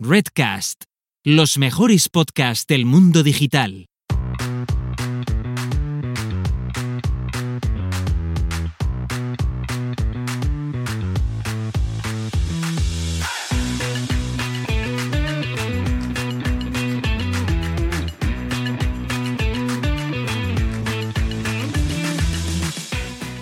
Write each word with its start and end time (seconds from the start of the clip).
Redcast, 0.00 0.84
los 1.22 1.56
mejores 1.56 2.08
podcasts 2.08 2.66
del 2.66 2.84
mundo 2.84 3.22
digital. 3.22 3.86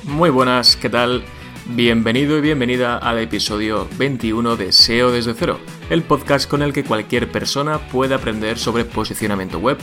Muy 0.04 0.28
buenas, 0.28 0.76
¿qué 0.76 0.90
tal? 0.90 1.24
Bienvenido 1.74 2.36
y 2.36 2.42
bienvenida 2.42 2.98
al 2.98 3.18
episodio 3.18 3.88
21 3.96 4.56
de 4.56 4.72
SEO 4.72 5.10
desde 5.10 5.32
cero, 5.32 5.58
el 5.92 6.02
podcast 6.02 6.48
con 6.48 6.62
el 6.62 6.72
que 6.72 6.84
cualquier 6.84 7.30
persona 7.30 7.78
puede 7.78 8.14
aprender 8.14 8.58
sobre 8.58 8.86
posicionamiento 8.86 9.58
web, 9.58 9.76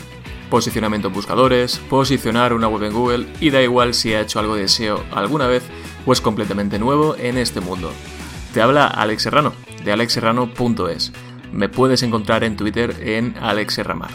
posicionamiento 0.50 1.10
en 1.10 1.14
buscadores, 1.14 1.78
posicionar 1.88 2.54
una 2.54 2.68
web 2.68 2.82
en 2.86 2.94
Google 2.94 3.28
y 3.40 3.52
da 3.52 3.62
igual 3.62 3.94
si 3.94 4.16
ha 4.16 4.22
hecho 4.22 4.40
algo 4.40 4.56
de 4.56 4.68
SEO 4.68 5.04
alguna 5.12 5.46
vez 5.46 5.62
o 6.08 6.12
es 6.12 6.20
completamente 6.20 6.80
nuevo 6.80 7.16
en 7.16 7.38
este 7.38 7.62
mundo. 7.62 7.92
Te 8.56 8.62
habla 8.64 8.88
Alex 8.88 9.22
Serrano, 9.22 9.54
de 9.86 9.92
alexserrano.es. 9.92 11.14
Me 11.54 11.70
puedes 11.70 12.02
encontrar 12.02 12.44
en 12.44 12.58
Twitter 12.58 12.96
en 13.02 13.36
alexserramar. 13.40 14.10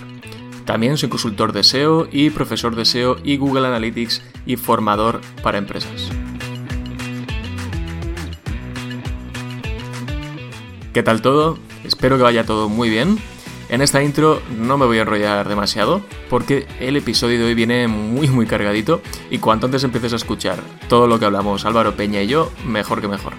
También 0.65 0.97
soy 0.97 1.09
consultor 1.09 1.53
de 1.53 1.63
SEO 1.63 2.09
y 2.11 2.31
profesor 2.31 2.75
de 2.75 2.87
SEO 2.87 3.19
y 3.23 3.37
Google 3.37 3.69
Analytics 3.69 4.21
y 4.47 4.57
formador 4.57 5.21
para 5.45 5.59
empresas. 5.59 6.11
¿Qué 10.93 11.05
tal 11.05 11.23
todo? 11.23 11.57
Espero 11.85 12.17
que 12.17 12.23
vaya 12.23 12.45
todo 12.45 12.69
muy 12.69 12.91
bien. 12.91 13.19
En 13.69 13.81
esta 13.81 14.03
intro 14.03 14.43
no 14.57 14.77
me 14.77 14.87
voy 14.87 14.99
a 14.99 15.03
enrollar 15.03 15.49
demasiado 15.49 16.03
porque 16.29 16.67
el 16.81 16.97
episodio 16.97 17.39
de 17.39 17.47
hoy 17.47 17.55
viene 17.55 17.89
muy 17.89 18.29
muy 18.29 18.47
cargadito 18.47 19.01
y 19.31 19.39
cuanto 19.39 19.67
antes 19.67 19.85
empieces 19.85 20.13
a 20.13 20.17
escuchar 20.17 20.61
todo 20.89 21.07
lo 21.07 21.19
que 21.19 21.25
hablamos 21.25 21.65
Álvaro 21.65 21.97
Peña 21.97 22.23
y 22.23 22.27
yo, 22.27 22.53
mejor 22.67 23.01
que 23.01 23.09
mejor. 23.09 23.33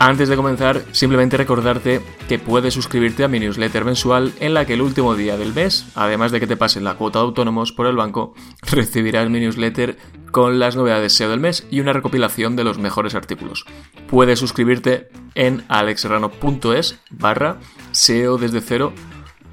Antes 0.00 0.28
de 0.28 0.36
comenzar, 0.36 0.84
simplemente 0.92 1.36
recordarte 1.36 2.00
que 2.28 2.38
puedes 2.38 2.72
suscribirte 2.72 3.24
a 3.24 3.28
mi 3.28 3.40
newsletter 3.40 3.84
mensual 3.84 4.32
en 4.38 4.54
la 4.54 4.64
que 4.64 4.74
el 4.74 4.82
último 4.82 5.16
día 5.16 5.36
del 5.36 5.52
mes, 5.52 5.86
además 5.96 6.30
de 6.30 6.38
que 6.38 6.46
te 6.46 6.56
pasen 6.56 6.84
la 6.84 6.94
cuota 6.94 7.18
de 7.18 7.24
autónomos 7.24 7.72
por 7.72 7.86
el 7.86 7.96
banco, 7.96 8.32
recibirás 8.62 9.28
mi 9.28 9.40
newsletter 9.40 9.98
con 10.30 10.60
las 10.60 10.76
novedades 10.76 11.14
SEO 11.14 11.30
del 11.30 11.40
mes 11.40 11.66
y 11.68 11.80
una 11.80 11.92
recopilación 11.92 12.54
de 12.54 12.62
los 12.62 12.78
mejores 12.78 13.16
artículos. 13.16 13.64
Puedes 14.08 14.38
suscribirte 14.38 15.08
en 15.34 15.64
alexserrano.es 15.66 17.00
barra 17.10 17.58
SEO 17.90 18.38
desde 18.38 18.60
cero, 18.60 18.92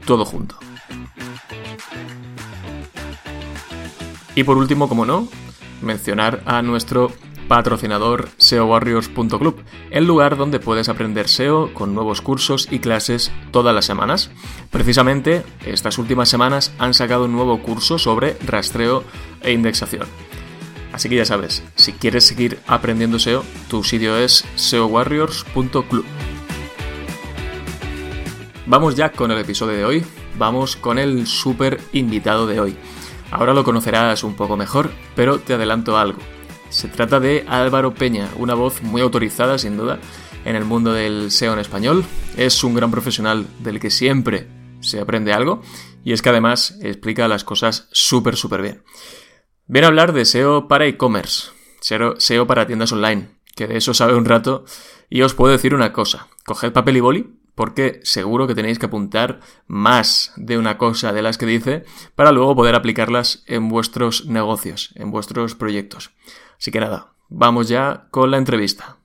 todo 0.06 0.26
junto. 0.26 0.60
Y 4.36 4.44
por 4.44 4.58
último, 4.58 4.88
como 4.88 5.08
no, 5.08 5.28
mencionar 5.82 6.44
a 6.46 6.62
nuestro 6.62 7.12
patrocinador 7.48 8.30
SEOwarriors.club, 8.38 9.58
el 9.92 10.06
lugar 10.06 10.38
donde 10.38 10.60
puedes 10.60 10.90
aprender 10.90 11.28
SEO 11.28 11.74
con 11.74 11.94
nuevos 11.94 12.22
cursos 12.22 12.68
y 12.72 12.80
clases 12.80 13.32
todas 13.52 13.74
las 13.74 13.86
semanas. 13.86 14.32
Precisamente, 14.72 15.44
estas 15.66 15.98
últimas 15.98 16.30
semanas 16.30 16.74
han 16.80 16.94
sacado 16.94 17.26
un 17.26 17.34
nuevo 17.34 17.62
curso 17.62 17.98
sobre 17.98 18.38
rastreo 18.46 19.04
e 19.42 19.52
indexación. 19.52 20.08
Así 20.92 21.10
que 21.10 21.18
ya 21.18 21.26
sabes, 21.26 21.64
si 21.76 21.92
quieres 21.94 22.26
seguir 22.26 22.60
aprendiendo 22.68 23.20
SEO, 23.20 23.44
tu 23.70 23.84
sitio 23.84 24.18
es 24.18 24.46
seowarriors.club. 24.56 26.06
Vamos 28.68 28.96
ya 28.96 29.12
con 29.12 29.30
el 29.30 29.38
episodio 29.38 29.78
de 29.78 29.86
hoy, 29.86 30.06
vamos 30.38 30.76
con 30.76 30.98
el 30.98 31.28
super 31.28 31.80
invitado 31.94 32.48
de 32.48 32.60
hoy. 32.60 32.78
Ahora 33.30 33.54
lo 33.54 33.64
conocerás 33.64 34.24
un 34.24 34.36
poco 34.36 34.58
mejor, 34.58 34.90
pero 35.16 35.40
te 35.40 35.54
adelanto 35.54 35.98
algo. 35.98 36.20
Se 36.70 36.88
trata 36.88 37.20
de 37.20 37.46
Álvaro 37.48 37.94
Peña, 37.94 38.30
una 38.38 38.54
voz 38.54 38.82
muy 38.82 39.02
autorizada 39.02 39.58
sin 39.58 39.78
duda 39.78 40.00
en 40.44 40.56
el 40.56 40.66
mundo 40.66 40.94
del 40.94 41.32
SEO 41.32 41.54
en 41.54 41.60
español. 41.60 42.06
Es 42.38 42.64
un 42.64 42.74
gran 42.74 42.92
profesional 42.92 43.46
del 43.60 43.80
que 43.80 43.90
siempre 43.90 44.48
se 44.82 45.00
aprende 45.00 45.34
algo 45.34 45.62
y 46.04 46.14
es 46.14 46.22
que 46.22 46.30
además 46.30 46.78
explica 46.82 47.28
las 47.28 47.44
cosas 47.44 47.88
súper 47.92 48.36
súper 48.36 48.62
bien. 48.62 48.84
Viene 49.68 49.86
a 49.86 49.90
hablar 49.90 50.14
de 50.14 50.26
SEO 50.26 50.68
para 50.68 50.86
e-commerce, 50.86 51.50
SEO 51.82 52.48
para 52.48 52.68
tiendas 52.68 52.92
online, 52.92 53.30
que 53.56 53.68
de 53.68 53.78
eso 53.78 53.94
sabe 53.94 54.16
un 54.16 54.26
rato 54.26 54.66
y 55.10 55.22
os 55.22 55.34
puedo 55.34 55.54
decir 55.54 55.74
una 55.74 55.94
cosa, 55.94 56.28
coged 56.46 56.74
papel 56.74 56.98
y 56.98 57.00
boli 57.00 57.40
porque 57.56 58.02
seguro 58.04 58.48
que 58.48 58.56
tenéis 58.56 58.78
que 58.78 58.86
apuntar 58.86 59.40
más 59.66 60.34
de 60.36 60.58
una 60.58 60.78
cosa 60.78 61.14
de 61.14 61.22
las 61.22 61.38
que 61.38 61.46
dice 61.46 61.86
para 62.14 62.34
luego 62.34 62.56
poder 62.56 62.76
aplicarlas 62.76 63.44
en 63.48 63.70
vuestros 63.70 64.26
negocios, 64.26 64.92
en 64.96 65.10
vuestros 65.10 65.56
proyectos. 65.56 66.12
Así 66.58 66.72
que 66.72 66.80
nada, 66.80 67.14
vamos 67.30 67.68
ya 67.68 68.08
con 68.12 68.32
la 68.32 68.38
entrevista. 68.38 68.98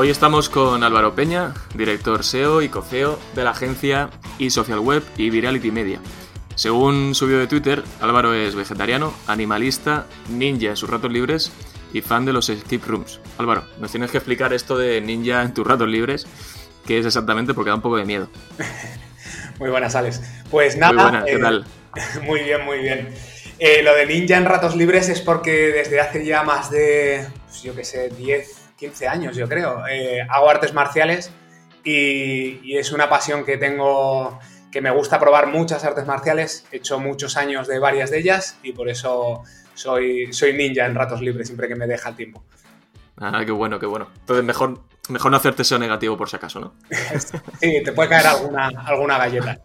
Hoy 0.00 0.10
estamos 0.10 0.48
con 0.48 0.84
Álvaro 0.84 1.16
Peña, 1.16 1.54
director 1.74 2.22
SEO 2.22 2.62
y 2.62 2.68
cofeo 2.68 3.18
de 3.34 3.42
la 3.42 3.50
agencia 3.50 4.10
eSocial 4.38 4.78
Web 4.78 5.02
y 5.16 5.28
Virality 5.28 5.72
Media. 5.72 5.98
Según 6.58 7.14
subió 7.14 7.38
de 7.38 7.46
Twitter, 7.46 7.84
Álvaro 8.00 8.34
es 8.34 8.56
vegetariano, 8.56 9.14
animalista, 9.28 10.06
ninja 10.28 10.70
en 10.70 10.76
sus 10.76 10.90
ratos 10.90 11.12
libres 11.12 11.52
y 11.92 12.00
fan 12.00 12.24
de 12.24 12.32
los 12.32 12.48
escape 12.48 12.84
rooms. 12.84 13.20
Álvaro, 13.38 13.62
nos 13.78 13.92
tienes 13.92 14.10
que 14.10 14.16
explicar 14.16 14.52
esto 14.52 14.76
de 14.76 15.00
ninja 15.00 15.42
en 15.42 15.54
tus 15.54 15.64
ratos 15.64 15.86
libres, 15.86 16.26
qué 16.84 16.98
es 16.98 17.06
exactamente 17.06 17.54
porque 17.54 17.68
da 17.70 17.76
un 17.76 17.80
poco 17.80 17.96
de 17.96 18.04
miedo. 18.04 18.28
muy 19.60 19.70
buenas, 19.70 19.94
Alex. 19.94 20.20
Pues 20.50 20.76
nada. 20.76 20.94
Muy 20.94 21.02
buenas, 21.04 21.24
¿qué 21.26 21.34
eh, 21.34 21.38
tal? 21.38 21.64
Muy 22.24 22.40
bien, 22.40 22.64
muy 22.64 22.78
bien. 22.80 23.14
Eh, 23.60 23.82
lo 23.84 23.94
de 23.94 24.06
ninja 24.06 24.36
en 24.36 24.44
ratos 24.44 24.74
libres 24.74 25.08
es 25.08 25.20
porque 25.20 25.52
desde 25.68 26.00
hace 26.00 26.24
ya 26.24 26.42
más 26.42 26.72
de, 26.72 27.24
pues 27.46 27.62
yo 27.62 27.72
qué 27.72 27.84
sé, 27.84 28.08
10, 28.08 28.70
15 28.76 29.06
años, 29.06 29.36
yo 29.36 29.48
creo, 29.48 29.84
eh, 29.86 30.26
hago 30.28 30.50
artes 30.50 30.74
marciales 30.74 31.30
y, 31.84 32.58
y 32.64 32.78
es 32.78 32.90
una 32.90 33.08
pasión 33.08 33.44
que 33.44 33.58
tengo 33.58 34.40
que 34.70 34.80
me 34.80 34.90
gusta 34.90 35.18
probar 35.18 35.46
muchas 35.46 35.84
artes 35.84 36.06
marciales, 36.06 36.66
he 36.72 36.76
hecho 36.76 36.98
muchos 36.98 37.36
años 37.36 37.66
de 37.68 37.78
varias 37.78 38.10
de 38.10 38.18
ellas 38.18 38.58
y 38.62 38.72
por 38.72 38.88
eso 38.88 39.42
soy, 39.74 40.32
soy 40.32 40.52
ninja 40.52 40.86
en 40.86 40.94
ratos 40.94 41.20
libres 41.20 41.48
siempre 41.48 41.68
que 41.68 41.74
me 41.74 41.86
deja 41.86 42.10
el 42.10 42.16
tiempo. 42.16 42.44
Ah, 43.16 43.42
qué 43.44 43.52
bueno, 43.52 43.78
qué 43.78 43.86
bueno. 43.86 44.08
Entonces 44.20 44.44
mejor, 44.44 44.80
mejor 45.08 45.30
no 45.30 45.36
hacerte 45.36 45.64
SEO 45.64 45.78
negativo 45.78 46.16
por 46.16 46.28
si 46.28 46.36
acaso, 46.36 46.60
¿no? 46.60 46.74
sí, 47.60 47.82
te 47.84 47.92
puede 47.92 48.08
caer 48.08 48.26
alguna, 48.26 48.68
alguna 48.84 49.18
galleta. 49.18 49.60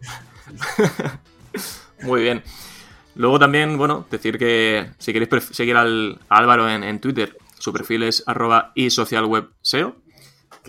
Muy 2.02 2.22
bien. 2.22 2.44
Luego 3.16 3.38
también, 3.38 3.78
bueno, 3.78 4.08
decir 4.09 4.40
que 4.40 4.90
si 4.97 5.13
queréis 5.13 5.46
seguir 5.52 5.78
al, 5.78 6.19
a 6.30 6.38
Álvaro 6.38 6.68
en, 6.69 6.84
en, 6.84 7.00
Twitter, 7.00 7.38
su 7.59 7.72
perfil 7.72 8.03
es 8.03 8.24
arroba 8.25 8.72
y 8.74 8.90
SEO. 8.90 9.96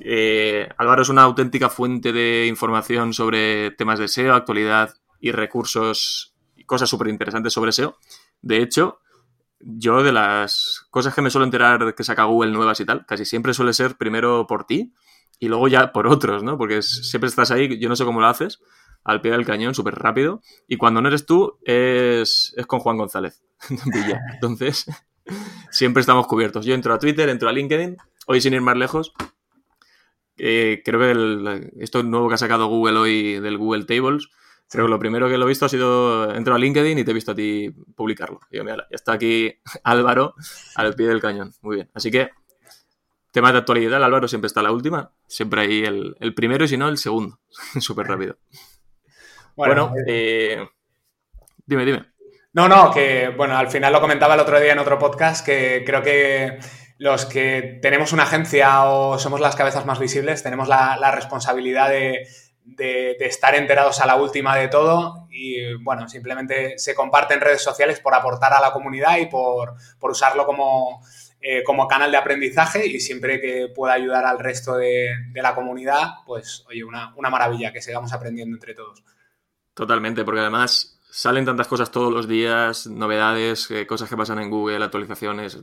Eh, 0.00 0.68
Álvaro 0.76 1.02
es 1.02 1.08
una 1.08 1.22
auténtica 1.22 1.68
fuente 1.68 2.12
de 2.12 2.46
información 2.46 3.12
sobre 3.12 3.70
temas 3.72 3.98
de 3.98 4.08
SEO, 4.08 4.34
actualidad 4.34 4.94
y 5.20 5.32
recursos 5.32 6.34
y 6.56 6.64
cosas 6.64 6.88
súper 6.88 7.08
interesantes 7.08 7.52
sobre 7.52 7.72
SEO. 7.72 7.98
De 8.42 8.58
hecho, 8.58 9.00
yo 9.60 10.02
de 10.02 10.12
las 10.12 10.86
cosas 10.90 11.14
que 11.14 11.22
me 11.22 11.30
suelo 11.30 11.44
enterar 11.44 11.94
que 11.94 12.04
saca 12.04 12.24
Google 12.24 12.52
nuevas 12.52 12.80
y 12.80 12.84
tal, 12.84 13.06
casi 13.06 13.24
siempre 13.24 13.54
suele 13.54 13.72
ser 13.72 13.96
primero 13.96 14.46
por 14.46 14.66
ti 14.66 14.94
y 15.38 15.48
luego 15.48 15.68
ya 15.68 15.92
por 15.92 16.06
otros, 16.06 16.42
¿no? 16.42 16.58
Porque 16.58 16.82
siempre 16.82 17.28
estás 17.28 17.50
ahí, 17.50 17.78
yo 17.78 17.88
no 17.88 17.96
sé 17.96 18.04
cómo 18.04 18.20
lo 18.20 18.26
haces, 18.26 18.60
al 19.04 19.20
pie 19.20 19.32
del 19.32 19.44
cañón, 19.44 19.74
súper 19.74 19.94
rápido. 19.94 20.42
Y 20.66 20.76
cuando 20.76 21.00
no 21.00 21.08
eres 21.08 21.26
tú, 21.26 21.58
es, 21.64 22.54
es 22.56 22.66
con 22.66 22.80
Juan 22.80 22.96
González. 22.96 23.42
Entonces, 24.34 24.86
siempre 25.70 26.00
estamos 26.00 26.26
cubiertos. 26.26 26.64
Yo 26.64 26.74
entro 26.74 26.94
a 26.94 26.98
Twitter, 26.98 27.28
entro 27.28 27.48
a 27.48 27.52
LinkedIn, 27.52 27.96
hoy 28.26 28.40
sin 28.40 28.54
ir 28.54 28.60
más 28.60 28.76
lejos, 28.76 29.12
eh, 30.36 30.82
creo 30.84 31.00
que 31.00 31.10
el, 31.10 31.72
esto 31.78 32.02
nuevo 32.02 32.28
que 32.28 32.34
ha 32.34 32.38
sacado 32.38 32.66
Google 32.66 32.98
hoy 32.98 33.40
del 33.40 33.58
Google 33.58 33.84
Tables, 33.84 34.28
creo 34.68 34.86
que 34.86 34.90
lo 34.90 34.98
primero 34.98 35.28
que 35.28 35.38
lo 35.38 35.44
he 35.44 35.48
visto 35.48 35.66
ha 35.66 35.68
sido, 35.68 36.34
entro 36.34 36.54
a 36.54 36.58
LinkedIn 36.58 36.98
y 36.98 37.04
te 37.04 37.10
he 37.10 37.14
visto 37.14 37.32
a 37.32 37.34
ti 37.34 37.70
publicarlo. 37.94 38.40
Y 38.50 38.56
yo, 38.56 38.64
mira, 38.64 38.86
ya 38.90 38.96
está 38.96 39.12
aquí 39.12 39.60
Álvaro 39.84 40.34
al 40.76 40.94
pie 40.94 41.06
del 41.06 41.20
cañón. 41.20 41.52
Muy 41.62 41.76
bien. 41.76 41.90
Así 41.94 42.10
que, 42.10 42.30
tema 43.30 43.52
de 43.52 43.58
actualidad, 43.58 44.02
Álvaro 44.02 44.28
siempre 44.28 44.46
está 44.46 44.62
la 44.62 44.72
última, 44.72 45.12
siempre 45.26 45.62
ahí 45.62 45.84
el, 45.84 46.16
el 46.20 46.34
primero 46.34 46.64
y 46.64 46.68
si 46.68 46.76
no, 46.76 46.88
el 46.88 46.98
segundo. 46.98 47.38
Súper 47.80 48.06
rápido. 48.06 48.38
Bueno, 49.56 49.90
bueno 49.90 50.02
eh, 50.08 50.66
dime, 51.66 51.84
dime. 51.84 52.14
No, 52.52 52.68
no, 52.68 52.92
que 52.92 53.30
bueno, 53.36 53.56
al 53.56 53.68
final 53.68 53.92
lo 53.92 54.00
comentaba 54.00 54.34
el 54.34 54.40
otro 54.40 54.60
día 54.60 54.72
en 54.72 54.78
otro 54.78 54.96
podcast 54.96 55.44
que 55.44 55.82
creo 55.84 56.02
que 56.02 56.58
los 56.98 57.26
que 57.26 57.78
tenemos 57.82 58.12
una 58.12 58.22
agencia 58.22 58.84
o 58.84 59.18
somos 59.18 59.40
las 59.40 59.56
cabezas 59.56 59.86
más 59.86 59.98
visibles, 59.98 60.42
tenemos 60.42 60.68
la, 60.68 61.10
responsabilidad 61.12 61.88
de, 61.88 62.26
estar 63.20 63.54
enterados 63.54 64.00
a 64.00 64.06
la 64.06 64.16
última 64.16 64.56
de 64.56 64.68
todo 64.68 65.26
y 65.30 65.74
bueno, 65.82 66.08
simplemente 66.08 66.78
se 66.78 66.94
comparte 66.94 67.34
en 67.34 67.40
redes 67.40 67.62
sociales 67.62 68.00
por 68.00 68.14
aportar 68.14 68.52
a 68.52 68.60
la 68.60 68.72
comunidad 68.72 69.18
y 69.18 69.26
por, 69.26 69.74
usarlo 70.00 70.46
como, 70.46 71.02
eh, 71.40 71.62
como 71.64 71.88
canal 71.88 72.10
de 72.10 72.16
aprendizaje 72.16 72.86
y 72.86 73.00
siempre 73.00 73.40
que 73.40 73.68
pueda 73.74 73.94
ayudar 73.94 74.24
al 74.24 74.38
resto 74.38 74.76
de, 74.76 75.10
la 75.34 75.54
comunidad, 75.54 76.10
pues 76.24 76.64
oye, 76.68 76.84
una, 76.84 77.12
una 77.16 77.30
maravilla 77.30 77.72
que 77.72 77.82
sigamos 77.82 78.12
aprendiendo 78.12 78.56
entre 78.56 78.74
todos. 78.74 79.02
Totalmente, 79.74 80.24
porque 80.24 80.40
además 80.40 80.93
salen 81.14 81.44
tantas 81.44 81.68
cosas 81.68 81.92
todos 81.92 82.12
los 82.12 82.26
días, 82.26 82.88
novedades, 82.88 83.70
eh, 83.70 83.86
cosas 83.86 84.10
que 84.10 84.16
pasan 84.16 84.40
en 84.40 84.50
Google, 84.50 84.82
actualizaciones. 84.82 85.56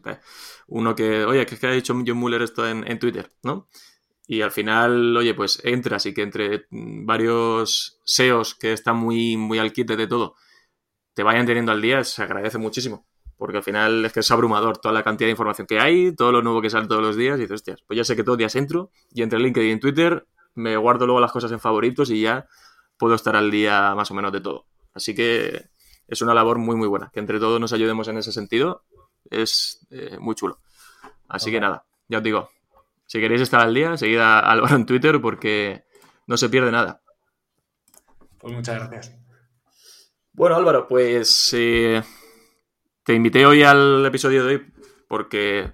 Uno 0.67 0.95
que, 0.95 1.25
oye, 1.25 1.45
que 1.45 1.55
es 1.55 1.59
que 1.61 1.67
ha 1.67 1.71
dicho 1.71 1.93
John 1.93 2.17
Muller 2.17 2.41
esto 2.41 2.65
en, 2.65 2.99
Twitter, 2.99 3.33
¿no? 3.43 3.67
Y 4.25 4.43
al 4.43 4.51
final, 4.51 5.17
oye, 5.17 5.33
pues 5.33 5.59
entras 5.65 6.05
y 6.05 6.13
que 6.13 6.21
entre 6.21 6.67
varios 6.71 7.99
SEOs 8.05 8.55
que 8.55 8.71
están 8.71 8.95
muy, 8.95 9.35
muy 9.35 9.59
al 9.59 9.73
quite 9.73 9.97
de 9.97 10.07
todo, 10.07 10.35
te 11.13 11.21
vayan 11.21 11.45
teniendo 11.45 11.73
al 11.73 11.81
día, 11.81 12.01
se 12.05 12.23
agradece 12.23 12.57
muchísimo. 12.57 13.05
Porque 13.35 13.57
al 13.57 13.63
final 13.63 14.05
es 14.05 14.13
que 14.13 14.21
es 14.21 14.31
abrumador 14.31 14.77
toda 14.77 14.93
la 14.93 15.03
cantidad 15.03 15.27
de 15.27 15.31
información 15.31 15.67
que 15.67 15.81
hay, 15.81 16.15
todo 16.15 16.31
lo 16.31 16.41
nuevo 16.41 16.61
que 16.61 16.69
sale 16.69 16.87
todos 16.87 17.01
los 17.01 17.17
días, 17.17 17.37
y 17.37 17.41
dices, 17.41 17.55
hostias, 17.55 17.81
pues 17.85 17.97
ya 17.97 18.05
sé 18.05 18.15
que 18.15 18.23
todos 18.23 18.35
los 18.35 18.39
días 18.39 18.55
entro 18.55 18.91
y 19.11 19.21
entre 19.21 19.39
LinkedIn 19.39 19.77
y 19.77 19.79
Twitter 19.81 20.25
me 20.55 20.77
guardo 20.77 21.05
luego 21.07 21.19
las 21.19 21.33
cosas 21.33 21.51
en 21.51 21.59
favoritos 21.59 22.09
y 22.09 22.21
ya 22.21 22.47
puedo 22.97 23.15
estar 23.15 23.35
al 23.35 23.51
día 23.51 23.93
más 23.95 24.11
o 24.11 24.13
menos 24.13 24.31
de 24.31 24.39
todo. 24.39 24.70
Así 24.93 25.15
que 25.15 25.69
es 26.07 26.21
una 26.21 26.33
labor 26.33 26.57
muy, 26.57 26.75
muy 26.75 26.87
buena. 26.87 27.09
Que 27.13 27.19
entre 27.19 27.39
todos 27.39 27.59
nos 27.59 27.73
ayudemos 27.73 28.07
en 28.07 28.17
ese 28.17 28.31
sentido 28.31 28.83
es 29.29 29.85
eh, 29.89 30.17
muy 30.19 30.35
chulo. 30.35 30.59
Así 31.27 31.51
que 31.51 31.59
nada, 31.59 31.85
ya 32.07 32.17
os 32.17 32.23
digo, 32.23 32.49
si 33.05 33.19
queréis 33.19 33.41
estar 33.41 33.61
al 33.61 33.73
día, 33.73 33.97
seguid 33.97 34.19
a 34.19 34.39
Álvaro 34.39 34.75
en 34.75 34.85
Twitter 34.85 35.21
porque 35.21 35.85
no 36.27 36.37
se 36.37 36.49
pierde 36.49 36.71
nada. 36.71 37.01
Pues 38.37 38.53
muchas 38.53 38.75
gracias. 38.75 39.17
Bueno, 40.33 40.55
Álvaro, 40.55 40.87
pues 40.87 41.53
eh, 41.53 42.01
te 43.03 43.13
invité 43.13 43.45
hoy 43.45 43.63
al 43.63 44.05
episodio 44.05 44.45
de 44.45 44.55
hoy 44.55 44.73
porque 45.07 45.73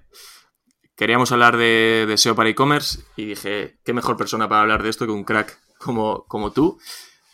queríamos 0.96 1.30
hablar 1.30 1.56
de, 1.56 2.12
SEO 2.16 2.34
para 2.34 2.48
e-commerce 2.48 3.04
y 3.16 3.26
dije, 3.26 3.78
qué 3.84 3.92
mejor 3.92 4.16
persona 4.16 4.48
para 4.48 4.62
hablar 4.62 4.82
de 4.82 4.90
esto 4.90 5.06
que 5.06 5.12
un 5.12 5.24
crack 5.24 5.60
como, 5.78 6.24
como 6.26 6.52
tú. 6.52 6.78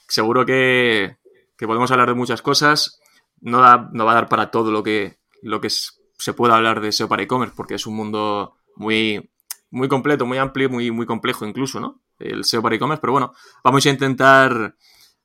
Seguro 0.07 0.45
que, 0.45 1.17
que 1.56 1.67
podemos 1.67 1.91
hablar 1.91 2.09
de 2.09 2.15
muchas 2.15 2.43
cosas. 2.43 3.01
No, 3.41 3.61
no 3.93 4.05
va 4.05 4.12
a 4.12 4.15
dar 4.15 4.29
para 4.29 4.51
todo 4.51 4.71
lo 4.71 4.83
que, 4.83 5.19
lo 5.43 5.61
que 5.61 5.69
se 5.71 6.33
pueda 6.33 6.56
hablar 6.56 6.81
de 6.81 6.93
SEO 6.93 7.09
para 7.09 7.23
e-commerce, 7.23 7.55
porque 7.56 7.75
es 7.75 7.87
un 7.87 7.97
mundo 7.97 8.56
muy, 8.77 9.31
muy 9.71 9.89
completo, 9.89 10.27
muy 10.27 10.39
amplio, 10.39 10.71
muy, 10.71 10.91
muy 10.91 11.06
complejo 11.06 11.45
incluso, 11.45 11.81
¿no? 11.81 12.03
El 12.19 12.45
SEO 12.45 12.62
para 12.62 12.77
e-commerce, 12.77 13.01
pero 13.01 13.12
bueno, 13.12 13.35
vamos 13.62 13.85
a 13.85 13.91
intentar 13.91 14.77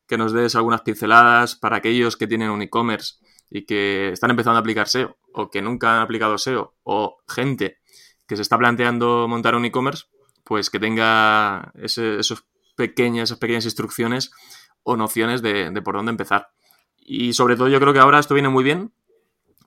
que 0.08 0.18
nos 0.18 0.34
des 0.34 0.56
algunas 0.56 0.82
pinceladas 0.82 1.56
para 1.56 1.78
aquellos 1.78 2.18
que 2.18 2.28
tienen 2.28 2.50
un 2.50 2.62
e-commerce 2.62 3.16
y 3.50 3.66
que 3.66 4.10
están 4.10 4.32
empezando 4.32 4.58
a 4.58 4.62
aplicar 4.62 4.90
SEO 4.90 5.18
o 5.34 5.50
que 5.50 5.62
nunca 5.62 5.96
han 5.96 6.02
aplicado 6.02 6.38
SEO 6.38 6.76
o 6.84 7.20
gente 7.28 7.78
que 8.28 8.36
se 8.36 8.42
está 8.42 8.58
planteando 8.58 9.28
montar 9.28 9.56
un 9.56 9.66
e-commerce, 9.66 10.06
pues 10.44 10.70
que 10.70 10.80
tenga 10.80 11.72
esos 11.76 12.46
pequeñas, 12.76 13.30
esas 13.30 13.40
pequeñas 13.40 13.66
instrucciones 13.66 14.32
o 14.84 14.98
nociones 14.98 15.42
de, 15.42 15.72
por 15.84 15.96
dónde 15.96 16.12
empezar. 16.12 16.50
Y 16.98 17.34
sobre 17.34 17.56
todo 17.56 17.68
yo 17.68 17.80
creo 17.80 17.94
que 17.94 18.00
ahora 18.00 18.20
esto 18.20 18.34
viene 18.34 18.50
muy 18.50 18.64
bien 18.64 18.92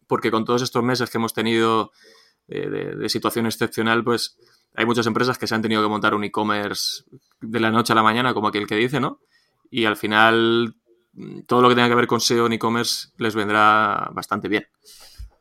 porque 0.06 0.30
con 0.30 0.44
todos 0.44 0.62
estos 0.62 0.82
meses 0.82 1.10
que 1.10 1.18
hemos 1.18 1.32
tenido 1.32 1.92
de, 2.46 3.08
situación 3.08 3.46
excepcional, 3.46 4.04
pues 4.04 4.36
hay 4.74 4.84
muchas 4.84 5.06
empresas 5.06 5.38
que 5.38 5.46
se 5.46 5.54
han 5.54 5.62
tenido 5.62 5.82
que 5.82 5.88
montar 5.88 6.14
un 6.14 6.24
e-commerce 6.24 7.04
de 7.40 7.60
la 7.60 7.70
noche 7.70 7.92
a 7.92 7.96
la 7.96 8.02
mañana, 8.02 8.34
como 8.34 8.48
aquel 8.48 8.66
que 8.66 8.76
dice, 8.76 9.00
¿no? 9.00 9.20
Y 9.70 9.86
al 9.86 9.96
final 9.96 10.74
todo 11.46 11.62
lo 11.62 11.68
que 11.68 11.74
tenga 11.74 11.88
que 11.88 11.94
ver 11.94 12.06
con 12.06 12.20
SEO 12.20 12.46
en 12.46 12.54
e-commerce 12.54 13.08
les 13.18 13.34
vendrá 13.34 14.10
bastante 14.12 14.48
bien. 14.48 14.66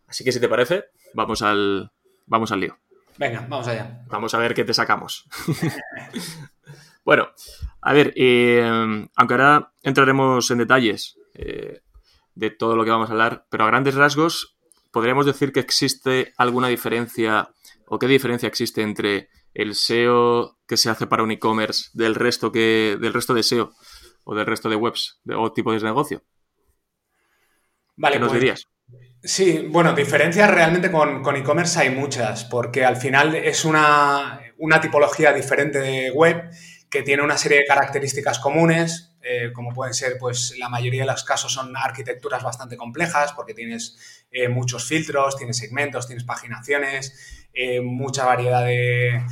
Así 0.07 0.23
que 0.23 0.31
si 0.31 0.39
te 0.39 0.49
parece, 0.49 0.85
vamos 1.13 1.41
al, 1.41 1.91
vamos 2.25 2.51
al 2.51 2.59
lío. 2.59 2.77
Venga, 3.17 3.45
vamos 3.47 3.67
allá. 3.67 4.03
Vamos 4.07 4.33
a 4.33 4.37
ver 4.37 4.53
qué 4.53 4.63
te 4.63 4.73
sacamos. 4.73 5.25
bueno, 7.03 7.29
a 7.81 7.93
ver, 7.93 8.13
eh, 8.15 8.61
aunque 9.15 9.33
ahora 9.33 9.73
entraremos 9.83 10.51
en 10.51 10.59
detalles 10.59 11.17
eh, 11.33 11.81
de 12.35 12.49
todo 12.49 12.75
lo 12.75 12.83
que 12.83 12.91
vamos 12.91 13.09
a 13.09 13.13
hablar, 13.13 13.45
pero 13.49 13.63
a 13.63 13.67
grandes 13.67 13.95
rasgos, 13.95 14.57
¿podríamos 14.91 15.25
decir 15.25 15.51
que 15.51 15.59
existe 15.59 16.33
alguna 16.37 16.67
diferencia 16.67 17.49
o 17.87 17.99
qué 17.99 18.07
diferencia 18.07 18.47
existe 18.47 18.81
entre 18.81 19.29
el 19.53 19.75
SEO 19.75 20.57
que 20.67 20.77
se 20.77 20.89
hace 20.89 21.07
para 21.07 21.23
un 21.23 21.31
e-commerce 21.31 21.89
del 21.93 22.15
resto 22.15 22.51
que 22.51 22.97
del 22.99 23.13
resto 23.13 23.33
de 23.33 23.43
SEO 23.43 23.73
o 24.23 24.35
del 24.35 24.45
resto 24.45 24.69
de 24.69 24.75
webs 24.75 25.19
o 25.35 25.51
tipos 25.51 25.81
de 25.81 25.87
negocio? 25.87 26.23
Vale, 27.97 28.15
¿Qué 28.15 28.19
nos 28.19 28.29
pues, 28.29 28.41
dirías? 28.41 28.67
Sí, 29.23 29.67
bueno, 29.69 29.93
diferencias 29.93 30.49
realmente 30.49 30.91
con, 30.91 31.21
con 31.21 31.35
e-commerce 31.35 31.79
hay 31.79 31.89
muchas, 31.91 32.45
porque 32.45 32.83
al 32.83 32.95
final 32.95 33.35
es 33.35 33.65
una, 33.65 34.41
una 34.57 34.81
tipología 34.81 35.31
diferente 35.33 35.79
de 35.79 36.11
web 36.11 36.49
que 36.91 37.03
tiene 37.03 37.23
una 37.23 37.37
serie 37.37 37.59
de 37.59 37.65
características 37.65 38.37
comunes, 38.37 39.15
eh, 39.21 39.51
como 39.53 39.73
pueden 39.73 39.93
ser, 39.93 40.17
pues 40.19 40.55
la 40.59 40.67
mayoría 40.67 41.03
de 41.03 41.11
los 41.11 41.23
casos 41.23 41.53
son 41.53 41.75
arquitecturas 41.77 42.43
bastante 42.43 42.75
complejas, 42.75 43.31
porque 43.31 43.53
tienes 43.53 44.25
eh, 44.29 44.49
muchos 44.49 44.85
filtros, 44.85 45.37
tienes 45.37 45.57
segmentos, 45.57 46.05
tienes 46.05 46.25
paginaciones, 46.25 47.47
eh, 47.53 47.79
mucha 47.79 48.25
variedad 48.25 48.65
de, 48.65 49.23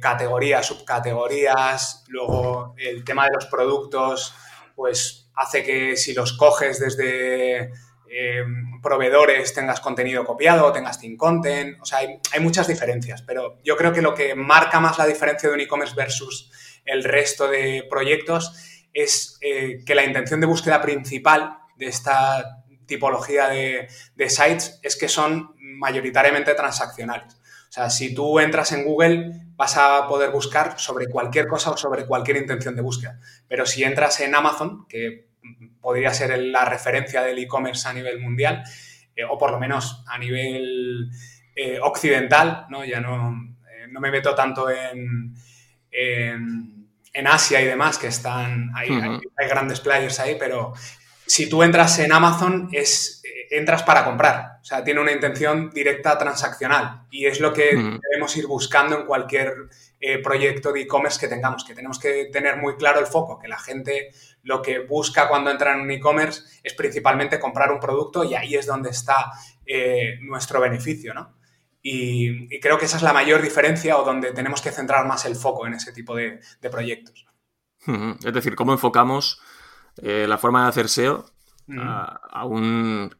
categorías, 0.00 0.66
subcategorías, 0.66 2.04
luego 2.08 2.74
el 2.78 3.04
tema 3.04 3.26
de 3.26 3.30
los 3.34 3.46
productos, 3.46 4.34
pues 4.74 5.30
hace 5.36 5.62
que 5.62 5.96
si 5.96 6.14
los 6.14 6.32
coges 6.32 6.80
desde 6.80 7.70
proveedores 8.82 9.52
tengas 9.52 9.80
contenido 9.80 10.24
copiado, 10.24 10.72
tengas 10.72 10.98
team 10.98 11.18
content, 11.18 11.78
o 11.82 11.84
sea, 11.84 11.98
hay, 11.98 12.18
hay 12.32 12.40
muchas 12.40 12.66
diferencias, 12.66 13.20
pero 13.20 13.58
yo 13.62 13.76
creo 13.76 13.92
que 13.92 14.00
lo 14.00 14.14
que 14.14 14.34
marca 14.34 14.80
más 14.80 14.96
la 14.96 15.04
diferencia 15.04 15.50
de 15.50 15.54
un 15.54 15.60
e-commerce 15.60 15.94
versus 15.94 16.50
el 16.88 17.04
resto 17.04 17.48
de 17.48 17.86
proyectos, 17.88 18.52
es 18.92 19.38
eh, 19.40 19.80
que 19.84 19.94
la 19.94 20.04
intención 20.04 20.40
de 20.40 20.46
búsqueda 20.46 20.80
principal 20.80 21.58
de 21.76 21.86
esta 21.86 22.64
tipología 22.86 23.48
de, 23.48 23.88
sites 24.28 24.80
es 24.82 24.96
que 24.96 25.08
son 25.08 25.54
mayoritariamente 25.58 26.54
transaccionales. 26.54 27.34
O 27.68 27.72
sea, 27.72 27.90
si 27.90 28.14
tú 28.14 28.40
entras 28.40 28.72
en 28.72 28.84
Google, 28.84 29.42
vas 29.54 29.76
a 29.76 30.08
poder 30.08 30.30
buscar 30.30 30.78
sobre 30.78 31.06
cualquier 31.08 31.46
cosa 31.46 31.70
o 31.70 31.76
sobre 31.76 32.06
cualquier 32.06 32.38
intención 32.38 32.74
de 32.74 32.82
búsqueda. 32.82 33.20
Pero 33.46 33.66
si 33.66 33.84
entras 33.84 34.20
en 34.20 34.34
Amazon, 34.34 34.86
que 34.88 35.28
podría 35.80 36.14
ser 36.14 36.36
la 36.38 36.64
referencia 36.64 37.22
del 37.22 37.38
e-commerce 37.38 37.86
a 37.86 37.92
nivel 37.92 38.20
mundial, 38.20 38.64
eh, 39.14 39.24
o 39.24 39.36
por 39.36 39.50
lo 39.50 39.60
menos 39.60 40.02
a 40.06 40.18
nivel 40.18 41.10
eh, 41.54 41.78
occidental, 41.82 42.66
¿no? 42.70 42.84
ya 42.84 43.00
no, 43.00 43.34
no 43.90 44.00
me 44.00 44.10
meto 44.10 44.34
tanto 44.34 44.70
en 44.70 45.34
en 45.90 46.77
Asia 47.26 47.60
y 47.60 47.66
demás, 47.66 47.98
que 47.98 48.06
están, 48.06 48.70
hay, 48.74 48.88
hay, 48.90 49.48
grandes 49.48 49.80
players 49.80 50.20
ahí, 50.20 50.36
pero 50.38 50.72
si 51.26 51.48
tú 51.48 51.62
entras 51.62 51.98
en 51.98 52.12
Amazon, 52.12 52.68
es, 52.72 53.22
eh, 53.24 53.48
entras 53.50 53.82
para 53.82 54.04
comprar. 54.04 54.58
O 54.60 54.64
sea, 54.64 54.84
tiene 54.84 55.00
una 55.00 55.12
intención 55.12 55.70
directa 55.70 56.16
transaccional 56.16 57.02
y 57.10 57.26
es 57.26 57.40
lo 57.40 57.52
que 57.52 57.98
debemos 58.10 58.36
ir 58.36 58.46
buscando 58.46 58.98
en 59.00 59.06
cualquier 59.06 59.68
eh, 60.00 60.18
proyecto 60.18 60.72
de 60.72 60.82
e-commerce 60.82 61.18
que 61.18 61.28
tengamos, 61.28 61.64
que 61.64 61.74
tenemos 61.74 61.98
que 61.98 62.26
tener 62.32 62.56
muy 62.56 62.76
claro 62.76 63.00
el 63.00 63.06
foco, 63.06 63.38
que 63.38 63.48
la 63.48 63.58
gente 63.58 64.10
lo 64.42 64.62
que 64.62 64.78
busca 64.78 65.28
cuando 65.28 65.50
entra 65.50 65.74
en 65.74 65.80
un 65.80 65.90
e-commerce 65.90 66.42
es 66.62 66.74
principalmente 66.74 67.38
comprar 67.38 67.72
un 67.72 67.80
producto 67.80 68.24
y 68.24 68.34
ahí 68.34 68.54
es 68.54 68.66
donde 68.66 68.90
está 68.90 69.32
eh, 69.66 70.18
nuestro 70.22 70.60
beneficio, 70.60 71.12
¿no? 71.14 71.37
Y, 71.90 72.60
creo 72.60 72.78
que 72.78 72.84
esa 72.84 72.98
es 72.98 73.02
la 73.02 73.14
mayor 73.14 73.40
diferencia 73.40 73.96
o 73.96 74.04
donde 74.04 74.32
tenemos 74.32 74.60
que 74.60 74.70
centrar 74.70 75.06
más 75.06 75.24
el 75.24 75.36
foco 75.36 75.66
en 75.66 75.74
ese 75.74 75.92
tipo 75.92 76.14
de, 76.14 76.40
proyectos. 76.70 77.26
Es 77.86 78.32
decir, 78.34 78.54
cómo 78.54 78.72
enfocamos 78.72 79.40
eh, 80.02 80.26
la 80.28 80.36
forma 80.36 80.64
de 80.64 80.68
hacer 80.68 80.88
SEO 80.88 81.24
a, 81.78 82.44
una 82.44 83.10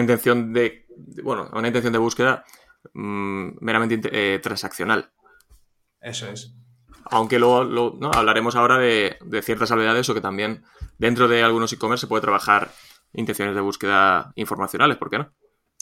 intención 0.00 0.52
de, 0.52 0.86
bueno, 1.22 1.48
a 1.52 1.58
una 1.58 1.68
intención 1.68 1.92
de 1.92 1.98
búsqueda 2.00 2.44
mm, 2.94 3.58
meramente 3.60 4.10
eh, 4.10 4.40
transaccional. 4.40 5.12
Eso 6.00 6.28
es. 6.28 6.52
Aunque 7.10 7.38
luego, 7.38 7.98
hablaremos 8.12 8.56
ahora 8.56 8.78
de, 8.78 9.18
de, 9.24 9.42
ciertas 9.42 9.70
habilidades 9.70 10.08
o 10.08 10.14
que 10.14 10.20
también 10.20 10.64
dentro 10.98 11.28
de 11.28 11.44
algunos 11.44 11.72
e-commerce 11.72 12.00
se 12.00 12.06
puede 12.08 12.22
trabajar 12.22 12.72
intenciones 13.12 13.54
de 13.54 13.60
búsqueda 13.60 14.32
informacionales, 14.34 14.96
¿por 14.96 15.10
qué 15.10 15.18
no? 15.18 15.32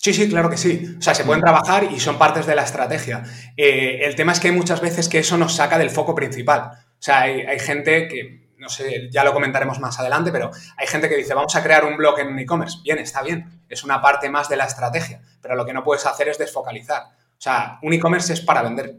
Sí, 0.02 0.12
sí, 0.12 0.28
claro 0.28 0.50
que 0.50 0.56
sí. 0.56 0.96
O 0.98 1.00
sea, 1.00 1.14
se 1.14 1.24
pueden 1.24 1.40
trabajar 1.40 1.84
y 1.84 2.00
son 2.00 2.18
partes 2.18 2.44
de 2.44 2.56
la 2.56 2.64
estrategia. 2.64 3.22
Eh, 3.56 4.00
el 4.02 4.16
tema 4.16 4.32
es 4.32 4.40
que 4.40 4.48
hay 4.48 4.54
muchas 4.54 4.80
veces 4.80 5.08
que 5.08 5.20
eso 5.20 5.38
nos 5.38 5.54
saca 5.54 5.78
del 5.78 5.90
foco 5.90 6.12
principal. 6.12 6.72
O 6.72 6.96
sea, 6.98 7.20
hay, 7.20 7.60
gente 7.60 8.08
que, 8.08 8.50
no 8.58 8.68
sé, 8.68 9.08
ya 9.12 9.22
lo 9.22 9.32
comentaremos 9.32 9.78
más 9.78 10.00
adelante, 10.00 10.32
pero 10.32 10.50
hay 10.76 10.88
gente 10.88 11.08
que 11.08 11.16
dice, 11.16 11.34
vamos 11.34 11.54
a 11.54 11.62
crear 11.62 11.84
un 11.84 11.96
blog 11.96 12.18
en 12.18 12.36
e-commerce. 12.36 12.78
Bien, 12.82 12.98
está 12.98 13.22
bien. 13.22 13.62
Es 13.68 13.84
una 13.84 14.02
parte 14.02 14.28
más 14.28 14.48
de 14.48 14.56
la 14.56 14.64
estrategia. 14.64 15.22
Pero 15.40 15.54
lo 15.54 15.64
que 15.64 15.72
no 15.72 15.84
puedes 15.84 16.04
hacer 16.04 16.28
es 16.28 16.36
desfocalizar. 16.36 17.02
O 17.04 17.40
sea, 17.40 17.78
un 17.82 17.92
e-commerce 17.92 18.32
es 18.32 18.40
para 18.40 18.62
vender. 18.62 18.96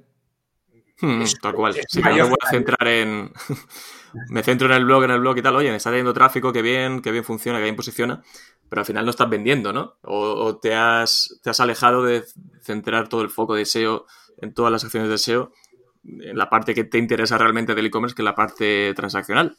Hmm, 1.02 1.26
tal 1.42 1.54
cual. 1.54 1.76
Si 1.86 2.02
me 2.02 2.24
voy 2.24 2.38
a 2.42 2.50
centrar 2.50 2.88
en. 2.88 3.30
me 4.30 4.42
centro 4.42 4.68
en 4.68 4.74
el 4.74 4.86
blog, 4.86 5.04
en 5.04 5.12
el 5.12 5.20
blog 5.20 5.38
y 5.38 5.42
tal, 5.42 5.56
oye, 5.58 5.70
me 5.70 5.76
está 5.76 5.90
teniendo 5.90 6.14
tráfico, 6.14 6.54
que 6.54 6.62
bien, 6.62 7.02
que 7.02 7.12
bien 7.12 7.24
funciona, 7.24 7.58
que 7.60 7.64
bien 7.64 7.76
posiciona, 7.76 8.24
pero 8.74 8.82
al 8.82 8.88
final 8.88 9.06
no 9.06 9.12
estás 9.12 9.30
vendiendo, 9.30 9.72
¿no? 9.72 10.00
O, 10.02 10.58
te, 10.58 10.74
has, 10.74 11.40
te 11.44 11.52
has 11.52 11.60
alejado 11.60 12.04
de 12.04 12.24
centrar 12.64 13.08
todo 13.08 13.22
el 13.22 13.30
foco 13.30 13.54
de 13.54 13.66
SEO 13.66 14.08
en 14.42 14.52
todas 14.52 14.72
las 14.72 14.84
acciones 14.84 15.10
de 15.10 15.20
SEO 15.20 15.52
en 16.04 16.36
la 16.36 16.50
parte 16.50 16.74
que 16.74 16.84
te 16.84 16.98
interesa 16.98 17.38
realmente 17.38 17.76
del 17.76 17.86
e-commerce, 17.86 18.16
que 18.16 18.24
es 18.24 18.26
la 18.26 18.34
parte 18.34 18.96
transaccional. 18.96 19.58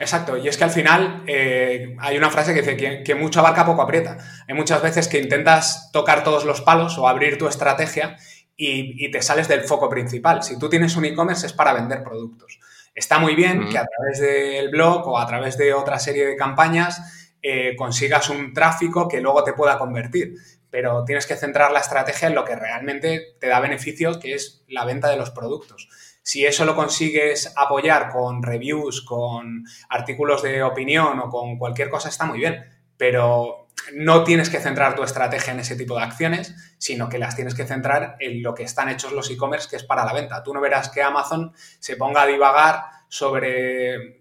Exacto, 0.00 0.36
y 0.36 0.48
es 0.48 0.56
que 0.56 0.64
al 0.64 0.72
final 0.72 1.22
eh, 1.28 1.94
hay 2.00 2.18
una 2.18 2.30
frase 2.30 2.52
que 2.52 2.62
dice 2.62 3.04
que, 3.04 3.14
mucho 3.14 3.38
abarca 3.38 3.64
poco 3.64 3.82
aprieta. 3.82 4.18
Hay 4.48 4.56
muchas 4.56 4.82
veces 4.82 5.06
que 5.06 5.20
intentas 5.20 5.92
tocar 5.92 6.24
todos 6.24 6.44
los 6.44 6.62
palos 6.62 6.98
o 6.98 7.06
abrir 7.06 7.38
tu 7.38 7.46
estrategia 7.46 8.16
y, 8.56 9.08
te 9.12 9.22
sales 9.22 9.46
del 9.46 9.60
foco 9.60 9.88
principal. 9.88 10.42
Si 10.42 10.58
tú 10.58 10.68
tienes 10.68 10.96
un 10.96 11.04
e-commerce 11.04 11.46
es 11.46 11.52
para 11.52 11.74
vender 11.74 12.02
productos. 12.02 12.58
Está 12.92 13.20
muy 13.20 13.36
bien 13.36 13.68
que 13.68 13.78
a 13.78 13.86
través 13.86 14.18
del 14.18 14.70
blog 14.70 15.06
o 15.06 15.16
a 15.16 15.28
través 15.28 15.56
de 15.56 15.72
otra 15.74 16.00
serie 16.00 16.26
de 16.26 16.34
campañas 16.34 17.19
eh, 17.42 17.74
consigas 17.76 18.28
un 18.30 18.52
tráfico 18.52 19.08
que 19.08 19.20
luego 19.20 19.44
te 19.44 19.52
pueda 19.52 19.78
convertir, 19.78 20.34
pero 20.70 21.04
tienes 21.04 21.26
que 21.26 21.36
centrar 21.36 21.72
la 21.72 21.80
estrategia 21.80 22.28
en 22.28 22.34
lo 22.34 22.44
que 22.44 22.56
realmente 22.56 23.36
te 23.40 23.48
da 23.48 23.60
beneficio, 23.60 24.18
que 24.20 24.34
es 24.34 24.64
la 24.68 24.84
venta 24.84 25.08
de 25.08 25.16
los 25.16 25.30
productos. 25.30 25.88
Si 26.22 26.44
eso 26.44 26.64
lo 26.64 26.76
consigues 26.76 27.52
apoyar 27.56 28.10
con 28.10 28.42
reviews, 28.42 29.02
con 29.02 29.64
artículos 29.88 30.42
de 30.42 30.62
opinión 30.62 31.18
o 31.18 31.28
con 31.28 31.58
cualquier 31.58 31.88
cosa, 31.88 32.08
está 32.08 32.26
muy 32.26 32.38
bien, 32.38 32.64
pero 32.96 33.68
no 33.94 34.24
tienes 34.24 34.50
que 34.50 34.60
centrar 34.60 34.94
tu 34.94 35.02
estrategia 35.02 35.52
en 35.52 35.60
ese 35.60 35.76
tipo 35.76 35.96
de 35.96 36.04
acciones, 36.04 36.54
sino 36.78 37.08
que 37.08 37.18
las 37.18 37.34
tienes 37.34 37.54
que 37.54 37.66
centrar 37.66 38.16
en 38.20 38.42
lo 38.42 38.54
que 38.54 38.62
están 38.62 38.90
hechos 38.90 39.12
los 39.12 39.30
e-commerce, 39.30 39.68
que 39.68 39.76
es 39.76 39.84
para 39.84 40.04
la 40.04 40.12
venta. 40.12 40.42
Tú 40.42 40.52
no 40.52 40.60
verás 40.60 40.90
que 40.90 41.02
Amazon 41.02 41.52
se 41.78 41.96
ponga 41.96 42.22
a 42.22 42.26
divagar 42.26 42.82
sobre 43.08 44.19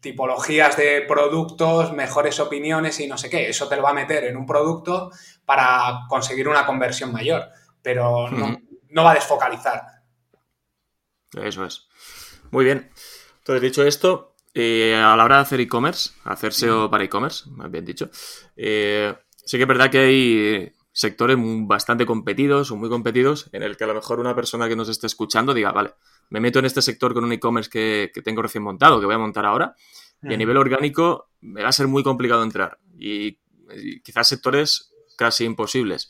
tipologías 0.00 0.76
de 0.76 1.02
productos, 1.02 1.92
mejores 1.92 2.40
opiniones 2.40 3.00
y 3.00 3.06
no 3.06 3.18
sé 3.18 3.28
qué. 3.28 3.48
Eso 3.48 3.68
te 3.68 3.76
lo 3.76 3.82
va 3.82 3.90
a 3.90 3.94
meter 3.94 4.24
en 4.24 4.36
un 4.36 4.46
producto 4.46 5.10
para 5.44 6.00
conseguir 6.08 6.48
una 6.48 6.66
conversión 6.66 7.12
mayor, 7.12 7.48
pero 7.82 8.28
no, 8.30 9.04
va 9.04 9.12
a 9.12 9.14
desfocalizar. 9.14 9.82
Eso 11.42 11.64
es. 11.64 11.88
Muy 12.50 12.64
bien. 12.64 12.90
Entonces, 13.38 13.62
dicho 13.62 13.84
esto, 13.84 14.34
eh, 14.54 14.94
a 14.94 15.16
la 15.16 15.24
hora 15.24 15.36
de 15.36 15.42
hacer 15.42 15.60
e-commerce, 15.60 16.10
hacer 16.24 16.52
SEO 16.52 16.90
para 16.90 17.04
e-commerce, 17.04 17.48
más 17.50 17.70
bien 17.70 17.84
dicho, 17.84 18.10
eh, 18.56 19.14
sí 19.44 19.56
que 19.56 19.62
es 19.62 19.68
verdad 19.68 19.90
que 19.90 19.98
hay 19.98 20.72
sectores 20.92 21.36
bastante 21.40 22.04
competidos 22.04 22.70
o 22.70 22.76
muy 22.76 22.88
competidos 22.88 23.48
en 23.52 23.62
el 23.62 23.76
que 23.76 23.84
a 23.84 23.86
lo 23.86 23.94
mejor 23.94 24.18
una 24.18 24.34
persona 24.34 24.68
que 24.68 24.74
nos 24.74 24.88
esté 24.88 25.06
escuchando 25.06 25.54
diga, 25.54 25.70
vale, 25.70 25.94
me 26.30 26.40
meto 26.40 26.58
en 26.58 26.64
este 26.64 26.82
sector 26.82 27.14
con 27.14 27.24
un 27.24 27.32
e-commerce 27.32 27.70
que, 27.70 28.10
tengo 28.22 28.42
recién 28.42 28.64
montado, 28.64 29.00
que 29.00 29.06
voy 29.06 29.14
a 29.14 29.18
montar 29.18 29.46
ahora, 29.46 29.74
y 30.22 30.34
a 30.34 30.36
nivel 30.36 30.56
orgánico 30.56 31.30
me 31.40 31.62
va 31.62 31.68
a 31.68 31.72
ser 31.72 31.86
muy 31.86 32.02
complicado 32.02 32.42
entrar. 32.42 32.78
Y, 32.98 33.38
quizás 34.02 34.28
sectores 34.28 34.94
casi 35.16 35.44
imposibles. 35.44 36.08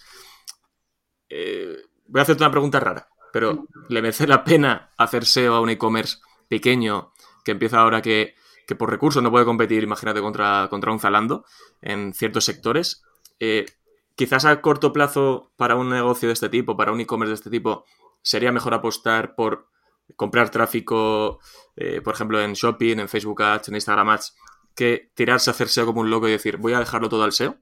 Eh, 1.29 1.77
voy 2.07 2.21
a 2.21 2.23
hacerte 2.23 2.45
una 2.45 2.53
pregunta 2.53 2.79
rara, 2.79 3.09
pero 3.33 3.67
¿le 3.89 4.01
merece 4.01 4.27
la 4.27 4.45
pena 4.45 4.93
hacer 4.97 5.25
SEO 5.25 5.55
a 5.55 5.61
un 5.61 5.71
e-commerce 5.71 6.19
pequeño 6.49 7.13
que 7.45 7.51
empieza 7.51 7.81
ahora 7.81 8.01
que, 8.01 8.35
por 8.79 8.91
recursos 8.91 9.23
no 9.23 9.31
puede 9.31 9.45
competir, 9.45 9.83
imagínate, 9.83 10.21
contra, 10.21 10.69
contra 10.71 10.93
un 10.93 11.01
Zalando 11.01 11.45
en 11.81 12.15
ciertos 12.15 12.45
sectores? 12.45 13.03
Eh, 13.41 13.67
quizás 14.15 14.45
a 14.45 14.61
corto 14.61 14.93
plazo 14.93 15.53
para 15.57 15.75
un 15.75 15.91
negocio 15.91 16.29
de 16.29 16.35
este 16.35 16.49
tipo, 16.49 16.77
para 16.77 16.93
un 16.93 17.01
e-commerce 17.01 17.31
de 17.31 17.35
este 17.35 17.51
tipo, 17.51 17.85
sería 18.23 18.53
mejor 18.53 18.75
apostar 18.75 19.35
por 19.35 19.69
comprar 20.17 20.51
tráfico, 20.51 21.41
eh, 21.77 22.01
por 22.01 22.15
ejemplo, 22.15 22.41
en 22.41 22.55
Shopping, 22.55 22.99
en 22.99 23.09
Facebook 23.09 23.43
Ads, 23.43 23.69
en 23.69 23.75
Instagram 23.75 24.09
Ads, 24.11 24.37
que 24.75 25.11
tirarse 25.15 25.51
a 25.51 25.53
hacer 25.53 25.69
SEO 25.69 25.87
como 25.87 26.01
un 26.01 26.11
loco 26.11 26.29
y 26.29 26.33
decir, 26.33 26.57
voy 26.57 26.73
a 26.73 26.79
dejarlo 26.79 27.09
todo 27.09 27.25
al 27.25 27.33
SEO? 27.33 27.57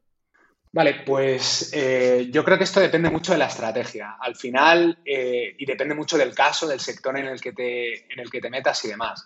Vale, 0.72 1.02
pues 1.06 1.70
eh, 1.72 2.28
yo 2.30 2.44
creo 2.44 2.58
que 2.58 2.64
esto 2.64 2.80
depende 2.80 3.08
mucho 3.08 3.32
de 3.32 3.38
la 3.38 3.46
estrategia. 3.46 4.16
Al 4.20 4.36
final, 4.36 4.98
eh, 5.04 5.54
y 5.58 5.64
depende 5.64 5.94
mucho 5.94 6.18
del 6.18 6.34
caso, 6.34 6.66
del 6.66 6.80
sector 6.80 7.18
en 7.18 7.26
el 7.26 7.40
que 7.40 7.52
te, 7.52 8.12
en 8.12 8.20
el 8.20 8.30
que 8.30 8.40
te 8.40 8.50
metas 8.50 8.84
y 8.84 8.88
demás. 8.88 9.24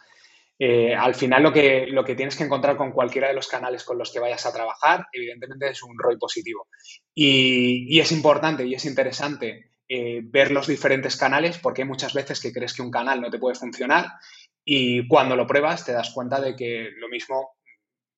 al 0.97 1.15
final 1.15 1.43
lo 1.43 1.53
que, 1.53 1.87
lo 1.89 2.05
que 2.05 2.15
tienes 2.15 2.37
que 2.37 2.45
encontrar 2.45 2.77
con 2.77 2.93
cualquiera 2.93 3.29
de 3.29 3.35
los 3.35 3.49
canales 3.49 3.83
con 3.83 3.97
los 3.99 4.13
que 4.13 4.21
vayas 4.21 4.45
a 4.47 4.53
trabajar, 4.53 5.07
evidentemente 5.13 5.71
es 5.71 5.83
un 5.83 5.99
ROI 5.99 6.19
positivo. 6.19 6.69
Y, 7.15 7.87
y 7.89 8.01
es 8.01 8.13
importante 8.13 8.65
y 8.65 8.75
es 8.75 8.85
interesante 8.85 9.71
eh, 9.93 10.21
ver 10.23 10.53
los 10.53 10.69
diferentes 10.69 11.17
canales, 11.17 11.59
porque 11.59 11.83
hay 11.83 11.89
muchas 11.89 12.15
veces 12.15 12.41
que 12.41 12.53
crees 12.53 12.75
que 12.75 12.83
un 12.83 12.93
canal 12.93 13.21
no 13.21 13.29
te 13.29 13.41
puede 13.41 13.57
funcionar 13.57 14.07
y 14.65 15.09
cuando 15.09 15.35
lo 15.35 15.49
pruebas 15.49 15.85
te 15.85 15.91
das 15.91 16.13
cuenta 16.15 16.41
de 16.41 16.55
que 16.55 16.91
lo 16.97 17.09
mismo 17.09 17.57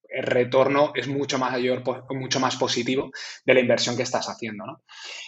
el 0.07 0.25
retorno 0.25 0.93
es 0.95 1.09
mucho 1.09 1.38
mayor, 1.38 1.83
mucho 2.11 2.41
más 2.41 2.57
positivo 2.57 3.11
de 3.47 3.55
la 3.55 3.61
inversión 3.61 3.97
que 3.97 4.02
estás 4.02 4.26
haciendo. 4.26 4.83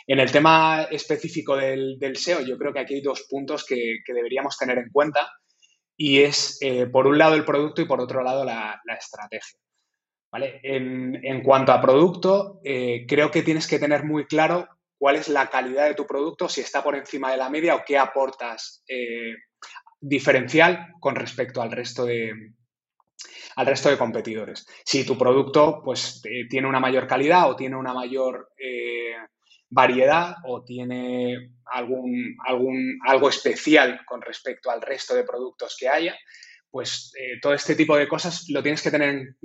En 0.06 0.20
el 0.20 0.30
tema 0.30 0.82
específico 0.90 1.56
del, 1.56 1.98
SEO, 2.14 2.42
yo 2.42 2.58
creo 2.58 2.74
que 2.74 2.80
aquí 2.80 2.96
hay 2.96 3.00
dos 3.00 3.26
puntos 3.30 3.64
que, 3.64 4.00
deberíamos 4.06 4.58
tener 4.58 4.76
en 4.76 4.90
cuenta 4.90 5.26
y 5.96 6.20
es, 6.20 6.58
eh, 6.60 6.86
por 6.88 7.06
un 7.06 7.16
lado, 7.16 7.36
el 7.36 7.46
producto 7.46 7.80
y 7.80 7.86
por 7.86 8.02
otro 8.02 8.22
lado, 8.22 8.44
la, 8.44 8.82
estrategia. 9.00 9.58
En, 10.62 11.42
cuanto 11.42 11.72
a 11.72 11.80
producto, 11.80 12.60
eh, 12.64 13.06
creo 13.08 13.30
que 13.30 13.42
tienes 13.42 13.66
que 13.66 13.78
tener 13.78 14.04
muy 14.04 14.26
claro 14.26 14.68
cuál 15.04 15.16
es 15.16 15.28
la 15.28 15.50
calidad 15.50 15.86
de 15.86 15.94
tu 15.94 16.06
producto, 16.06 16.48
si 16.48 16.62
está 16.62 16.82
por 16.82 16.96
encima 16.96 17.30
de 17.30 17.36
la 17.36 17.50
media 17.50 17.74
o 17.74 17.84
qué 17.86 17.98
aportas 17.98 18.82
eh, 18.88 19.34
diferencial 20.00 20.94
con 20.98 21.14
respecto 21.14 21.60
al 21.60 21.70
resto 21.70 22.06
de, 22.06 22.32
al 23.56 23.66
resto 23.66 23.90
de 23.90 23.98
competidores. 23.98 24.66
Si 24.82 25.04
tu 25.04 25.18
producto 25.18 25.82
pues, 25.84 26.22
eh, 26.24 26.48
tiene 26.48 26.68
una 26.68 26.80
mayor 26.80 27.06
calidad 27.06 27.50
o 27.50 27.54
tiene 27.54 27.76
una 27.76 27.92
mayor 27.92 28.52
eh, 28.56 29.16
variedad 29.68 30.36
o 30.46 30.64
tiene 30.64 31.50
algún, 31.66 32.38
algún, 32.42 32.98
algo 33.04 33.28
especial 33.28 34.00
con 34.06 34.22
respecto 34.22 34.70
al 34.70 34.80
resto 34.80 35.14
de 35.14 35.24
productos 35.24 35.76
que 35.78 35.86
haya, 35.86 36.16
pues 36.70 37.12
todo 37.42 37.52
este 37.52 37.74
tipo 37.74 37.94
de 37.94 38.08
cosas 38.08 38.46
lo 38.48 38.62
tienes 38.62 38.80
que 38.80 38.90
tener 38.90 39.36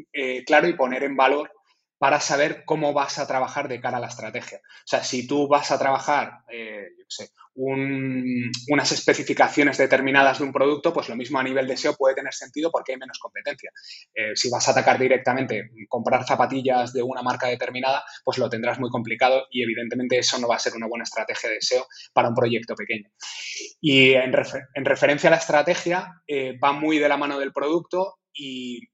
claro 0.46 0.70
y 0.70 0.74
poner 0.74 1.04
en 1.04 1.18
valor 1.18 1.52
para 2.00 2.20
saber 2.20 2.64
cómo 2.66 2.94
vas 2.94 3.20
a 3.20 3.28
trabajar 3.28 3.68
de 3.68 3.80
cara 3.80 3.98
a 3.98 4.00
la 4.00 4.08
estrategia. 4.08 4.60
O 4.60 4.88
sea, 4.88 5.04
si 5.04 5.28
tú 5.28 5.48
vas 5.48 5.70
a 5.72 5.78
trabajar, 5.78 6.40
eh, 6.50 6.88
sé, 7.10 7.32
unas 7.56 8.92
especificaciones 8.92 9.78
determinadas 9.78 10.40
de 10.40 10.46
un 10.46 10.54
producto, 10.54 10.94
pues 10.94 11.10
lo 11.10 11.18
mismo 11.18 11.40
a 11.40 11.44
nivel 11.44 11.68
de 11.68 11.76
SEO 11.76 11.96
puede 11.96 12.16
tener 12.16 12.34
sentido 12.34 12.72
porque 12.72 12.94
hay 12.94 12.98
menos 12.98 13.20
competencia. 13.20 13.72
Eh, 14.14 14.32
si 14.34 14.50
vas 14.50 14.68
a 14.68 14.72
atacar 14.72 14.98
directamente, 14.98 15.72
comprar 15.90 16.26
zapatillas 16.26 16.94
de 16.94 17.04
una 17.04 17.22
marca 17.22 17.48
determinada, 17.48 18.04
pues 18.24 18.38
lo 18.38 18.50
tendrás 18.50 18.80
muy 18.80 18.90
complicado 18.90 19.48
y 19.52 19.64
evidentemente 19.64 20.18
eso 20.18 20.40
no 20.40 20.48
va 20.48 20.56
a 20.56 20.60
ser 20.60 20.74
una 20.76 20.88
buena 20.88 21.04
estrategia 21.04 21.50
de 21.50 21.62
SEO 21.62 21.86
para 22.14 22.30
un 22.30 22.36
proyecto 22.36 22.76
pequeño. 22.76 23.10
Y 23.82 24.14
en, 24.14 24.32
referencia 24.32 25.28
a 25.28 25.32
la 25.32 25.38
estrategia, 25.38 26.22
eh, 26.28 26.58
va 26.58 26.72
muy 26.72 26.98
de 26.98 27.10
la 27.10 27.18
mano 27.18 27.40
del 27.40 27.52
producto 27.52 28.20
y 28.34 28.88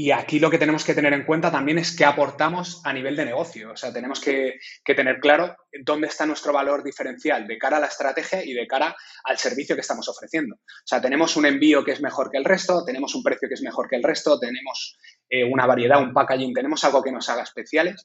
y 0.00 0.12
aquí 0.12 0.38
lo 0.38 0.48
que 0.48 0.58
tenemos 0.58 0.84
que 0.84 0.94
tener 0.94 1.12
en 1.12 1.24
cuenta 1.24 1.50
también 1.50 1.76
es 1.76 1.96
qué 1.96 2.04
aportamos 2.04 2.80
a 2.84 2.92
nivel 2.92 3.16
de 3.16 3.24
negocio. 3.24 3.72
O 3.72 3.76
sea, 3.76 3.92
tenemos 3.92 4.20
que, 4.20 4.60
tener 4.84 5.18
claro 5.18 5.56
dónde 5.84 6.06
está 6.06 6.24
nuestro 6.24 6.52
valor 6.52 6.84
diferencial 6.84 7.48
de 7.48 7.58
cara 7.58 7.78
a 7.78 7.80
la 7.80 7.88
estrategia 7.88 8.44
y 8.44 8.52
de 8.52 8.68
cara 8.68 8.94
al 9.24 9.38
servicio 9.38 9.74
que 9.74 9.80
estamos 9.80 10.08
ofreciendo. 10.08 10.54
O 10.54 10.86
sea, 10.86 11.00
tenemos 11.00 11.36
un 11.36 11.46
envío 11.46 11.82
que 11.82 11.90
es 11.90 12.00
mejor 12.00 12.30
que 12.30 12.38
el 12.38 12.44
resto, 12.44 12.84
tenemos 12.84 13.12
un 13.16 13.24
precio 13.24 13.48
que 13.48 13.54
es 13.54 13.62
mejor 13.62 13.88
que 13.88 13.96
el 13.96 14.04
resto, 14.04 14.38
tenemos 14.38 14.96
eh, 15.28 15.42
una 15.42 15.66
variedad, 15.66 16.00
un 16.00 16.14
packaging, 16.14 16.54
tenemos 16.54 16.84
algo 16.84 17.02
que 17.02 17.10
nos 17.10 17.28
haga 17.28 17.42
especiales 17.42 18.04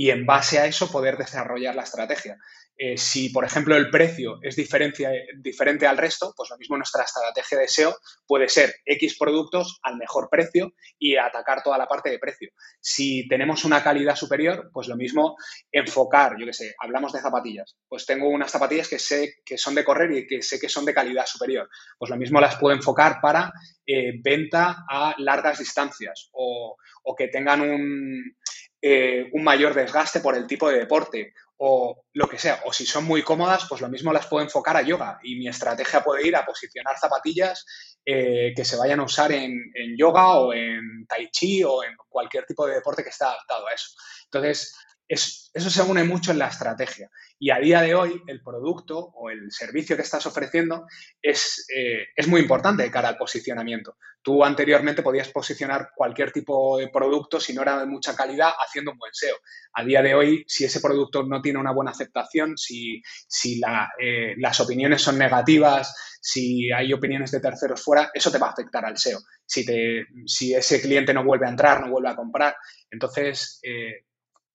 y 0.00 0.08
en 0.08 0.24
base 0.24 0.58
a 0.58 0.64
eso 0.64 0.90
poder 0.90 1.18
desarrollar 1.18 1.74
la 1.74 1.82
estrategia. 1.82 2.38
Eh, 2.74 2.96
si, 2.96 3.28
por 3.28 3.44
ejemplo, 3.44 3.76
el 3.76 3.90
precio 3.90 4.38
es 4.40 4.56
diferente 4.56 5.86
al 5.86 5.98
resto, 5.98 6.32
pues 6.34 6.48
lo 6.48 6.56
mismo 6.56 6.78
nuestra 6.78 7.04
estrategia 7.04 7.58
de 7.58 7.68
SEO 7.68 7.94
puede 8.26 8.48
ser 8.48 8.76
X 8.86 9.18
productos 9.18 9.78
al 9.82 9.98
mejor 9.98 10.30
precio 10.30 10.72
y 10.98 11.16
atacar 11.16 11.62
toda 11.62 11.76
la 11.76 11.86
parte 11.86 12.08
de 12.08 12.18
precio. 12.18 12.48
Si 12.80 13.28
tenemos 13.28 13.66
una 13.66 13.82
calidad 13.82 14.16
superior, 14.16 14.70
pues 14.72 14.88
lo 14.88 14.96
mismo 14.96 15.36
enfocar, 15.70 16.36
yo 16.38 16.46
qué 16.46 16.54
sé, 16.54 16.74
hablamos 16.78 17.12
de 17.12 17.20
zapatillas, 17.20 17.76
pues 17.86 18.06
tengo 18.06 18.30
unas 18.30 18.50
zapatillas 18.50 18.88
que 18.88 18.98
sé 18.98 19.34
que 19.44 19.58
son 19.58 19.74
de 19.74 19.84
correr 19.84 20.12
y 20.12 20.26
que 20.26 20.40
sé 20.40 20.58
que 20.58 20.70
son 20.70 20.86
de 20.86 20.94
calidad 20.94 21.26
superior, 21.26 21.68
pues 21.98 22.10
lo 22.10 22.16
mismo 22.16 22.40
las 22.40 22.56
puedo 22.56 22.74
enfocar 22.74 23.18
para 23.20 23.52
eh, 23.92 24.12
venta 24.22 24.84
a 24.88 25.16
largas 25.18 25.58
distancias 25.58 26.30
o, 26.32 26.76
que 27.18 27.26
tengan 27.26 27.60
un, 27.60 28.36
eh, 28.82 29.28
un 29.32 29.44
mayor 29.44 29.74
desgaste 29.74 30.20
por 30.20 30.36
el 30.36 30.46
tipo 30.46 30.68
de 30.68 30.78
deporte 30.78 31.34
o 31.58 32.04
lo 32.14 32.28
que 32.28 32.38
sea. 32.38 32.62
O 32.64 32.72
si 32.72 32.86
son 32.86 33.04
muy 33.04 33.22
cómodas, 33.22 33.66
pues 33.68 33.82
lo 33.82 33.88
mismo 33.88 34.12
las 34.12 34.26
puedo 34.26 34.42
enfocar 34.42 34.76
a 34.76 34.82
yoga 34.82 35.20
y 35.22 35.36
mi 35.36 35.46
estrategia 35.46 36.02
puede 36.02 36.26
ir 36.26 36.34
a 36.34 36.46
posicionar 36.46 36.98
zapatillas 36.98 37.66
eh, 38.04 38.54
que 38.56 38.64
se 38.64 38.76
vayan 38.76 39.00
a 39.00 39.04
usar 39.04 39.30
en, 39.32 39.70
yoga 39.96 40.38
o 40.38 40.54
en 40.54 41.06
tai 41.06 41.30
chi 41.30 41.62
o 41.62 41.84
en 41.84 41.94
cualquier 42.08 42.46
tipo 42.46 42.66
de 42.66 42.76
deporte 42.76 43.02
que 43.02 43.10
esté 43.10 43.24
adaptado 43.24 43.66
a 43.66 43.74
eso. 43.74 43.90
Entonces, 44.24 44.74
eso 45.10 45.70
se 45.70 45.82
une 45.82 46.04
mucho 46.04 46.30
en 46.30 46.38
la 46.38 46.46
estrategia. 46.46 47.10
Y 47.38 47.50
a 47.50 47.58
día 47.58 47.82
de 47.82 47.94
hoy, 47.94 48.22
el 48.28 48.42
producto 48.42 48.96
o 48.98 49.28
el 49.28 49.50
servicio 49.50 49.96
que 49.96 50.02
estás 50.02 50.24
ofreciendo 50.26 50.86
es, 51.20 51.66
eh, 51.74 52.06
es, 52.14 52.28
muy 52.28 52.40
importante 52.40 52.84
de 52.84 52.90
cara 52.90 53.08
al 53.08 53.16
posicionamiento. 53.16 53.96
Tú 54.22 54.44
anteriormente 54.44 55.02
podías 55.02 55.28
posicionar 55.30 55.90
cualquier 55.96 56.30
tipo 56.30 56.78
de 56.78 56.88
producto, 56.88 57.40
si 57.40 57.52
no 57.52 57.62
era 57.62 57.80
de 57.80 57.86
mucha 57.86 58.14
calidad, 58.14 58.52
haciendo 58.64 58.92
un 58.92 58.98
buen 58.98 59.12
SEO. 59.12 59.36
A 59.72 59.84
día 59.84 60.00
de 60.00 60.14
hoy, 60.14 60.44
si 60.46 60.64
ese 60.64 60.80
producto 60.80 61.24
no 61.24 61.42
tiene 61.42 61.58
una 61.58 61.72
buena 61.72 61.90
aceptación, 61.90 62.56
si, 62.56 63.02
si 63.26 63.60
eh, 64.00 64.34
las 64.36 64.60
opiniones 64.60 65.02
son 65.02 65.18
negativas, 65.18 66.18
si 66.20 66.70
hay 66.70 66.92
opiniones 66.92 67.32
de 67.32 67.40
terceros 67.40 67.82
fuera, 67.82 68.10
eso 68.14 68.30
te 68.30 68.38
va 68.38 68.48
a 68.48 68.52
afectar 68.52 68.84
al 68.84 68.98
SEO. 68.98 69.18
Si, 69.44 69.64
te, 69.64 70.06
si 70.26 70.54
ese 70.54 70.80
cliente 70.80 71.12
no 71.14 71.24
vuelve 71.24 71.46
a 71.46 71.50
entrar, 71.50 71.80
no 71.80 71.90
vuelve 71.90 72.10
a 72.10 72.16
comprar. 72.16 72.54
Entonces, 72.90 73.58
eh, 73.62 74.04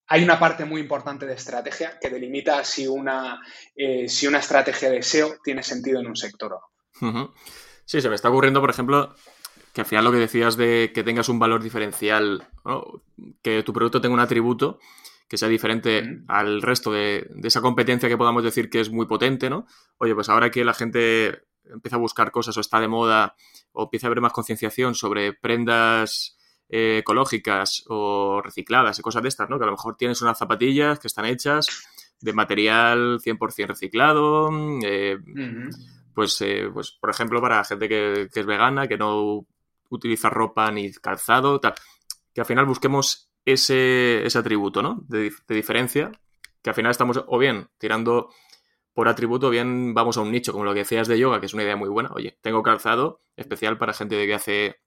hay 0.08 0.24
una 0.24 0.40
parte 0.40 0.66
muy 0.66 0.82
importante 0.82 1.26
de 1.26 1.34
estrategia 1.34 1.98
que 2.00 2.10
delimita 2.10 2.64
si 2.64 2.88
una, 2.88 3.42
eh, 3.76 4.08
si 4.08 4.28
una 4.28 4.40
estrategia 4.40 4.90
de 4.90 5.02
SEO 5.02 5.38
tiene 5.44 5.64
sentido 5.64 6.00
en 6.00 6.08
un 6.08 6.16
sector 6.16 6.54
o 6.54 6.60
no. 7.02 7.34
Sí, 7.86 8.02
se 8.02 8.10
me 8.10 8.16
está 8.16 8.30
ocurriendo, 8.30 8.62
por 8.62 8.70
ejemplo, 8.70 9.16
que 9.74 9.82
al 9.82 9.88
final 9.88 10.06
lo 10.06 10.12
que 10.12 10.18
decías 10.18 10.58
de 10.58 10.92
que 10.94 11.04
tengas 11.04 11.30
un 11.30 11.40
valor 11.40 11.62
diferencial, 11.62 12.48
que 13.42 13.64
tu 13.64 13.74
producto 13.74 14.02
tenga 14.02 14.14
un 14.14 14.22
atributo 14.22 14.80
que 15.28 15.38
sea 15.38 15.50
diferente 15.50 16.22
al 16.28 16.62
resto 16.62 16.92
de, 16.92 17.28
de, 17.32 17.48
esa 17.48 17.62
competencia 17.62 18.08
que 18.08 18.18
podamos 18.18 18.44
decir 18.44 18.70
que 18.70 18.80
es 18.80 18.92
muy 18.92 19.08
potente, 19.08 19.50
¿no? 19.50 19.66
Oye, 19.98 20.14
pues 20.14 20.30
ahora 20.30 20.52
que 20.52 20.64
la 20.64 20.76
gente 20.76 21.42
empieza 21.66 21.96
a 21.96 22.00
buscar 22.00 22.32
cosas 22.32 22.56
o 22.58 22.62
está 22.62 22.80
de 22.80 22.88
moda 22.88 23.36
o 23.72 23.84
empieza 23.84 24.06
a 24.06 24.10
haber 24.10 24.22
más 24.22 24.34
concienciación 24.34 24.94
sobre 24.94 25.34
prendas 25.34 26.35
eh, 26.70 27.00
ecológicas 27.00 27.84
o 27.88 28.42
recicladas 28.44 28.98
y 28.98 29.02
cosas 29.02 29.22
de 29.22 29.30
estas, 29.30 29.50
¿no? 29.50 29.58
Que 29.58 29.64
a 29.64 29.68
lo 29.68 29.74
mejor 29.74 29.96
tienes 29.98 30.22
unas 30.22 30.38
zapatillas 30.38 31.00
que 31.00 31.08
están 31.08 31.26
hechas 31.26 31.68
de 32.22 32.34
material 32.34 33.20
100% 33.20 33.68
reciclado, 33.68 34.50
eh, 34.84 35.18
pues, 36.14 36.42
eh, 36.42 36.70
pues, 36.74 36.92
por 36.92 37.10
ejemplo, 37.10 37.42
para 37.42 37.64
gente 37.64 37.88
que, 37.88 38.30
es 38.34 38.46
vegana, 38.46 38.88
que 38.88 38.98
no 38.98 39.46
utiliza 39.90 40.30
ropa 40.30 40.72
ni 40.72 40.92
calzado, 40.94 41.60
tal, 41.60 41.76
que 42.34 42.42
al 42.42 42.48
final 42.48 42.66
busquemos 42.66 43.30
ese, 43.46 44.26
ese 44.26 44.40
atributo, 44.40 44.82
¿no? 44.82 45.04
De, 45.08 45.32
de, 45.48 45.56
diferencia, 45.56 46.12
que 46.64 46.72
al 46.72 46.76
final 46.76 46.92
estamos 46.92 47.24
o 47.28 47.38
bien 47.38 47.68
tirando 47.78 48.30
por 48.94 49.08
atributo, 49.08 49.48
o 49.48 49.50
bien 49.52 49.94
vamos 49.94 50.18
a 50.18 50.22
un 50.22 50.32
nicho, 50.32 50.52
como 50.52 50.66
lo 50.66 50.74
que 50.74 50.80
decías 50.80 51.08
de 51.08 51.20
yoga, 51.20 51.40
que 51.40 51.46
es 51.46 51.54
una 51.54 51.64
idea 51.64 51.76
muy 51.76 51.90
buena. 51.90 52.10
Oye, 52.14 52.40
tengo 52.42 52.64
calzado 52.64 53.22
especial 53.36 53.78
para 53.78 53.94
gente 53.94 54.26
que 54.26 54.34
hace 54.34 54.78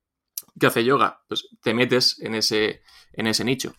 que 0.59 0.67
hace 0.67 0.85
yoga, 0.85 1.23
pues 1.29 1.49
te 1.63 1.75
metes 1.75 2.19
en 2.21 2.35
ese, 2.35 2.83
en 3.13 3.27
ese 3.27 3.45
nicho. 3.45 3.75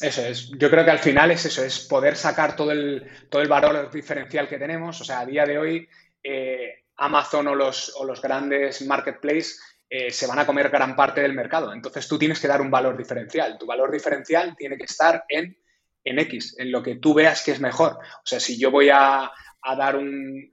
Eso 0.00 0.24
es. 0.24 0.50
Yo 0.50 0.70
creo 0.70 0.84
que 0.84 0.92
al 0.92 1.00
final 1.00 1.30
es 1.30 1.44
eso, 1.44 1.64
es 1.64 1.80
poder 1.80 2.16
sacar 2.16 2.54
todo 2.54 2.70
el, 2.70 3.04
todo 3.28 3.42
el 3.42 3.48
valor 3.48 3.90
diferencial 3.90 4.48
que 4.48 4.58
tenemos. 4.58 5.00
O 5.00 5.04
sea, 5.04 5.20
a 5.20 5.26
día 5.26 5.44
de 5.44 5.58
hoy, 5.58 5.88
eh, 6.22 6.84
Amazon 6.96 7.48
o 7.48 7.54
los, 7.54 7.92
o 7.96 8.04
los 8.04 8.22
grandes 8.22 8.82
marketplaces 8.82 9.60
eh, 9.90 10.10
se 10.10 10.26
van 10.26 10.38
a 10.38 10.46
comer 10.46 10.68
gran 10.68 10.94
parte 10.94 11.20
del 11.20 11.32
mercado. 11.32 11.72
Entonces 11.72 12.06
tú 12.06 12.18
tienes 12.18 12.38
que 12.38 12.48
dar 12.48 12.60
un 12.60 12.70
valor 12.70 12.96
diferencial. 12.96 13.58
Tu 13.58 13.66
valor 13.66 13.90
diferencial 13.90 14.54
tiene 14.56 14.76
que 14.76 14.84
estar 14.84 15.24
en, 15.28 15.56
en 16.04 16.18
X, 16.20 16.54
en 16.58 16.70
lo 16.70 16.82
que 16.82 16.96
tú 16.96 17.14
veas 17.14 17.42
que 17.42 17.52
es 17.52 17.60
mejor. 17.60 17.92
O 17.92 18.26
sea, 18.26 18.38
si 18.38 18.58
yo 18.58 18.70
voy 18.70 18.90
a, 18.92 19.30
a 19.62 19.76
dar 19.76 19.96
un, 19.96 20.50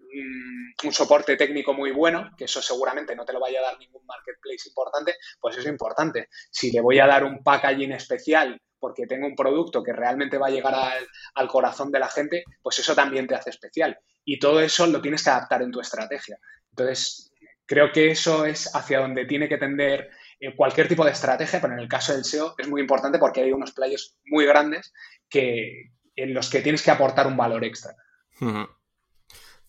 un, 0.83 0.93
soporte 0.93 1.35
técnico 1.35 1.73
muy 1.73 1.91
bueno, 1.91 2.31
que 2.37 2.45
eso 2.45 2.61
seguramente 2.61 3.15
no 3.15 3.25
te 3.25 3.33
lo 3.33 3.39
vaya 3.39 3.59
a 3.59 3.63
dar 3.63 3.79
ningún 3.79 4.05
marketplace 4.05 4.69
importante, 4.69 5.15
pues 5.39 5.57
es 5.57 5.65
importante. 5.65 6.29
Si 6.51 6.71
le 6.71 6.81
voy 6.81 6.99
a 6.99 7.07
dar 7.07 7.23
un 7.23 7.43
packaging 7.43 7.91
especial 7.91 8.61
porque 8.79 9.07
tengo 9.07 9.25
un 9.27 9.35
producto 9.35 9.83
que 9.83 9.93
realmente 9.93 10.37
va 10.37 10.47
a 10.47 10.51
llegar 10.51 10.75
al, 10.75 11.07
al 11.35 11.47
corazón 11.47 11.91
de 11.91 11.99
la 11.99 12.07
gente, 12.07 12.43
pues 12.61 12.79
eso 12.79 12.93
también 12.93 13.27
te 13.27 13.35
hace 13.35 13.49
especial. 13.49 13.97
Y 14.23 14.39
todo 14.39 14.59
eso 14.59 14.85
lo 14.87 15.01
tienes 15.01 15.23
que 15.23 15.29
adaptar 15.29 15.61
en 15.61 15.71
tu 15.71 15.79
estrategia. 15.79 16.37
Entonces, 16.69 17.33
creo 17.65 17.91
que 17.91 18.11
eso 18.11 18.45
es 18.45 18.75
hacia 18.75 18.99
donde 18.99 19.25
tiene 19.25 19.49
que 19.49 19.57
tender 19.57 20.09
eh, 20.39 20.55
cualquier 20.55 20.87
tipo 20.87 21.05
de 21.05 21.11
estrategia, 21.11 21.61
pero 21.61 21.73
en 21.73 21.79
el 21.79 21.87
caso 21.87 22.13
del 22.13 22.25
SEO 22.25 22.55
es 22.57 22.67
muy 22.67 22.81
importante 22.81 23.19
porque 23.19 23.41
hay 23.41 23.51
unos 23.51 23.71
players 23.71 24.17
muy 24.25 24.45
grandes 24.45 24.93
que, 25.29 25.91
en 26.15 26.33
los 26.33 26.49
que 26.49 26.61
tienes 26.61 26.83
que 26.83 26.91
aportar 26.91 27.27
un 27.27 27.37
valor 27.37 27.63
extra. 27.63 27.95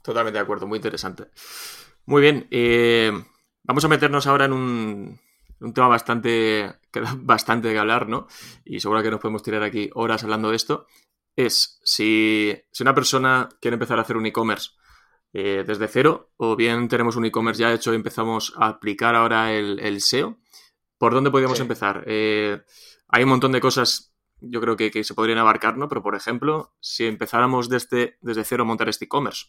Totalmente 0.07 0.39
de 0.39 0.45
acuerdo, 0.45 0.69
muy 0.69 0.77
interesante. 0.77 1.25
Muy 2.05 2.23
bien, 2.23 2.47
eh, 2.53 3.11
vamos 3.65 3.85
a 3.85 3.89
meternos 3.89 4.29
ahora 4.29 4.45
en 4.45 4.53
un, 4.53 5.21
tema 5.75 5.89
bastante 5.89 6.77
que 6.93 7.01
da 7.01 7.17
bastante 7.19 7.69
de 7.69 7.79
hablar, 7.79 8.09
¿no? 8.09 8.29
Y 8.65 8.79
seguro 8.79 9.03
que 9.03 9.11
nos 9.11 9.19
podemos 9.19 9.43
tirar 9.43 9.65
aquí 9.65 9.91
horas 9.95 10.23
hablando 10.23 10.51
de 10.51 10.57
esto. 10.57 10.87
Es 11.35 11.81
si, 11.83 12.55
una 12.79 12.95
persona 12.95 13.49
quiere 13.61 13.75
empezar 13.75 13.99
a 13.99 14.03
hacer 14.03 14.17
un 14.17 14.27
e-commerce 14.27 14.71
eh, 15.33 15.65
desde 15.67 15.89
cero, 15.89 16.31
o 16.37 16.55
bien 16.55 16.87
tenemos 16.87 17.17
un 17.17 17.25
e-commerce 17.25 17.61
ya 17.61 17.73
hecho 17.73 17.93
y 17.93 17.97
empezamos 17.97 18.55
a 18.59 18.69
aplicar 18.69 19.17
ahora 19.17 19.53
el, 19.53 20.01
SEO, 20.01 20.39
¿por 20.99 21.15
dónde 21.15 21.33
podríamos 21.33 21.59
empezar? 21.59 22.05
Eh, 22.07 22.63
hay 23.09 23.25
un 23.25 23.31
montón 23.31 23.51
de 23.51 23.61
cosas, 23.61 24.15
yo 24.41 24.61
creo 24.61 24.77
que, 24.77 25.03
se 25.03 25.15
podrían 25.15 25.39
abarcar, 25.39 25.77
¿no? 25.77 25.89
Pero, 25.89 26.01
por 26.01 26.15
ejemplo, 26.15 26.77
si 26.79 27.07
empezáramos 27.07 27.69
desde, 27.69 28.19
desde 28.21 28.45
cero 28.45 28.63
a 28.63 28.67
montar 28.67 28.89
este 28.89 29.07
e-commerce, 29.07 29.47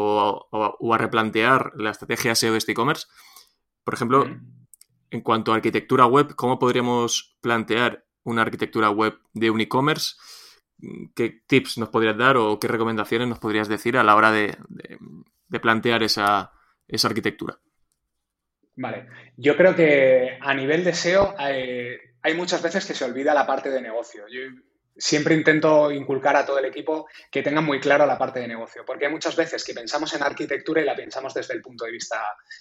o, 0.00 0.94
a 0.94 0.98
replantear 0.98 1.72
la 1.76 1.90
estrategia 1.90 2.34
SEO 2.34 2.52
de 2.52 2.58
este 2.58 2.72
e-commerce. 2.72 3.06
Por 3.82 3.94
ejemplo, 3.94 4.26
en 5.10 5.20
cuanto 5.22 5.52
a 5.52 5.56
arquitectura 5.56 6.06
web, 6.06 6.34
¿cómo 6.36 6.58
podríamos 6.58 7.36
plantear 7.40 8.04
una 8.22 8.42
arquitectura 8.42 8.90
web 8.90 9.18
de 9.32 9.50
un 9.50 9.60
e-commerce? 9.60 10.14
¿Qué 11.16 11.42
tips 11.46 11.78
nos 11.78 11.88
podrías 11.88 12.16
dar 12.16 12.36
o 12.36 12.60
qué 12.60 12.68
recomendaciones 12.68 13.26
nos 13.26 13.40
podrías 13.40 13.68
decir 13.68 13.96
a 13.96 14.04
la 14.04 14.14
hora 14.14 14.30
de, 14.30 14.56
plantear 15.60 16.04
esa, 16.04 16.52
arquitectura? 17.02 17.58
Vale, 18.76 19.08
yo 19.36 19.56
creo 19.56 19.74
que 19.74 20.38
a 20.40 20.54
nivel 20.54 20.84
de 20.84 20.94
SEO 20.94 21.34
eh, 21.40 21.98
hay 22.22 22.34
muchas 22.34 22.62
veces 22.62 22.86
que 22.86 22.94
se 22.94 23.04
olvida 23.04 23.34
la 23.34 23.46
parte 23.46 23.70
de 23.70 23.82
negocio. 23.82 24.22
Yo 24.28 24.42
siempre 24.98 25.34
intento 25.34 25.92
inculcar 25.92 26.36
a 26.36 26.44
todo 26.44 26.58
el 26.58 26.64
equipo 26.64 27.06
que 27.30 27.42
tengan 27.42 27.64
muy 27.64 27.78
claro 27.78 28.04
la 28.04 28.18
parte 28.18 28.40
de 28.40 28.48
negocio, 28.48 28.84
porque 28.84 29.06
hay 29.06 29.12
muchas 29.12 29.36
veces 29.36 29.64
que 29.64 29.72
pensamos 29.72 30.12
en 30.14 30.22
arquitectura 30.22 30.82
y 30.82 30.84
la 30.84 30.96
pensamos 30.96 31.32
desde 31.32 31.54
el 31.54 31.62
punto 31.62 31.84
de 31.84 31.92
vista, 31.92 32.20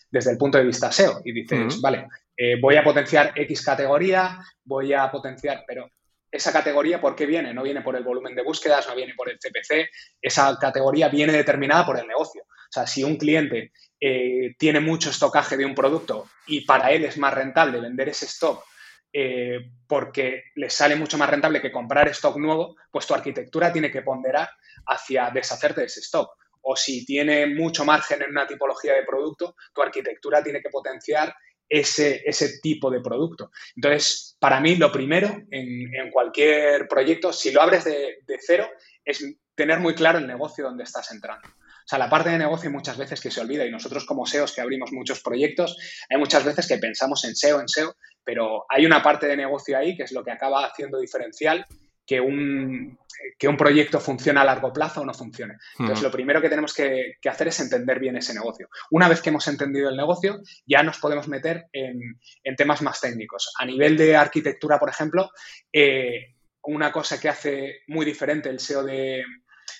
desde 0.10 0.32
el 0.32 0.38
punto 0.38 0.58
de 0.58 0.66
vista 0.66 0.92
SEO 0.92 1.22
y 1.26 1.32
dices, 1.32 1.82
vale, 1.82 2.08
eh, 2.36 2.60
voy 2.62 2.76
a 2.76 2.84
potenciar 2.84 3.34
X 3.36 3.64
categoría, 3.64 4.40
voy 4.64 4.94
a 4.94 5.10
potenciar, 5.10 5.64
pero 5.68 5.90
esa 6.32 6.54
categoría, 6.54 7.02
¿por 7.02 7.16
qué 7.16 7.26
viene? 7.26 7.54
No 7.54 7.64
viene 7.64 7.82
por 7.82 7.96
el 7.96 8.04
volumen 8.04 8.36
de 8.36 8.44
búsquedas, 8.44 8.88
no 8.88 8.96
viene 8.96 9.16
por 9.16 9.30
el 9.30 9.40
CPC, 9.40 9.90
esa 10.22 10.58
categoría 10.60 11.10
viene 11.10 11.34
determinada 11.34 11.86
por 11.86 11.98
el 11.98 12.06
negocio. 12.06 12.44
O 12.44 12.72
sea, 12.72 12.86
si 12.86 13.04
un 13.04 13.16
cliente 13.16 13.72
eh, 14.00 14.54
tiene 14.60 14.80
mucho 14.80 15.10
estocaje 15.10 15.58
de 15.58 15.66
un 15.66 15.74
producto 15.74 16.30
y 16.46 16.62
para 16.66 16.92
él 16.92 17.06
es 17.06 17.18
más 17.18 17.34
rentable 17.34 17.80
vender 17.80 18.10
ese 18.10 18.26
stock 18.26 18.64
eh, 19.12 19.72
porque 19.88 20.44
le 20.56 20.70
sale 20.70 20.96
mucho 20.96 21.18
más 21.18 21.30
rentable 21.30 21.62
que 21.62 21.72
comprar 21.72 22.08
stock 22.10 22.38
nuevo, 22.38 22.76
pues 22.92 23.08
tu 23.08 23.14
arquitectura 23.14 23.72
tiene 23.72 23.92
que 23.92 24.02
ponderar 24.02 24.50
hacia 24.86 25.30
deshacerte 25.30 25.82
de 25.82 25.88
ese 25.88 26.02
stock. 26.02 26.32
O 26.62 26.76
si 26.76 27.06
tiene 27.06 27.48
mucho 27.48 27.86
margen 27.86 28.22
en 28.22 28.32
una 28.32 28.46
tipología 28.46 28.94
de 28.94 29.04
producto, 29.04 29.56
tu 29.74 29.82
arquitectura 29.82 30.44
tiene 30.44 30.62
que 30.62 30.70
potenciar 30.70 31.34
ese, 31.70 32.22
ese 32.26 32.60
tipo 32.60 32.90
de 32.90 33.02
producto. 33.02 33.52
Entonces, 33.76 34.36
para 34.40 34.60
mí, 34.60 34.76
lo 34.76 34.92
primero 34.92 35.44
en, 35.52 36.12
cualquier 36.12 36.88
proyecto, 36.88 37.32
si 37.32 37.52
lo 37.52 37.62
abres 37.62 37.86
de, 37.86 38.20
de 38.26 38.38
cero, 38.40 38.70
es 39.04 39.24
tener 39.56 39.80
muy 39.80 39.96
claro 39.96 40.20
el 40.20 40.28
negocio 40.28 40.66
donde 40.66 40.84
estás 40.84 41.12
entrando. 41.12 41.48
O 41.48 41.90
sea, 41.90 42.00
la 42.00 42.10
parte 42.10 42.30
de 42.30 42.38
negocio 42.38 42.70
muchas 42.70 42.98
veces 42.98 43.22
que 43.22 43.32
se 43.32 43.40
olvida 43.40 43.66
y 43.66 43.72
nosotros 43.72 44.06
como 44.06 44.26
SEOs 44.26 44.54
que 44.54 44.60
abrimos 44.60 44.92
muchos 44.92 45.22
proyectos, 45.22 45.78
hay 46.10 46.18
muchas 46.18 46.44
veces 46.44 46.68
que 46.68 46.78
pensamos 46.78 47.24
en 47.24 47.34
SEO, 47.34 47.62
en 47.62 47.70
SEO, 47.70 47.96
pero 48.28 48.66
hay 48.68 48.86
una 48.86 49.02
parte 49.02 49.26
de 49.26 49.38
negocio 49.38 49.78
ahí 49.78 49.96
que 49.96 50.04
es 50.04 50.12
lo 50.12 50.22
que 50.22 50.32
acaba 50.32 50.66
haciendo 50.66 51.00
diferencial 51.00 51.66
que 52.06 52.20
un, 52.20 53.00
que 53.40 53.48
un 53.48 53.56
proyecto 53.56 54.02
funcione 54.02 54.42
a 54.42 54.44
largo 54.44 54.74
plazo 54.74 55.00
o 55.02 55.06
no 55.06 55.14
funcione. 55.14 55.56
Entonces, 55.80 56.04
lo 56.04 56.12
primero 56.12 56.42
que 56.42 56.50
tenemos 56.50 56.74
que, 56.74 57.16
hacer 57.26 57.48
es 57.48 57.60
entender 57.62 58.00
bien 58.00 58.18
ese 58.18 58.34
negocio. 58.34 58.68
Una 58.92 59.08
vez 59.08 59.22
que 59.22 59.30
hemos 59.30 59.48
entendido 59.48 59.90
el 59.90 59.96
negocio, 59.96 60.42
ya 60.66 60.84
nos 60.84 61.00
podemos 61.00 61.30
meter 61.30 61.68
en, 61.72 62.18
temas 62.58 62.82
más 62.82 63.00
técnicos. 63.00 63.54
A 63.60 63.66
nivel 63.66 63.96
de 63.96 64.18
arquitectura, 64.18 64.78
por 64.78 64.90
ejemplo, 64.90 65.32
eh, 65.72 66.36
una 66.64 66.92
cosa 66.92 67.20
que 67.20 67.30
hace 67.30 67.80
muy 67.88 68.06
diferente 68.06 68.50
el 68.50 68.60
SEO 68.60 68.84
de, 68.84 69.24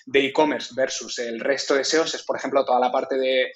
de 0.06 0.26
e-commerce 0.26 0.72
versus 0.74 1.18
el 1.18 1.40
resto 1.40 1.74
de 1.74 1.84
SEOs 1.84 2.14
es, 2.14 2.22
por 2.24 2.36
ejemplo, 2.36 2.64
toda 2.64 2.80
la 2.80 2.90
parte 2.90 3.16
de, 3.16 3.52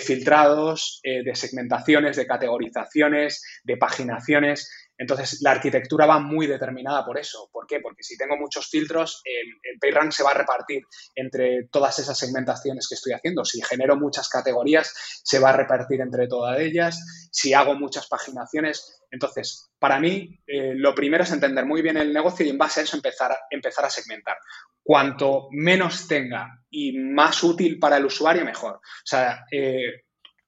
filtrados, 0.00 1.00
eh, 1.02 1.22
de 1.22 1.34
segmentaciones, 1.34 2.16
de 2.16 2.26
categorizaciones, 2.26 3.42
de 3.64 3.76
paginaciones. 3.76 4.68
Entonces, 4.98 5.40
la 5.42 5.50
arquitectura 5.50 6.06
va 6.06 6.18
muy 6.18 6.46
determinada 6.46 7.04
por 7.04 7.18
eso. 7.18 7.50
¿Por 7.52 7.66
qué? 7.66 7.80
Porque 7.80 8.02
si 8.02 8.16
tengo 8.16 8.36
muchos 8.36 8.68
filtros, 8.68 9.22
el, 9.24 9.46
el 9.62 10.12
se 10.12 10.22
va 10.22 10.30
a 10.30 10.34
repartir 10.34 10.82
entre 11.14 11.68
todas 11.70 11.98
esas 11.98 12.18
segmentaciones 12.18 12.88
que 12.88 12.94
estoy 12.94 13.12
haciendo. 13.12 13.44
Si 13.44 13.62
genero 13.62 13.96
muchas 13.96 14.28
categorías, 14.28 14.92
se 15.22 15.38
va 15.38 15.50
a 15.50 15.56
repartir 15.56 16.00
entre 16.00 16.26
todas 16.28 16.58
ellas. 16.60 17.28
Si 17.30 17.52
hago 17.52 17.74
muchas 17.74 18.08
paginaciones. 18.08 19.02
Entonces, 19.10 19.70
para 19.78 20.00
mí, 20.00 20.40
eh, 20.46 20.72
lo 20.74 20.94
primero 20.94 21.24
es 21.24 21.32
entender 21.32 21.66
muy 21.66 21.82
bien 21.82 21.96
el 21.96 22.12
negocio 22.12 22.46
y 22.46 22.50
en 22.50 22.58
base 22.58 22.80
a 22.80 22.82
eso 22.84 22.96
empezar, 22.96 23.36
empezar 23.50 23.84
a 23.84 23.90
segmentar. 23.90 24.38
Cuanto 24.86 25.48
menos 25.50 26.06
tenga 26.06 26.62
y 26.70 26.96
más 26.96 27.42
útil 27.42 27.80
para 27.80 27.96
el 27.96 28.04
usuario, 28.06 28.44
mejor. 28.44 28.76
O 28.76 28.80
sea, 29.04 29.44
eh, 29.50 30.04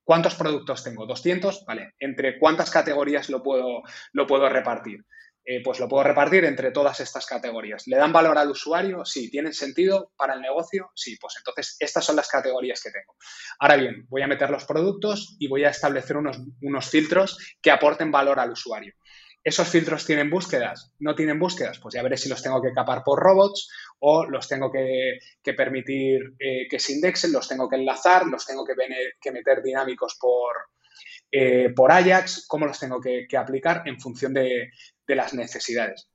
¿Cuántos 0.08 0.36
productos 0.36 0.82
tengo? 0.82 1.06
¿200? 1.06 1.66
Vale. 1.66 1.92
¿Entre 1.98 2.38
cuántas 2.38 2.70
categorías 2.70 3.28
lo 3.28 3.42
puedo, 3.42 3.82
lo 4.12 4.26
puedo 4.26 4.48
repartir? 4.48 5.04
Eh, 5.44 5.62
pues 5.62 5.80
lo 5.80 5.86
puedo 5.86 6.02
repartir 6.02 6.46
entre 6.46 6.70
todas 6.70 6.98
estas 7.00 7.26
categorías. 7.26 7.86
¿Le 7.86 7.98
dan 7.98 8.10
valor 8.10 8.38
al 8.38 8.50
usuario? 8.50 9.04
Sí. 9.04 9.30
¿Tienen 9.30 9.52
sentido 9.52 10.12
para 10.16 10.32
el 10.32 10.40
negocio? 10.40 10.90
Sí. 10.94 11.18
Pues 11.20 11.34
entonces 11.36 11.76
estas 11.78 12.06
son 12.06 12.16
las 12.16 12.26
categorías 12.26 12.82
que 12.82 12.90
tengo. 12.90 13.16
Ahora 13.58 13.76
bien, 13.76 14.06
voy 14.08 14.22
a 14.22 14.26
meter 14.26 14.48
los 14.48 14.64
productos 14.64 15.36
y 15.38 15.46
voy 15.46 15.64
a 15.64 15.68
establecer 15.68 16.16
unos, 16.16 16.38
unos 16.62 16.88
filtros 16.88 17.36
que 17.60 17.70
aporten 17.70 18.10
valor 18.10 18.40
al 18.40 18.52
usuario. 18.52 18.94
¿Esos 19.48 19.66
filtros 19.66 20.04
tienen 20.04 20.28
búsquedas? 20.28 20.92
¿No 20.98 21.14
tienen 21.14 21.38
búsquedas? 21.38 21.78
Pues 21.78 21.94
ya 21.94 22.02
veré 22.02 22.18
si 22.18 22.28
los 22.28 22.42
tengo 22.42 22.60
que 22.60 22.74
capar 22.74 23.02
por 23.02 23.18
robots 23.18 23.70
o 23.98 24.26
los 24.26 24.46
tengo 24.46 24.70
que, 24.70 25.20
permitir 25.56 26.34
eh, 26.38 26.68
que 26.68 26.78
se 26.78 26.92
indexen, 26.92 27.32
los 27.32 27.48
tengo 27.48 27.66
que 27.66 27.76
enlazar, 27.76 28.26
los 28.26 28.44
tengo 28.44 28.62
que, 28.66 28.74
meter 29.32 29.62
dinámicos 29.62 30.18
por, 30.20 30.54
eh, 31.32 31.70
por 31.74 31.90
Ajax, 31.90 32.44
cómo 32.46 32.66
los 32.66 32.78
tengo 32.78 33.00
que, 33.00 33.26
aplicar 33.38 33.84
en 33.86 33.98
función 33.98 34.34
de, 34.34 34.70
las 35.06 35.32
necesidades. 35.32 36.10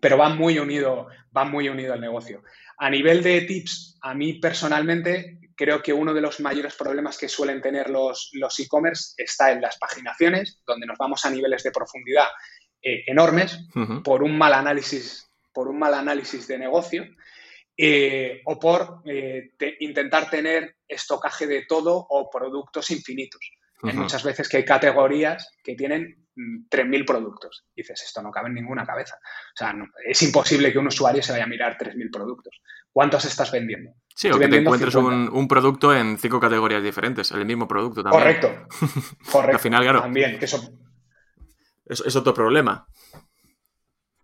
Pero 0.00 0.18
va 0.18 0.28
muy 0.28 0.58
unido, 0.58 1.06
va 1.36 1.44
muy 1.44 1.68
unido 1.68 1.92
al 1.92 2.00
negocio. 2.00 2.42
A 2.76 2.90
nivel 2.90 3.22
de 3.22 3.42
tips, 3.42 3.98
a 4.02 4.14
mí 4.14 4.40
personalmente 4.40 5.38
creo 5.58 5.82
que 5.82 5.92
uno 5.92 6.14
de 6.14 6.20
los 6.20 6.38
mayores 6.38 6.76
problemas 6.76 7.18
que 7.18 7.28
suelen 7.28 7.60
tener 7.60 7.90
los 7.90 8.30
e-commerce 8.60 9.14
está 9.16 9.50
en 9.50 9.60
las 9.60 9.76
paginaciones, 9.76 10.62
donde 10.64 10.86
nos 10.86 10.96
vamos 10.96 11.24
a 11.24 11.30
niveles 11.30 11.64
de 11.64 11.72
profundidad 11.72 12.28
eh, 12.80 13.02
enormes 13.08 13.58
por 14.04 14.22
un 14.22 14.38
mal 14.38 14.54
análisis, 14.54 15.28
por 15.52 15.66
un 15.66 15.80
mal 15.80 15.94
análisis 15.94 16.46
de 16.46 16.58
negocio. 16.58 17.04
Eh, 17.80 18.42
o 18.44 18.58
por 18.58 19.02
eh, 19.04 19.52
intentar 19.78 20.28
tener 20.28 20.78
estocaje 20.88 21.46
de 21.46 21.64
todo 21.64 21.94
o 22.08 22.28
productos 22.28 22.90
infinitos. 22.90 23.40
Hay 23.84 23.94
muchas 23.94 24.24
veces 24.24 24.48
que 24.48 24.56
hay 24.56 24.64
categorías 24.64 25.56
que 25.62 25.76
tienen 25.76 26.26
3.000 26.36 27.02
mm, 27.02 27.04
productos. 27.04 27.66
dices, 27.76 28.02
esto 28.02 28.20
no 28.20 28.32
cabe 28.32 28.48
en 28.48 28.54
ninguna 28.54 28.84
cabeza. 28.84 29.14
O 29.14 29.56
sea, 29.56 29.76
es 30.04 30.20
imposible 30.22 30.72
que 30.72 30.78
un 30.80 30.88
usuario 30.88 31.22
se 31.22 31.30
vaya 31.30 31.44
a 31.44 31.48
mirar 31.48 31.78
3.000 31.78 32.10
productos. 32.12 32.60
¿Cuántos 32.90 33.24
estás 33.26 33.52
vendiendo? 33.52 33.92
Sí, 34.18 34.28
o 34.32 34.36
que 34.36 34.48
te 34.48 34.56
encuentres 34.56 34.96
un, 34.96 35.46
producto 35.46 35.94
en 35.94 36.18
cinco 36.18 36.40
categorías 36.40 36.82
diferentes, 36.82 37.30
el 37.30 37.46
mismo 37.46 37.68
producto 37.68 38.02
también. 38.02 38.20
Correcto, 38.20 38.66
correcto. 39.30 39.56
Al 39.56 39.60
final, 39.60 39.82
claro. 39.84 40.00
También, 40.00 40.38
eso... 40.40 40.60
Es, 41.86 42.16
otro 42.16 42.34
problema. 42.34 42.84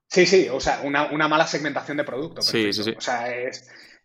Sí, 0.09 0.27
sí, 0.27 0.49
o 0.51 0.59
sea, 0.59 0.81
una, 0.83 1.29
mala 1.29 1.47
segmentación 1.47 1.97
de 1.97 2.03
producto. 2.03 2.43
Sí, 2.43 2.73
sí, 2.73 2.83
sí. 2.83 2.95
O 2.99 3.01
sea, 3.01 3.33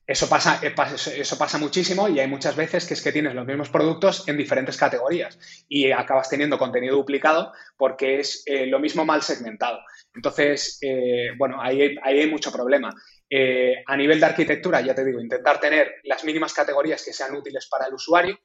eso 0.05 0.29
pasa, 0.29 0.61
eso 0.61 1.37
pasa 1.39 1.57
muchísimo 1.57 2.07
y 2.07 2.19
hay 2.19 2.27
muchas 2.27 2.55
veces 2.55 2.85
que 2.85 2.93
es 2.93 3.01
que 3.01 3.11
tienes 3.11 3.33
los 3.33 3.47
mismos 3.47 3.69
productos 3.69 4.27
en 4.27 4.37
diferentes 4.37 4.77
categorías 4.77 5.39
y 5.67 5.91
acabas 5.91 6.29
teniendo 6.29 6.59
contenido 6.59 6.97
duplicado 6.97 7.51
porque 7.77 8.19
es 8.19 8.43
eh, 8.45 8.67
lo 8.67 8.77
mismo 8.77 9.05
mal 9.05 9.23
segmentado. 9.23 9.79
Entonces, 10.13 10.77
eh, 10.81 11.29
bueno, 11.35 11.59
ahí 11.59 11.97
hay 12.03 12.29
mucho 12.29 12.51
problema. 12.51 12.93
Eh, 13.29 13.83
a 13.85 13.95
nivel 13.95 14.19
de 14.19 14.25
arquitectura, 14.25 14.81
ya 14.81 14.95
te 14.95 15.05
digo, 15.05 15.19
intentar 15.19 15.59
tener 15.59 15.95
las 16.03 16.23
mínimas 16.23 16.53
categorías 16.53 17.03
que 17.03 17.13
sean 17.13 17.35
útiles 17.35 17.67
para 17.67 17.85
el 17.85 17.93
usuario. 17.93 18.39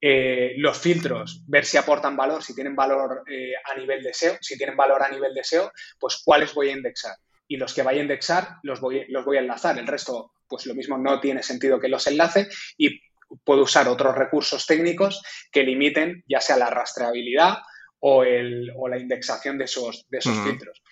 Eh, 0.00 0.54
los 0.58 0.78
filtros, 0.78 1.42
ver 1.46 1.64
si 1.64 1.76
aportan 1.76 2.16
valor, 2.16 2.42
si 2.42 2.54
tienen 2.54 2.74
valor 2.74 3.22
eh, 3.30 3.52
a 3.64 3.78
nivel 3.78 4.02
de 4.02 4.12
SEO, 4.12 4.36
si 4.40 4.58
tienen 4.58 4.76
valor 4.76 5.02
a 5.02 5.08
nivel 5.08 5.32
de 5.32 5.44
SEO, 5.44 5.72
pues 5.98 6.20
cuáles 6.24 6.52
voy 6.52 6.70
a 6.70 6.72
indexar. 6.72 7.16
Y 7.46 7.56
los 7.56 7.72
que 7.72 7.82
vaya 7.82 8.00
a 8.00 8.02
indexar 8.02 8.56
los 8.62 8.80
voy, 8.80 9.06
los 9.08 9.24
voy 9.24 9.36
a 9.36 9.40
enlazar. 9.40 9.78
El 9.78 9.86
resto, 9.86 10.32
pues 10.48 10.66
lo 10.66 10.74
mismo 10.74 10.98
no 10.98 11.20
tiene 11.20 11.42
sentido 11.42 11.78
que 11.78 11.88
los 11.88 12.06
enlace 12.06 12.48
y 12.76 13.00
puedo 13.44 13.62
usar 13.62 13.88
otros 13.88 14.14
recursos 14.14 14.66
técnicos 14.66 15.22
que 15.50 15.62
limiten 15.62 16.22
ya 16.28 16.40
sea 16.40 16.56
la 16.56 16.70
rastreabilidad 16.70 17.58
o, 18.06 18.22
la 18.22 18.98
indexación 18.98 19.56
de 19.56 19.64
esos, 19.64 20.06
de 20.10 20.18
esos 20.18 20.38
filtros. 20.40 20.82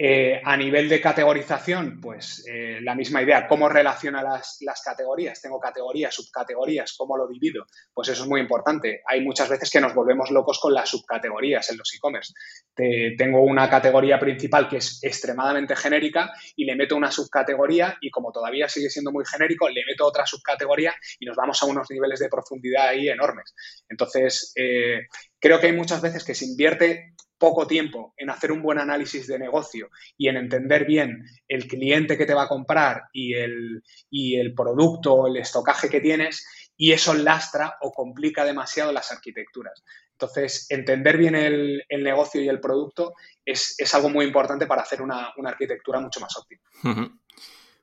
Eh, 0.00 0.40
a 0.44 0.56
nivel 0.56 0.88
de 0.88 1.00
categorización, 1.00 2.00
pues 2.00 2.44
eh, 2.46 2.78
la 2.82 2.94
misma 2.94 3.20
idea, 3.20 3.48
cómo 3.48 3.68
relaciona 3.68 4.22
las, 4.22 4.56
categorías, 4.84 5.42
tengo 5.42 5.58
categorías, 5.58 6.14
subcategorías, 6.14 6.94
cómo 6.96 7.16
lo 7.16 7.26
divido, 7.26 7.66
pues 7.92 8.08
eso 8.08 8.22
es 8.22 8.28
muy 8.28 8.40
importante. 8.40 9.02
Hay 9.06 9.22
muchas 9.22 9.48
veces 9.48 9.68
que 9.68 9.80
nos 9.80 9.94
volvemos 9.94 10.30
locos 10.30 10.60
con 10.60 10.72
las 10.72 10.88
subcategorías 10.88 11.68
en 11.70 11.78
los 11.78 11.92
e-commerce. 11.96 12.32
Tengo 12.76 13.42
una 13.42 13.68
categoría 13.68 14.20
principal 14.20 14.68
que 14.68 14.76
es 14.76 15.00
extremadamente 15.02 15.74
genérica 15.74 16.30
y 16.54 16.64
le 16.64 16.76
meto 16.76 16.94
una 16.94 17.10
subcategoría 17.10 17.98
y 18.00 18.10
como 18.12 18.30
todavía 18.30 18.68
sigue 18.68 18.90
siendo 18.90 19.10
muy 19.10 19.24
genérico, 19.26 19.68
le 19.68 19.84
meto 19.84 20.06
otra 20.06 20.24
subcategoría 20.26 20.94
y 21.18 21.26
nos 21.26 21.36
vamos 21.36 21.60
a 21.60 21.66
unos 21.66 21.90
niveles 21.90 22.20
de 22.20 22.28
profundidad 22.28 22.86
ahí 22.86 23.08
enormes. 23.08 23.52
Entonces, 23.88 24.52
eh, 24.54 25.08
creo 25.40 25.58
que 25.58 25.66
hay 25.66 25.72
muchas 25.72 26.00
veces 26.00 26.22
que 26.22 26.36
se 26.36 26.44
invierte 26.44 27.14
poco 27.38 27.66
tiempo 27.66 28.14
en 28.16 28.30
hacer 28.30 28.52
un 28.52 28.62
buen 28.62 28.78
análisis 28.78 29.26
de 29.26 29.38
negocio 29.38 29.90
y 30.16 30.28
en 30.28 30.36
entender 30.36 30.84
bien 30.84 31.24
el 31.46 31.66
cliente 31.66 32.18
que 32.18 32.26
te 32.26 32.34
va 32.34 32.42
a 32.42 32.48
comprar 32.48 33.04
y 33.12 33.34
el, 33.34 33.82
y 34.10 34.36
el 34.36 34.54
producto, 34.54 35.26
el 35.26 35.36
estocaje 35.36 35.88
que 35.88 36.00
tienes, 36.00 36.44
y 36.76 36.92
eso 36.92 37.14
lastra 37.14 37.76
o 37.80 37.92
complica 37.92 38.44
demasiado 38.44 38.92
las 38.92 39.10
arquitecturas. 39.10 39.82
Entonces, 40.12 40.66
entender 40.68 41.16
bien 41.16 41.34
el, 41.34 41.84
negocio 41.88 42.42
y 42.42 42.48
el 42.48 42.60
producto 42.60 43.14
es, 43.44 43.76
algo 43.94 44.10
muy 44.10 44.26
importante 44.26 44.66
para 44.66 44.82
hacer 44.82 45.00
una, 45.00 45.32
arquitectura 45.44 46.00
mucho 46.00 46.20
más 46.20 46.36
óptima. 46.36 46.62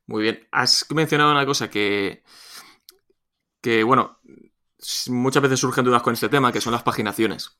Muy 0.07 0.23
bien. 0.23 0.47
Has 0.51 0.85
mencionado 0.93 1.31
una 1.31 1.45
cosa 1.45 1.69
que, 1.69 2.23
que, 3.61 3.83
bueno, 3.83 4.19
muchas 5.07 5.43
veces 5.43 5.59
surgen 5.59 5.85
dudas 5.85 6.01
con 6.01 6.13
este 6.13 6.29
tema, 6.29 6.51
que 6.51 6.61
son 6.61 6.73
las 6.73 6.83
paginaciones. 6.83 7.57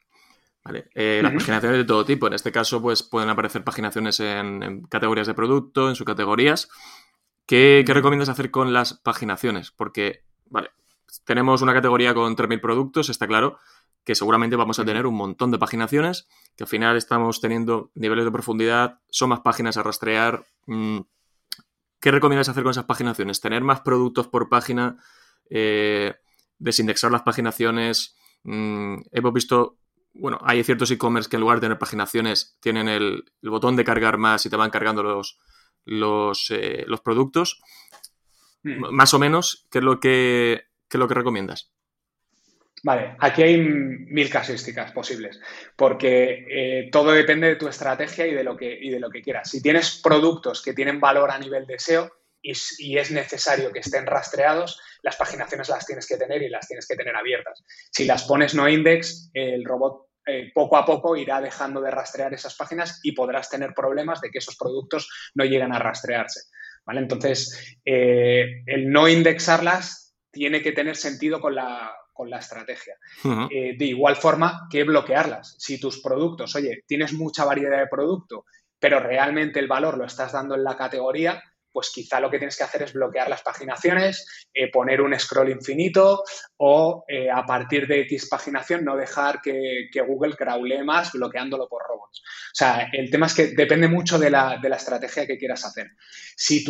Eh, 0.96 1.20
las 1.22 1.34
paginaciones 1.34 1.78
de 1.78 1.86
todo 1.86 2.06
tipo. 2.06 2.28
En 2.28 2.34
este 2.34 2.52
caso, 2.52 2.82
pues 2.82 3.04
pueden 3.04 3.30
aparecer 3.30 3.64
paginaciones 3.64 4.20
en, 4.20 4.84
categorías 4.90 5.28
de 5.28 5.34
producto, 5.34 5.90
en 5.90 5.96
subcategorías. 5.96 6.70
¿Qué, 7.46 7.84
¿Qué 7.86 7.94
recomiendas 7.94 8.30
hacer 8.30 8.50
con 8.50 8.74
las 8.74 8.96
paginaciones? 8.96 9.72
Porque, 9.72 10.24
vale, 10.46 10.72
tenemos 11.24 11.62
una 11.62 11.74
categoría 11.74 12.14
con 12.14 12.36
3.000 12.36 12.60
productos, 12.60 13.10
está 13.10 13.28
claro 13.28 13.60
que 14.06 14.16
seguramente 14.16 14.56
vamos 14.56 14.80
a 14.80 14.86
tener 14.86 15.08
un 15.08 15.16
montón 15.16 15.50
de 15.50 15.58
paginaciones, 15.58 16.28
que 16.56 16.64
al 16.64 16.68
final 16.68 16.96
estamos 16.96 17.42
teniendo 17.42 17.92
niveles 17.96 18.24
de 18.24 18.32
profundidad, 18.32 19.00
son 19.10 19.30
más 19.30 19.40
páginas 19.40 19.78
a 19.78 19.84
rastrear. 19.84 20.46
Mm, 20.68 21.00
¿Qué 22.00 22.12
recomiendas 22.12 22.48
hacer 22.48 22.62
con 22.62 22.70
esas 22.70 22.86
paginaciones? 22.86 23.42
¿Tener 23.42 23.64
más 23.64 23.82
productos 23.82 24.28
por 24.28 24.48
página? 24.48 24.98
Eh, 25.50 26.14
¿Desindexar 26.60 27.12
las 27.12 27.24
paginaciones? 27.24 28.16
Mm, 28.44 28.98
hemos 29.12 29.34
visto 29.34 29.80
bueno, 30.16 30.40
hay 30.44 30.64
ciertos 30.64 30.90
e-commerce 30.92 31.30
que 31.30 31.36
en 31.36 31.42
lugar 31.42 31.58
de 31.58 31.62
tener 31.62 31.78
paginaciones 31.78 32.58
tienen 32.62 32.88
el, 32.88 33.24
botón 33.42 33.76
de 33.76 33.84
cargar 33.84 34.18
más 34.18 34.46
y 34.46 34.50
te 34.50 34.56
van 34.56 34.70
cargando 34.70 35.04
los, 35.04 35.40
los, 35.84 36.52
eh, 36.52 36.86
productos. 37.04 37.62
Hmm. 38.64 38.92
Más 38.92 39.14
o 39.14 39.20
menos, 39.20 39.68
¿qué 39.70 39.80
es 39.80 39.84
lo 39.84 40.00
que, 40.00 40.54
es 40.90 41.00
lo 41.00 41.08
que 41.08 41.14
recomiendas? 41.14 41.72
Vale, 42.84 43.16
aquí 43.20 43.42
hay 43.42 43.58
mil 43.58 44.30
casuísticas 44.30 44.92
posibles, 44.92 45.40
porque 45.76 46.46
eh, 46.50 46.90
todo 46.92 47.12
depende 47.12 47.48
de 47.48 47.56
tu 47.56 47.68
estrategia 47.68 48.28
y 48.28 48.34
de, 48.34 48.44
lo 48.44 48.56
que, 48.56 48.78
y 48.80 48.90
de 48.90 49.00
lo 49.00 49.10
que 49.10 49.22
quieras. 49.22 49.50
Si 49.50 49.62
tienes 49.62 50.00
productos 50.04 50.62
que 50.62 50.74
tienen 50.74 51.00
valor 51.00 51.32
a 51.32 51.40
nivel 51.40 51.66
de 51.66 51.80
SEO 51.80 52.12
y, 52.52 52.54
y, 52.80 52.98
es 52.98 53.12
necesario 53.12 53.72
que 53.72 53.80
estén 53.80 54.06
rastreados, 54.06 54.80
las 55.02 55.16
paginaciones 55.16 55.70
las 55.70 55.86
tienes 55.86 56.08
que 56.08 56.18
tener 56.18 56.42
y 56.42 56.50
las 56.50 56.68
tienes 56.68 56.88
que 56.88 56.96
tener 56.96 57.16
abiertas. 57.16 57.64
Si 57.92 58.06
las 58.06 58.24
pones 58.24 58.54
no 58.54 58.68
index, 58.70 59.30
el 59.34 59.64
robot 59.66 60.06
eh, 60.28 60.52
poco 60.56 60.76
a 60.76 60.86
poco 60.86 61.16
irá 61.16 61.40
dejando 61.40 61.80
de 61.82 61.92
rastrear 61.92 62.34
esas 62.34 62.56
páginas 62.56 63.00
y 63.04 63.12
podrás 63.12 63.48
tener 63.48 63.76
problemas 63.76 64.22
de 64.22 64.32
que 64.32 64.40
esos 64.40 64.58
productos 64.58 65.08
no 65.36 65.46
lleguen 65.46 65.72
a 65.72 65.78
rastrearse. 65.78 66.50
¿vale? 66.84 67.02
Entonces, 67.02 67.78
eh, 67.86 68.64
el 68.66 68.90
no 68.90 69.08
indexarlas 69.08 70.16
tiene 70.32 70.64
que 70.64 70.72
tener 70.72 70.96
sentido 70.96 71.40
con 71.40 71.54
la, 71.54 71.94
estrategia. 72.40 72.96
Eh, 73.52 73.76
de 73.78 73.86
igual 73.86 74.16
forma 74.16 74.68
que 74.72 74.84
bloquearlas. 74.84 75.56
Si 75.60 75.80
tus 75.80 76.02
productos, 76.02 76.56
oye, 76.56 76.84
tienes 76.88 77.14
mucha 77.14 77.46
variedad 77.46 77.78
de 77.78 77.88
producto, 77.88 78.46
pero 78.80 79.00
realmente 79.00 79.60
el 79.60 79.68
valor 79.68 79.98
lo 79.98 80.06
estás 80.06 80.32
dando 80.32 80.56
en 80.56 80.64
la 80.64 80.76
categoría, 80.76 81.44
pues 81.76 81.92
quizá 81.94 82.22
lo 82.22 82.32
que 82.32 82.38
tienes 82.38 82.56
que 82.56 82.64
hacer 82.64 82.84
es 82.84 82.94
bloquear 82.94 83.30
las 83.30 83.42
paginaciones, 83.42 84.48
eh, 84.54 84.72
poner 84.72 85.02
un 85.02 85.14
scroll 85.20 85.50
infinito 85.50 86.24
o 86.56 87.04
eh, 87.06 87.30
a 87.30 87.46
partir 87.46 87.86
de 87.86 88.00
X 88.04 88.30
paginación 88.30 88.86
no 88.86 88.96
dejar 88.96 89.42
que, 89.42 89.90
Google 90.08 90.38
crawle 90.38 90.86
más 90.86 91.12
bloqueándolo 91.12 91.68
por 91.68 91.84
robots. 91.86 92.22
O 92.22 92.56
sea, 92.56 92.88
el 92.94 93.12
tema 93.12 93.26
es 93.26 93.34
que 93.34 93.48
depende 93.48 93.90
mucho 93.90 94.18
de 94.18 94.30
la, 94.30 94.58
estrategia 94.64 95.28
que 95.28 95.38
quieras 95.38 95.66
hacer. 95.66 95.88
Si, 96.38 96.64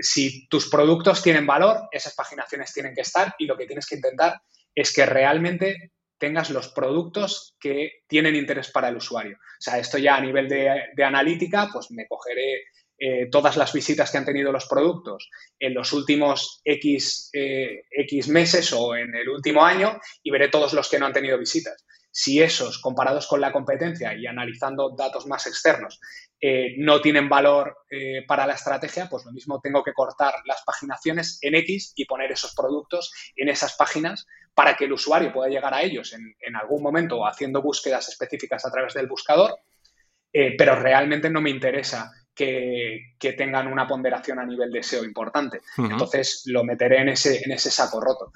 si 0.00 0.46
tus 0.48 0.68
productos 0.68 1.22
tienen 1.22 1.46
valor, 1.46 1.88
esas 1.90 2.14
paginaciones 2.14 2.74
tienen 2.74 2.94
que 2.94 3.00
estar 3.00 3.34
y 3.38 3.46
lo 3.46 3.56
que 3.56 3.64
tienes 3.64 3.86
que 3.86 3.94
intentar 3.94 4.38
es 4.74 4.92
que 4.92 5.06
realmente 5.06 5.92
tengas 6.18 6.50
los 6.50 6.68
productos 6.68 7.56
que 7.58 8.02
tienen 8.06 8.36
interés 8.36 8.70
para 8.70 8.88
el 8.88 8.96
usuario. 8.96 9.36
O 9.36 9.60
sea, 9.60 9.78
esto 9.78 9.98
ya 9.98 10.16
a 10.16 10.20
nivel 10.20 10.48
de, 10.48 11.04
analítica, 11.04 11.68
pues 11.72 11.90
me 11.90 12.06
cogeré 12.06 12.64
eh, 12.98 13.28
todas 13.30 13.58
las 13.58 13.74
visitas 13.74 14.10
que 14.10 14.16
han 14.16 14.24
tenido 14.24 14.50
los 14.50 14.66
productos 14.66 15.28
en 15.58 15.74
los 15.74 15.92
últimos 15.92 16.62
X, 16.64 17.28
eh, 17.34 17.82
X 17.90 18.28
meses 18.28 18.72
o 18.72 18.96
en 18.96 19.14
el 19.14 19.28
último 19.28 19.62
año 19.62 20.00
y 20.22 20.30
veré 20.30 20.48
todos 20.48 20.72
los 20.72 20.88
que 20.88 20.98
no 20.98 21.04
han 21.04 21.12
tenido 21.12 21.38
visitas. 21.38 21.84
Si 22.10 22.40
esos, 22.40 22.78
comparados 22.78 23.26
con 23.26 23.42
la 23.42 23.52
competencia 23.52 24.14
y 24.14 24.26
analizando 24.26 24.94
datos 24.96 25.26
más 25.26 25.46
externos, 25.46 26.00
eh, 26.40 26.74
no 26.78 27.02
tienen 27.02 27.28
valor 27.28 27.76
para 28.26 28.46
la 28.46 28.54
estrategia, 28.54 29.06
pues 29.10 29.26
lo 29.26 29.32
mismo 29.32 29.60
tengo 29.60 29.82
que 29.82 29.92
cortar 29.92 30.34
las 30.46 30.62
paginaciones 30.64 31.38
en 31.42 31.54
X 31.56 31.92
y 31.96 32.06
poner 32.06 32.32
esos 32.32 32.54
productos 32.54 33.12
en 33.36 33.50
esas 33.50 33.76
páginas 33.76 34.26
para 34.54 34.74
que 34.74 34.86
el 34.86 34.94
usuario 34.94 35.32
pueda 35.32 35.50
llegar 35.50 35.74
a 35.74 35.82
ellos 35.82 36.14
en, 36.14 36.56
algún 36.56 36.82
momento 36.82 37.26
haciendo 37.26 37.60
búsquedas 37.60 38.08
específicas 38.08 38.64
a 38.64 38.70
través 38.70 38.94
del 38.94 39.06
buscador, 39.06 39.58
pero 40.32 40.76
realmente 40.76 41.30
no 41.30 41.40
me 41.40 41.50
interesa 41.50 42.10
que, 42.36 43.32
tengan 43.36 43.66
una 43.66 43.88
ponderación 43.88 44.38
a 44.38 44.46
nivel 44.46 44.70
de 44.70 44.82
SEO 44.82 45.04
importante. 45.04 45.62
Entonces 45.76 46.42
lo 46.46 46.62
meteré 46.62 47.00
en 47.00 47.08
ese, 47.08 47.42
en 47.44 47.50
ese 47.50 47.70
saco 47.70 48.00
roto. 48.00 48.30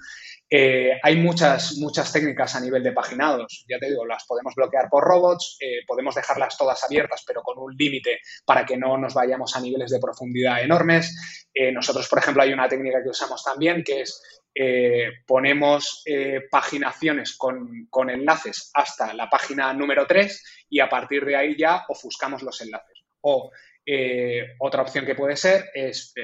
Eh, 0.52 0.98
hay 1.00 1.16
muchas, 1.16 1.76
muchas 1.76 2.12
técnicas 2.12 2.56
a 2.56 2.60
nivel 2.60 2.82
de 2.82 2.90
paginados, 2.90 3.64
ya 3.68 3.78
te 3.78 3.88
digo, 3.88 4.04
las 4.04 4.26
podemos 4.26 4.52
bloquear 4.56 4.88
por 4.90 5.04
robots, 5.04 5.56
eh, 5.60 5.84
podemos 5.86 6.16
dejarlas 6.16 6.58
todas 6.58 6.82
abiertas, 6.82 7.22
pero 7.24 7.40
con 7.40 7.56
un 7.56 7.72
límite 7.76 8.18
para 8.44 8.66
que 8.66 8.76
no 8.76 8.98
nos 8.98 9.14
vayamos 9.14 9.54
a 9.54 9.60
niveles 9.60 9.92
de 9.92 10.00
profundidad 10.00 10.60
enormes. 10.60 11.46
nosotros, 11.72 12.08
por 12.08 12.18
ejemplo, 12.18 12.42
hay 12.42 12.52
una 12.52 12.68
técnica 12.68 13.00
que 13.00 13.10
usamos 13.10 13.44
también 13.44 13.84
que 13.84 14.00
es 14.00 14.20
eh, 14.52 15.22
ponemos 15.26 16.02
eh, 16.06 16.40
paginaciones 16.50 17.36
con, 17.36 17.88
enlaces 18.10 18.70
hasta 18.74 19.14
la 19.14 19.30
página 19.30 19.72
número 19.72 20.06
3 20.06 20.66
y 20.70 20.80
a 20.80 20.88
partir 20.88 21.24
de 21.24 21.36
ahí 21.36 21.56
ya 21.56 21.84
ofuscamos 21.88 22.42
los 22.42 22.60
enlaces. 22.60 23.04
O 23.20 23.50
eh, 23.84 24.54
otra 24.58 24.82
opción 24.82 25.04
que 25.04 25.14
puede 25.14 25.36
ser 25.36 25.70
es, 25.74 26.14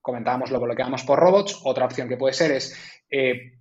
comentábamos 0.00 0.50
lo 0.50 0.60
bloqueamos 0.60 1.04
por 1.04 1.18
robots, 1.18 1.60
otra 1.64 1.84
opción 1.84 2.08
que 2.08 2.16
puede 2.16 2.34
ser 2.34 2.52
es 2.52 2.76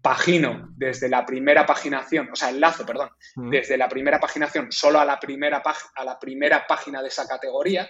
pagino 0.01 0.69
desde 0.75 1.07
la 1.07 1.25
primera 1.25 1.65
paginación, 1.65 2.29
o 2.31 2.35
sea, 2.35 2.49
enlazo, 2.49 2.85
perdón, 2.85 3.09
desde 3.35 3.77
la 3.77 3.87
primera 3.87 4.19
paginación 4.19 4.71
solo 4.71 4.99
a 4.99 5.05
la 5.05 5.19
primera, 5.19 5.63
a 5.95 6.03
la 6.03 6.19
primera 6.19 6.65
página 6.67 7.01
de 7.01 7.07
esa 7.07 7.27
categoría 7.27 7.89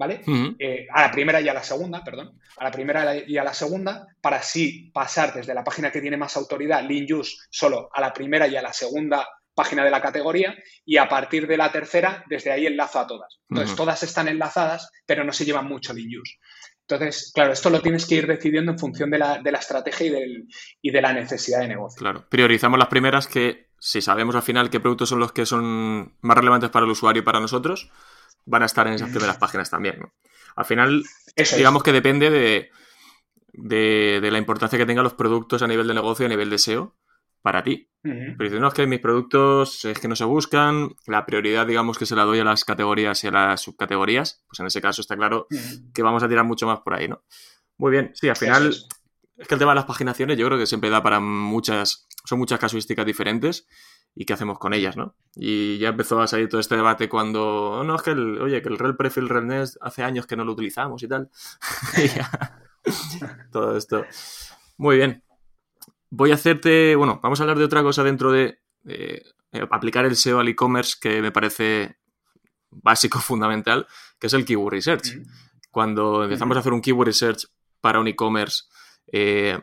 ¿vale? 0.00 0.22
Eh, 0.58 0.86
a 0.90 1.02
la 1.02 1.10
primera 1.10 1.42
y 1.42 1.48
a 1.50 1.52
la 1.52 1.62
segunda, 1.62 2.02
perdón, 2.02 2.40
a 2.56 2.64
la 2.64 2.70
primera 2.70 3.16
y 3.16 3.36
a 3.36 3.44
la 3.44 3.52
segunda, 3.52 4.06
para 4.22 4.38
así 4.38 4.90
pasar 4.94 5.34
desde 5.34 5.52
la 5.52 5.62
página 5.62 5.92
que 5.92 6.00
tiene 6.00 6.16
más 6.16 6.38
autoridad, 6.38 6.82
Lean 6.82 7.04
Use, 7.12 7.36
solo 7.50 7.90
a 7.92 8.00
la 8.00 8.10
primera 8.10 8.48
y 8.48 8.56
a 8.56 8.62
la 8.62 8.72
segunda 8.72 9.28
página 9.60 9.84
de 9.84 9.90
la 9.90 10.00
categoría 10.00 10.56
y 10.86 10.96
a 10.96 11.06
partir 11.06 11.46
de 11.46 11.58
la 11.58 11.70
tercera, 11.70 12.24
desde 12.30 12.50
ahí 12.50 12.64
enlazo 12.64 12.98
a 12.98 13.06
todas. 13.06 13.40
Entonces, 13.50 13.76
todas 13.76 14.02
están 14.02 14.26
enlazadas, 14.26 14.90
pero 15.04 15.22
no 15.22 15.34
se 15.34 15.44
llevan 15.44 15.66
mucho 15.66 15.92
Lean 15.92 16.08
Use. 16.18 16.36
Entonces, 16.88 17.30
claro, 17.34 17.52
esto 17.52 17.68
lo 17.68 17.82
tienes 17.82 18.06
que 18.06 18.14
ir 18.14 18.26
decidiendo 18.26 18.72
en 18.72 18.78
función 18.78 19.10
de 19.10 19.18
la, 19.18 19.42
estrategia 19.58 20.06
y, 20.06 20.10
del, 20.10 20.48
y 20.80 20.90
de 20.90 21.02
la 21.02 21.12
necesidad 21.12 21.60
de 21.60 21.68
negocio. 21.68 21.98
Claro, 21.98 22.24
priorizamos 22.30 22.78
las 22.78 22.88
primeras 22.88 23.26
que, 23.26 23.68
si 23.78 24.00
sabemos 24.00 24.34
al 24.34 24.42
final 24.42 24.70
qué 24.70 24.80
productos 24.80 25.10
son 25.10 25.20
los 25.20 25.32
que 25.32 25.44
son 25.44 26.16
más 26.22 26.36
relevantes 26.38 26.70
para 26.70 26.86
el 26.86 26.92
usuario 26.92 27.20
y 27.20 27.24
para 27.24 27.38
nosotros, 27.38 27.90
van 28.46 28.62
a 28.62 28.66
estar 28.66 28.86
en 28.86 28.94
esas 28.94 29.10
primeras 29.10 29.36
páginas 29.36 29.68
también. 29.68 30.00
¿no? 30.00 30.14
Al 30.56 30.64
final, 30.64 31.04
digamos 31.36 31.82
que 31.82 31.92
depende 31.92 32.30
de, 32.30 32.70
de, 33.52 34.30
la 34.30 34.38
importancia 34.38 34.78
que 34.78 34.86
tengan 34.86 35.04
los 35.04 35.14
productos 35.14 35.62
a 35.62 35.66
nivel 35.66 35.86
de 35.86 35.94
negocio 35.94 36.24
y 36.24 36.26
a 36.26 36.30
nivel 36.30 36.48
de 36.48 36.58
SEO 36.58 36.96
para 37.42 37.62
ti. 37.62 37.88
Pero 38.02 38.44
dices, 38.44 38.60
no, 38.60 38.68
es 38.68 38.74
que 38.74 38.86
mis 38.86 39.00
productos 39.00 39.84
es 39.84 39.98
que 39.98 40.08
no 40.08 40.16
se 40.16 40.24
buscan, 40.24 40.94
la 41.06 41.26
prioridad, 41.26 41.66
digamos, 41.66 41.98
que 41.98 42.06
se 42.06 42.16
la 42.16 42.24
doy 42.24 42.38
a 42.38 42.44
las 42.44 42.64
categorías 42.64 43.22
y 43.24 43.26
a 43.26 43.30
las 43.30 43.60
subcategorías, 43.60 44.42
pues 44.48 44.58
en 44.60 44.66
ese 44.66 44.80
caso 44.80 45.02
está 45.02 45.16
claro 45.16 45.46
que 45.92 46.02
vamos 46.02 46.22
a 46.22 46.28
tirar 46.28 46.46
mucho 46.46 46.66
más 46.66 46.80
por 46.80 46.94
ahí, 46.94 47.08
¿no? 47.08 47.22
Muy 47.76 47.90
bien, 47.90 48.12
sí, 48.14 48.30
al 48.30 48.36
final 48.36 48.68
es. 48.68 48.86
es 49.36 49.46
que 49.46 49.54
el 49.54 49.58
tema 49.58 49.72
de 49.72 49.76
las 49.76 49.84
paginaciones 49.84 50.38
yo 50.38 50.46
creo 50.46 50.58
que 50.58 50.64
siempre 50.64 50.88
da 50.88 51.02
para 51.02 51.20
muchas, 51.20 52.06
son 52.24 52.38
muchas 52.38 52.58
casuísticas 52.58 53.04
diferentes 53.04 53.66
y 54.14 54.24
qué 54.24 54.32
hacemos 54.32 54.58
con 54.58 54.72
ellas, 54.72 54.96
¿no? 54.96 55.14
Y 55.34 55.76
ya 55.76 55.90
empezó 55.90 56.20
a 56.22 56.26
salir 56.26 56.48
todo 56.48 56.60
este 56.60 56.76
debate 56.76 57.06
cuando, 57.06 57.72
oh, 57.80 57.84
no, 57.84 57.96
es 57.96 58.02
que 58.02 58.12
el, 58.12 58.40
oye, 58.40 58.62
que 58.62 58.70
el 58.70 58.78
Rel 58.78 58.96
Prefill 58.96 59.28
Nest 59.46 59.76
hace 59.82 60.02
años 60.02 60.26
que 60.26 60.36
no 60.36 60.44
lo 60.44 60.52
utilizamos 60.52 61.02
y 61.02 61.08
tal. 61.08 61.30
todo 63.52 63.76
esto. 63.76 64.04
Muy 64.78 64.96
bien. 64.96 65.22
Voy 66.10 66.32
a 66.32 66.34
hacerte, 66.34 66.96
bueno, 66.96 67.20
vamos 67.22 67.40
a 67.40 67.44
hablar 67.44 67.58
de 67.58 67.64
otra 67.64 67.82
cosa 67.82 68.02
dentro 68.02 68.32
de 68.32 68.60
eh, 68.86 69.22
aplicar 69.70 70.04
el 70.04 70.16
SEO 70.16 70.40
al 70.40 70.48
e-commerce 70.48 70.96
que 71.00 71.22
me 71.22 71.32
parece 71.32 71.98
básico, 72.70 73.18
fundamental, 73.20 73.86
que 74.18 74.26
es 74.26 74.34
el 74.34 74.44
Keyword 74.44 74.74
Research. 74.74 75.18
Cuando 75.70 76.24
empezamos 76.24 76.56
a 76.56 76.60
hacer 76.60 76.72
un 76.72 76.80
Keyword 76.80 77.06
Research 77.06 77.46
para 77.80 78.00
un 78.00 78.08
e-commerce, 78.08 78.64
eh, 79.12 79.58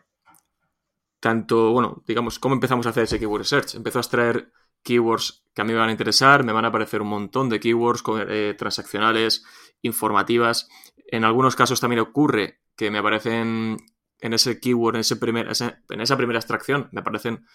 tanto, 1.20 1.72
bueno, 1.72 2.04
digamos, 2.06 2.40
¿cómo 2.40 2.56
empezamos 2.56 2.86
a 2.86 2.90
hacer 2.90 3.04
ese 3.04 3.20
keyword 3.20 3.42
research? 3.42 3.76
Empezó 3.76 4.00
a 4.00 4.02
extraer 4.02 4.52
keywords 4.84 5.44
que 5.54 5.62
a 5.62 5.66
mí 5.66 5.74
me 5.74 5.80
van 5.80 5.90
a 5.90 5.92
interesar, 5.92 6.44
me 6.44 6.54
van 6.54 6.66
a 6.66 6.70
aparecer 6.70 7.02
un 7.02 7.10
montón 7.10 7.50
de 7.50 7.60
keywords 7.60 8.04
eh, 8.30 8.56
transaccionales, 8.58 9.44
informativas. 9.82 10.70
En 11.08 11.24
algunos 11.24 11.56
casos 11.56 11.80
también 11.80 12.00
ocurre 12.00 12.60
que 12.76 12.92
me 12.92 13.00
aparecen 13.00 13.78
en 14.20 14.34
ese 14.34 14.60
keyword, 14.60 14.96
en, 14.96 15.02
ese 15.02 15.16
primer, 15.16 15.48
en 15.48 16.02
esa 16.02 16.18
primera 16.18 16.40
extracción, 16.40 16.90
me 16.92 17.02
aparecen 17.02 17.46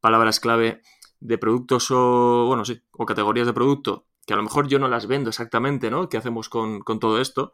palabras 0.00 0.40
clave 0.40 0.82
de 1.20 1.38
productos 1.38 1.90
o, 1.90 2.46
bueno, 2.46 2.64
sí, 2.64 2.82
o 2.92 3.06
categorías 3.06 3.46
de 3.46 3.52
producto 3.52 4.06
que 4.26 4.34
a 4.34 4.36
lo 4.36 4.42
mejor 4.42 4.68
yo 4.68 4.78
no 4.78 4.88
las 4.88 5.06
vendo 5.06 5.30
exactamente, 5.30 5.90
¿no? 5.90 6.10
¿Qué 6.10 6.18
hacemos 6.18 6.50
con, 6.50 6.80
con 6.80 7.00
todo 7.00 7.18
esto? 7.18 7.52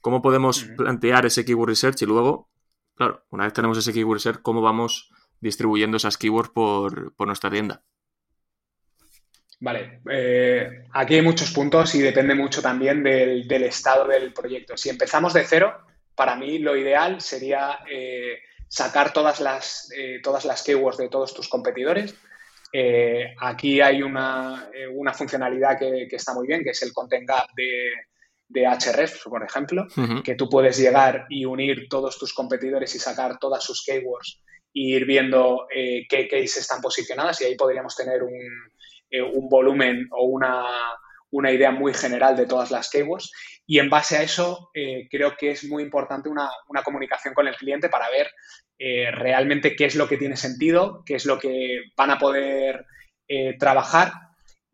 ¿Cómo 0.00 0.22
podemos 0.22 0.62
plantear 0.76 1.26
ese 1.26 1.44
keyword 1.44 1.70
research 1.70 2.02
y 2.02 2.06
luego 2.06 2.50
Claro, 2.94 3.24
una 3.30 3.44
vez 3.44 3.52
tenemos 3.52 3.76
ese 3.76 3.92
keyword 3.92 4.20
search, 4.20 4.42
¿cómo 4.42 4.62
vamos 4.62 5.10
distribuyendo 5.40 5.96
esas 5.96 6.16
keywords 6.16 6.50
por, 6.50 7.14
nuestra 7.26 7.50
tienda? 7.50 7.82
Vale, 9.60 10.00
eh, 10.10 10.86
aquí 10.92 11.14
hay 11.14 11.22
muchos 11.22 11.50
puntos 11.50 11.94
y 11.94 12.00
depende 12.00 12.34
mucho 12.34 12.62
también 12.62 13.02
del, 13.02 13.50
estado 13.64 14.06
del 14.06 14.32
proyecto. 14.32 14.76
Si 14.76 14.90
empezamos 14.90 15.32
de 15.32 15.44
cero, 15.44 15.78
para 16.14 16.36
mí 16.36 16.58
lo 16.58 16.76
ideal 16.76 17.20
sería 17.20 17.80
eh, 17.90 18.38
sacar 18.68 19.12
todas 19.12 19.40
las, 19.40 19.90
eh, 19.96 20.20
todas 20.22 20.44
las 20.44 20.62
keywords 20.62 20.98
de 20.98 21.08
todos 21.08 21.34
tus 21.34 21.48
competidores. 21.48 22.14
aquí 23.40 23.80
hay 23.80 24.02
una, 24.02 24.68
funcionalidad 25.14 25.78
que, 25.78 26.08
que, 26.08 26.16
está 26.16 26.34
muy 26.34 26.46
bien, 26.46 26.64
que 26.64 26.70
es 26.70 26.82
el 26.82 26.92
Content 26.92 27.28
Gap 27.28 27.48
de, 27.54 27.92
de 28.48 28.66
Href, 28.66 29.24
por 29.24 29.42
ejemplo, 29.42 29.86
que 30.24 30.34
tú 30.34 30.48
puedes 30.48 30.78
llegar 30.78 31.26
y 31.28 31.44
unir 31.44 31.88
todos 31.88 32.18
tus 32.18 32.32
competidores 32.32 32.94
y 32.94 32.98
sacar 32.98 33.38
todas 33.38 33.64
sus 33.64 33.84
keywords 33.84 34.40
y 34.72 34.94
ir 34.94 35.06
viendo 35.06 35.66
eh, 35.74 36.06
qué 36.08 36.28
keys 36.28 36.56
están 36.56 36.80
posicionadas 36.80 37.40
y 37.40 37.44
ahí 37.44 37.56
podríamos 37.56 37.96
tener 37.96 38.22
un, 38.22 38.34
eh, 39.10 39.22
volumen 39.48 40.08
o 40.10 40.26
una, 40.26 40.64
idea 41.42 41.70
muy 41.70 41.94
general 41.94 42.36
de 42.36 42.46
todas 42.46 42.70
las 42.70 42.90
keywords. 42.90 43.32
Y 43.66 43.78
en 43.78 43.90
base 43.90 44.16
a 44.16 44.22
eso, 44.22 44.70
eh, 44.74 45.08
creo 45.10 45.36
que 45.36 45.52
es 45.52 45.64
muy 45.64 45.82
importante 45.82 46.28
una, 46.28 46.50
una, 46.68 46.82
comunicación 46.82 47.34
con 47.34 47.48
el 47.48 47.56
cliente 47.56 47.88
para 47.88 48.10
ver 48.10 48.30
realmente 48.76 49.76
qué 49.76 49.86
es 49.86 49.94
lo 49.94 50.08
que 50.08 50.18
tiene 50.18 50.36
sentido, 50.36 51.02
qué 51.06 51.14
es 51.14 51.24
lo 51.24 51.38
que 51.38 51.84
van 51.96 52.10
a 52.10 52.18
poder 52.18 52.84
trabajar 53.58 54.12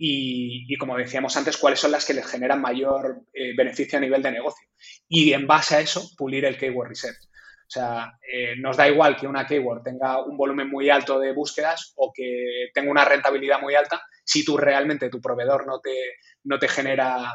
y, 0.03 0.75
como 0.79 0.97
decíamos 0.97 1.37
antes, 1.37 1.59
cuáles 1.59 1.79
son 1.79 1.91
las 1.91 2.07
que 2.07 2.15
les 2.15 2.27
generan 2.27 2.59
mayor 2.59 3.21
eh, 3.35 3.55
beneficio 3.55 3.99
a 3.99 4.01
nivel 4.01 4.23
de 4.23 4.33
negocio. 4.33 4.67
Y 5.07 5.35
en 5.35 5.47
base 5.47 5.77
a 5.77 5.81
eso, 5.81 6.09
pulir 6.17 6.47
el 6.47 6.57
keyword 6.57 6.89
research. 6.89 7.19
O 7.23 7.71
sea, 7.71 8.19
eh, 8.33 8.57
nos 8.57 8.79
da 8.79 8.89
igual 8.89 9.15
que 9.15 9.27
una 9.27 9.47
keyword 9.47 9.83
tenga 9.83 10.25
un 10.25 10.39
volumen 10.39 10.71
muy 10.71 10.89
alto 10.89 11.19
de 11.19 11.35
búsquedas 11.35 11.93
o 11.97 12.11
que 12.15 12.71
tenga 12.73 12.91
una 12.91 13.05
rentabilidad 13.05 13.61
muy 13.61 13.75
alta 13.75 14.01
si 14.31 14.45
tú 14.45 14.57
realmente 14.57 15.11
tu 15.11 15.21
proveedor 15.21 15.67
no 15.67 15.81
te, 15.81 15.95
no 16.45 16.59
te 16.59 16.69
genera 16.69 17.33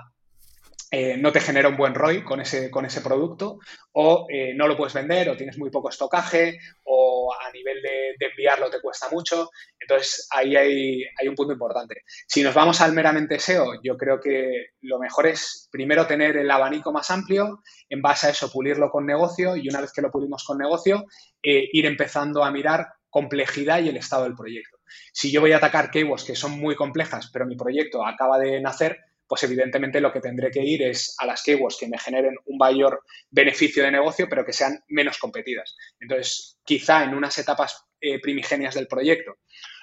eh, 0.91 1.17
no 1.17 1.31
te 1.31 1.41
genera 1.41 1.67
un 1.67 1.75
buen 1.75 1.95
ROI 1.95 2.23
con 2.23 2.39
ese, 2.39 2.69
con 2.69 2.85
ese 2.85 3.01
producto 3.01 3.57
o 3.93 4.27
no 4.55 4.67
lo 4.67 4.77
puedes 4.77 4.93
vender 4.93 5.29
o 5.29 5.35
tienes 5.35 5.57
muy 5.57 5.69
poco 5.69 5.89
estocaje 5.89 6.57
o 6.83 7.05
o 7.25 7.33
a 7.33 7.51
nivel 7.51 7.81
de, 7.81 8.25
enviarlo 8.25 8.69
te 8.69 8.81
cuesta 8.81 9.07
mucho. 9.09 9.49
Entonces, 9.79 10.27
ahí 10.31 10.55
hay, 10.55 11.03
hay, 11.17 11.27
un 11.27 11.35
punto 11.35 11.53
importante. 11.53 12.03
Si 12.27 12.43
nos 12.43 12.53
vamos 12.53 12.81
al 12.81 12.93
meramente 12.93 13.39
SEO, 13.39 13.81
yo 13.83 13.97
creo 13.97 14.19
que 14.19 14.67
lo 14.81 14.99
mejor 14.99 15.27
es 15.27 15.69
primero 15.71 16.07
tener 16.07 16.37
el 16.37 16.49
abanico 16.51 16.91
más 16.91 17.09
amplio, 17.11 17.61
en 17.89 18.01
base 18.01 18.27
a 18.27 18.29
eso 18.31 18.51
pulirlo 18.51 18.89
con 18.89 19.05
negocio 19.05 19.55
y 19.55 19.67
una 19.69 19.81
vez 19.81 19.91
que 19.91 20.01
lo 20.01 20.11
pulimos 20.11 20.43
con 20.43 20.57
negocio, 20.57 21.05
eh, 21.41 21.69
ir 21.71 21.85
empezando 21.85 22.43
a 22.43 22.51
mirar 22.51 22.87
complejidad 23.09 23.81
y 23.81 23.89
el 23.89 23.97
estado 23.97 24.23
del 24.23 24.35
proyecto. 24.35 24.74
Si 25.11 25.31
yo 25.31 25.41
voy 25.41 25.51
a 25.53 25.57
atacar 25.57 25.91
keywords 25.91 26.23
que 26.23 26.35
son 26.35 26.59
muy 26.59 26.75
complejas, 26.75 27.29
pero 27.31 27.45
mi 27.45 27.55
proyecto 27.55 28.05
acaba 28.05 28.37
de 28.39 28.61
nacer, 28.61 28.97
pues 29.27 29.43
evidentemente 29.43 30.01
lo 30.01 30.11
que 30.11 30.21
tendré 30.21 30.51
que 30.51 30.63
ir 30.63 30.83
es 30.83 31.15
a 31.19 31.25
las 31.25 31.41
keywords 31.43 31.77
que 31.79 31.87
me 31.87 31.97
generen 31.97 32.35
un 32.45 32.57
mayor 32.57 33.03
beneficio 33.29 33.83
de 33.83 33.91
negocio, 33.91 34.27
pero 34.29 34.45
que 34.45 34.53
sean 34.53 34.83
menos 34.87 35.17
competidas. 35.17 35.75
Entonces, 35.99 36.59
quizá 36.63 37.03
en 37.03 37.15
unas 37.15 37.37
etapas 37.37 37.85
eh, 37.99 38.19
primigenias 38.19 38.75
del 38.75 38.87
proyecto, 38.87 39.37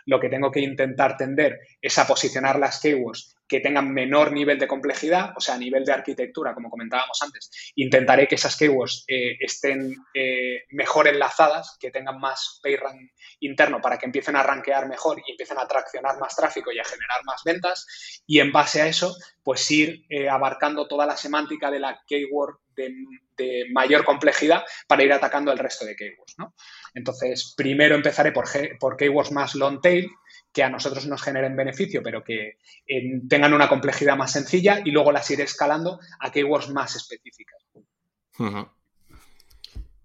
lo 0.07 0.21
que 0.21 0.29
tengo 0.29 0.51
que 0.51 0.61
intentar 0.61 1.17
tender 1.17 1.61
es 1.81 1.99
a 1.99 2.07
posicionar 2.07 2.59
las 2.59 2.81
keywords 2.81 3.37
que 3.53 3.61
tengan 3.61 3.93
menor 3.93 4.33
nivel 4.33 4.59
de 4.59 4.67
complejidad, 4.67 5.35
o 5.37 5.41
sea, 5.41 5.57
a 5.57 5.59
nivel 5.59 5.85
de 5.85 5.93
arquitectura, 5.93 6.55
como 6.55 6.71
comentábamos 6.71 7.21
antes. 7.21 7.51
Intentaré 7.75 8.27
que 8.27 8.37
esas 8.37 8.57
keywords 8.57 9.05
eh, 9.07 9.37
estén 9.41 9.95
eh, 10.15 10.63
mejor 10.71 11.07
enlazadas, 11.07 11.77
que 11.79 11.91
tengan 11.91 12.19
más 12.19 12.61
payrank 12.63 13.11
interno 13.41 13.79
para 13.83 13.99
que 13.99 14.07
empiecen 14.07 14.37
a 14.37 14.43
rankear 14.43 14.89
mejor 14.89 15.21
y 15.27 15.33
empiecen 15.33 15.59
a 15.59 15.69
traccionar 15.69 16.19
más 16.19 16.35
tráfico 16.35 16.73
y 16.73 16.79
a 16.79 16.85
generar 16.85 17.23
más 17.25 17.43
ventas. 17.45 18.23
Y 18.27 18.41
en 18.41 18.53
base 18.53 18.81
a 18.81 18.87
eso, 18.87 19.15
pues 19.43 19.71
ir 19.71 20.07
eh, 20.09 20.31
abarcando 20.31 20.89
toda 20.89 21.05
la 21.05 21.19
semántica 21.19 21.71
de 21.71 21.81
la 21.81 22.01
keyword 22.07 22.57
de, 22.75 23.67
mayor 23.73 24.05
complejidad 24.05 24.63
para 24.87 25.03
ir 25.03 25.13
atacando 25.13 25.51
el 25.51 25.59
resto 25.59 25.85
de 25.85 25.97
keywords. 25.97 26.35
¿no? 26.39 26.55
Entonces, 26.95 27.55
primero 27.57 27.95
empezaré 27.95 28.31
por, 28.31 28.45
por 28.79 28.97
keywords 28.97 29.33
más 29.33 29.55
long 29.55 29.81
tail, 29.81 30.09
que 30.53 30.63
a 30.63 30.69
nosotros 30.69 31.07
nos 31.07 31.23
generen 31.23 31.57
beneficio, 31.57 32.03
pero 32.03 32.23
que 32.23 32.59
eh, 32.87 33.21
tengan 33.29 33.55
una 33.55 33.69
complejidad 33.69 34.17
más 34.17 34.33
sencilla 34.33 34.83
y 34.85 34.91
luego 34.91 35.11
las 35.11 35.31
iré 35.31 35.45
escalando 35.45 35.99
a 36.21 36.31
keywords 36.31 36.71
más 36.71 36.95
específicas. 36.95 37.59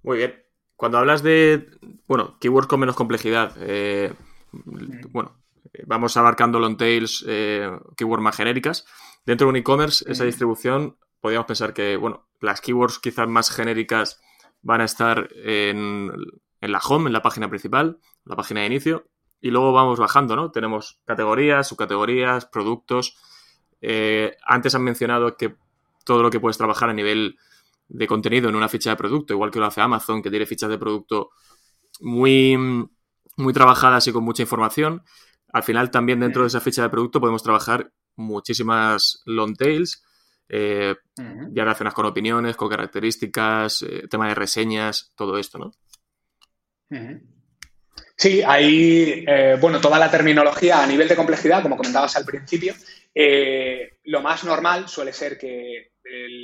Muy 0.04 0.18
bien. 0.18 0.44
Cuando 0.76 1.00
hablas 1.00 1.24
de, 1.24 1.68
bueno, 2.08 2.38
keywords 2.40 2.68
con 2.68 2.80
menos 2.80 2.96
complejidad, 2.96 3.56
eh, 3.60 4.14
bueno, 4.52 5.44
vamos 5.86 6.16
abarcando 6.18 6.60
long 6.60 6.78
tails, 6.78 7.26
eh, 7.28 7.70
keywords 7.98 8.24
más 8.24 8.36
genéricas. 8.36 8.86
Dentro 9.26 9.48
de 9.48 9.50
un 9.50 9.56
e-commerce, 9.58 10.06
esa 10.10 10.24
distribución, 10.24 10.98
podríamos 11.28 11.48
pensar 11.48 11.74
que, 11.74 11.98
bueno, 11.98 12.30
las 12.40 12.62
keywords 12.62 13.00
quizás 13.00 13.28
más 13.28 13.52
genéricas 13.52 14.22
van 14.62 14.80
a 14.80 14.86
estar 14.86 15.28
en, 15.36 16.10
en 16.62 16.72
la 16.72 16.80
home, 16.80 17.08
en 17.08 17.14
la 17.14 17.22
página 17.22 17.50
principal, 17.50 18.00
la 18.24 18.38
página 18.38 18.62
de 18.62 18.68
inicio, 18.68 19.10
y 19.42 19.52
luego 19.52 19.74
vamos 19.74 20.00
bajando, 20.00 20.38
¿no? 20.38 20.52
Tenemos 20.52 21.02
categorías, 21.04 21.68
subcategorías, 21.68 22.46
productos. 22.46 23.18
Eh, 23.82 24.38
antes 24.42 24.74
han 24.74 24.86
mencionado 24.86 25.36
que 25.36 25.58
todo 26.06 26.24
lo 26.24 26.30
que 26.30 26.40
puedes 26.40 26.58
trabajar 26.58 26.90
a 26.90 26.94
nivel 26.94 27.38
de 27.90 28.08
contenido 28.08 28.48
en 28.48 28.56
una 28.56 28.70
ficha 28.70 28.92
de 28.92 28.96
producto, 28.96 29.34
igual 29.34 29.52
que 29.52 29.60
lo 29.60 29.66
hace 29.66 29.82
Amazon, 29.82 30.22
que 30.22 30.30
tiene 30.30 30.46
fichas 30.46 30.70
de 30.70 30.78
producto 30.78 31.32
muy, 32.00 32.56
muy 33.36 33.52
trabajadas 33.52 34.08
y 34.08 34.14
con 34.14 34.24
mucha 34.24 34.44
información. 34.44 35.04
Al 35.52 35.64
final, 35.64 35.92
también 35.92 36.22
dentro 36.22 36.44
de 36.44 36.48
esa 36.48 36.62
ficha 36.62 36.84
de 36.84 36.90
producto 36.90 37.20
podemos 37.20 37.44
trabajar 37.44 37.92
muchísimas 38.16 39.22
long 39.26 39.58
tails, 39.58 40.06
eh, 40.50 40.96
ya 41.52 41.64
relacionadas 41.64 41.94
con 41.94 42.06
opiniones, 42.06 42.56
con 42.56 42.70
características, 42.70 43.82
eh, 43.82 44.08
tema 44.10 44.28
de 44.30 44.36
reseñas, 44.36 45.12
todo 45.16 45.38
esto, 45.38 45.58
¿no? 45.58 45.74
Sí, 48.16 48.42
hay, 48.42 49.26
eh, 49.28 49.58
bueno, 49.60 49.82
toda 49.82 50.00
la 50.00 50.10
terminología 50.10 50.82
a 50.82 50.88
nivel 50.88 51.08
de 51.08 51.16
complejidad, 51.16 51.62
como 51.62 51.78
comentabas 51.78 52.16
al 52.16 52.26
principio, 52.26 52.74
lo 54.04 54.22
más 54.22 54.44
normal 54.44 54.88
suele 54.88 55.12
ser 55.12 55.38
que 55.38 55.92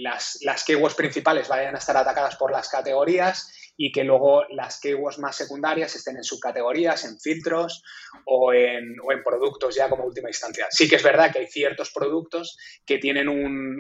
las, 0.02 0.40
las 0.42 0.64
keywords 0.66 0.96
principales 0.96 1.48
vayan 1.48 1.76
a 1.76 1.78
estar 1.78 1.96
atacadas 1.96 2.36
por 2.36 2.52
las 2.52 2.68
categorías 2.68 3.63
y 3.76 3.92
que 3.92 4.04
luego 4.04 4.46
las 4.50 4.80
keywords 4.80 5.20
más 5.20 5.36
secundarias 5.36 5.96
estén 5.96 6.18
en 6.18 6.24
subcategorías, 6.24 7.06
en 7.06 7.20
filtros 7.20 7.84
o 8.26 8.54
en, 8.54 8.96
o 9.04 9.12
en, 9.12 9.24
productos 9.24 9.76
ya 9.76 9.90
como 9.90 10.06
última 10.06 10.30
instancia. 10.30 10.68
Sí 10.70 10.88
que 10.88 10.98
es 10.98 11.04
verdad 11.04 11.32
que 11.32 11.40
hay 11.40 11.48
ciertos 11.48 11.92
productos 11.92 12.58
que 12.86 13.00
tienen 13.00 13.28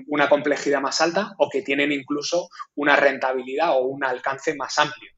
una 0.07 0.29
complejidad 0.29 0.81
más 0.81 1.01
alta 1.01 1.33
o 1.37 1.49
que 1.49 1.61
tienen 1.61 1.91
incluso 1.91 2.49
una 2.75 2.95
rentabilidad 2.95 3.77
o 3.77 3.83
un 3.83 4.03
alcance 4.03 4.55
más 4.55 4.77
amplio. 4.79 5.11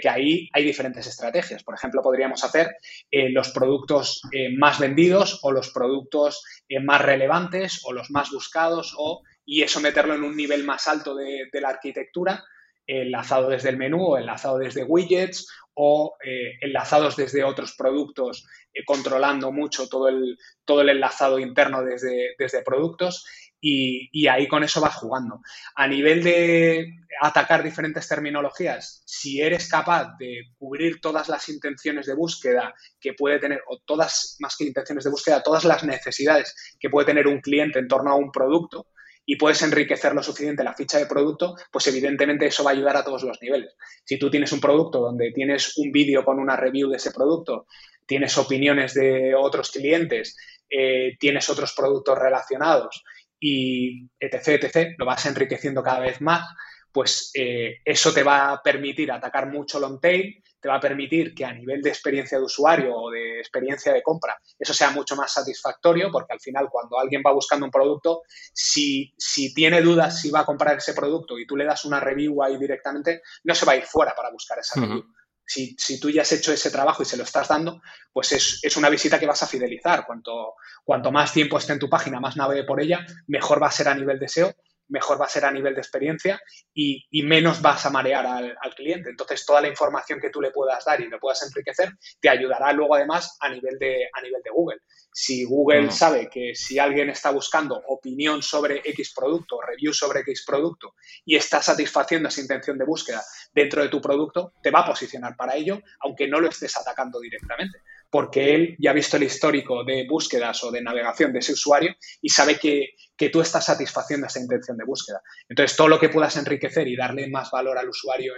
Que 0.00 0.08
ahí 0.08 0.48
hay 0.52 0.64
diferentes 0.64 1.06
estrategias. 1.06 1.64
Por 1.64 1.74
ejemplo, 1.74 2.02
podríamos 2.02 2.44
hacer 2.44 2.76
eh, 3.10 3.30
los 3.30 3.50
productos 3.50 4.22
eh, 4.32 4.56
más 4.56 4.78
vendidos 4.78 5.40
o 5.42 5.50
los 5.50 5.70
productos 5.70 6.44
eh, 6.68 6.80
más 6.80 7.02
relevantes 7.02 7.80
o 7.84 7.92
los 7.92 8.10
más 8.10 8.30
buscados 8.30 8.94
o, 8.96 9.22
y 9.44 9.62
eso 9.62 9.80
meterlo 9.80 10.14
en 10.14 10.22
un 10.22 10.36
nivel 10.36 10.64
más 10.64 10.86
alto 10.86 11.14
de, 11.16 11.48
la 11.52 11.70
arquitectura, 11.70 12.44
enlazado 12.86 13.48
desde 13.48 13.70
el 13.70 13.76
menú 13.76 14.04
o 14.04 14.18
enlazado 14.18 14.58
desde 14.58 14.84
widgets 14.84 15.48
o 15.74 16.14
enlazados 16.60 17.16
desde 17.16 17.44
otros 17.44 17.74
productos, 17.76 18.46
controlando 18.84 19.52
mucho 19.52 19.88
todo 19.88 20.08
el, 20.08 20.36
todo 20.64 20.82
el 20.82 20.90
enlazado 20.90 21.38
interno 21.38 21.82
desde, 21.82 22.34
desde 22.38 22.62
productos 22.62 23.24
y, 23.64 24.26
ahí 24.26 24.48
con 24.48 24.64
eso 24.64 24.80
vas 24.80 24.96
jugando. 24.96 25.40
A 25.76 25.86
nivel 25.86 26.22
de 26.24 26.96
atacar 27.20 27.62
diferentes 27.62 28.08
terminologías, 28.08 29.02
si 29.06 29.40
eres 29.40 29.68
capaz 29.68 30.16
de 30.18 30.42
cubrir 30.58 31.00
todas 31.00 31.28
las 31.28 31.48
intenciones 31.48 32.06
de 32.06 32.14
búsqueda 32.14 32.74
que 33.00 33.12
puede 33.12 33.38
tener, 33.38 33.62
o 33.68 33.78
todas, 33.84 34.36
más 34.40 34.56
que 34.56 34.64
intenciones 34.64 35.04
de 35.04 35.10
búsqueda, 35.10 35.42
todas 35.42 35.64
las 35.64 35.84
necesidades 35.84 36.76
que 36.80 36.90
puede 36.90 37.06
tener 37.06 37.28
un 37.28 37.40
cliente 37.40 37.78
en 37.78 37.86
torno 37.86 38.10
a 38.10 38.16
un 38.16 38.32
producto, 38.32 38.88
y 39.24 39.36
puedes 39.36 39.62
enriquecer 39.62 40.14
lo 40.14 40.22
suficiente 40.22 40.64
la 40.64 40.74
ficha 40.74 40.98
de 40.98 41.06
producto, 41.06 41.54
pues 41.70 41.86
evidentemente 41.86 42.46
eso 42.46 42.64
va 42.64 42.70
a 42.70 42.74
ayudar 42.74 42.96
a 42.96 43.04
todos 43.04 43.22
los 43.22 43.40
niveles. 43.40 43.74
Si 44.04 44.18
tú 44.18 44.30
tienes 44.30 44.52
un 44.52 44.60
producto 44.60 45.00
donde 45.00 45.30
tienes 45.32 45.76
un 45.78 45.92
vídeo 45.92 46.24
con 46.24 46.38
una 46.38 46.56
review 46.56 46.90
de 46.90 46.96
ese 46.96 47.12
producto, 47.12 47.66
tienes 48.06 48.36
opiniones 48.36 48.94
de 48.94 49.34
otros 49.34 49.70
clientes, 49.70 50.36
eh, 50.68 51.16
tienes 51.18 51.48
otros 51.50 51.72
productos 51.74 52.18
relacionados 52.18 53.04
y 53.38 54.08
etc., 54.18 54.62
etc., 54.62 54.94
lo 54.98 55.06
vas 55.06 55.24
enriqueciendo 55.26 55.82
cada 55.82 56.00
vez 56.00 56.20
más, 56.20 56.44
pues 56.92 57.30
eh, 57.34 57.78
eso 57.84 58.12
te 58.12 58.22
va 58.22 58.52
a 58.52 58.62
permitir 58.62 59.10
atacar 59.10 59.50
mucho 59.50 59.78
long 59.78 60.00
tail, 60.00 60.42
te 60.62 60.68
va 60.68 60.76
a 60.76 60.80
permitir 60.80 61.34
que 61.34 61.44
a 61.44 61.52
nivel 61.52 61.82
de 61.82 61.90
experiencia 61.90 62.38
de 62.38 62.44
usuario 62.44 62.94
o 62.94 63.10
de 63.10 63.40
experiencia 63.40 63.92
de 63.92 64.02
compra 64.02 64.38
eso 64.58 64.72
sea 64.72 64.90
mucho 64.90 65.16
más 65.16 65.32
satisfactorio, 65.32 66.10
porque 66.12 66.32
al 66.32 66.40
final 66.40 66.68
cuando 66.70 66.98
alguien 66.98 67.20
va 67.26 67.32
buscando 67.32 67.66
un 67.66 67.72
producto, 67.72 68.22
si, 68.54 69.12
si 69.18 69.52
tiene 69.52 69.82
dudas 69.82 70.20
si 70.20 70.30
va 70.30 70.40
a 70.40 70.46
comprar 70.46 70.76
ese 70.76 70.94
producto 70.94 71.36
y 71.36 71.46
tú 71.46 71.56
le 71.56 71.64
das 71.64 71.84
una 71.84 71.98
review 71.98 72.42
ahí 72.42 72.56
directamente, 72.58 73.22
no 73.42 73.54
se 73.56 73.66
va 73.66 73.72
a 73.72 73.76
ir 73.76 73.84
fuera 73.84 74.14
para 74.14 74.30
buscar 74.30 74.60
esa 74.60 74.80
review. 74.80 75.04
Si, 75.44 76.00
tú 76.00 76.08
ya 76.08 76.22
has 76.22 76.32
hecho 76.32 76.52
ese 76.52 76.70
trabajo 76.70 77.02
y 77.02 77.06
se 77.06 77.16
lo 77.16 77.24
estás 77.24 77.48
dando, 77.48 77.82
pues 78.12 78.32
es, 78.32 78.76
una 78.76 78.88
visita 78.88 79.18
que 79.18 79.26
vas 79.26 79.42
a 79.42 79.46
fidelizar. 79.46 80.06
Cuanto, 80.06 80.54
cuanto 80.84 81.10
más 81.10 81.32
tiempo 81.32 81.58
esté 81.58 81.72
en 81.74 81.78
tu 81.78 81.90
página, 81.90 82.20
más 82.20 82.36
navegue 82.36 82.64
por 82.64 82.80
ella, 82.80 83.04
mejor 83.26 83.60
va 83.60 83.66
a 83.66 83.72
ser 83.72 83.88
a 83.88 83.94
nivel 83.94 84.18
de 84.18 84.28
SEO 84.28 84.54
mejor 84.92 85.20
va 85.20 85.24
a 85.24 85.28
ser 85.28 85.44
a 85.44 85.50
nivel 85.50 85.74
de 85.74 85.80
experiencia 85.80 86.40
y, 86.72 87.02
menos 87.24 87.62
vas 87.62 87.84
a 87.86 87.90
marear 87.90 88.26
al, 88.26 88.74
cliente. 88.76 89.10
Entonces, 89.10 89.44
toda 89.44 89.60
la 89.60 89.68
información 89.68 90.20
que 90.20 90.30
tú 90.30 90.40
le 90.40 90.50
puedas 90.50 90.84
dar 90.84 91.00
y 91.00 91.08
le 91.08 91.18
puedas 91.18 91.42
enriquecer 91.42 91.90
te 92.20 92.28
ayudará 92.28 92.72
luego 92.72 92.94
además 92.94 93.36
a 93.40 93.48
nivel 93.48 93.78
de, 93.78 94.08
a 94.12 94.20
nivel 94.20 94.42
de 94.42 94.50
Google. 94.50 94.78
Si 95.10 95.44
Google 95.44 95.90
sabe 95.90 96.28
que 96.28 96.54
si 96.54 96.78
alguien 96.78 97.10
está 97.10 97.30
buscando 97.30 97.82
opinión 97.88 98.42
sobre 98.42 98.82
X 98.84 99.12
producto, 99.14 99.60
review 99.60 99.92
sobre 99.92 100.20
X 100.20 100.44
producto 100.46 100.94
y 101.24 101.36
está 101.36 101.60
satisfaciendo 101.62 102.28
esa 102.28 102.40
intención 102.40 102.78
de 102.78 102.84
búsqueda 102.84 103.22
dentro 103.52 103.82
de 103.82 103.88
tu 103.88 104.00
producto, 104.00 104.54
te 104.62 104.70
va 104.70 104.80
a 104.80 104.86
posicionar 104.86 105.36
para 105.36 105.54
ello, 105.54 105.80
aunque 106.00 106.28
no 106.28 106.40
lo 106.40 106.48
estés 106.48 106.76
atacando 106.76 107.20
directamente 107.20 107.80
porque 108.12 108.54
él 108.54 108.76
ya 108.78 108.90
ha 108.90 108.94
visto 108.94 109.16
el 109.16 109.22
histórico 109.22 109.84
de 109.84 110.06
búsquedas 110.06 110.62
o 110.64 110.70
de 110.70 110.82
navegación 110.82 111.32
de 111.32 111.38
ese 111.38 111.54
usuario 111.54 111.94
y 112.20 112.28
sabe 112.28 112.58
que, 112.58 112.90
tú 113.32 113.40
estás 113.40 113.64
satisfaciendo 113.64 114.26
esa 114.26 114.40
intención 114.40 114.76
de 114.76 114.84
búsqueda. 114.84 115.22
Entonces, 115.48 115.76
todo 115.76 115.86
lo 115.86 115.98
que 115.98 116.08
puedas 116.08 116.36
enriquecer 116.36 116.88
y 116.88 116.96
darle 116.96 117.30
más 117.30 117.52
valor 117.52 117.78
al 117.78 117.88
usuario 117.88 118.34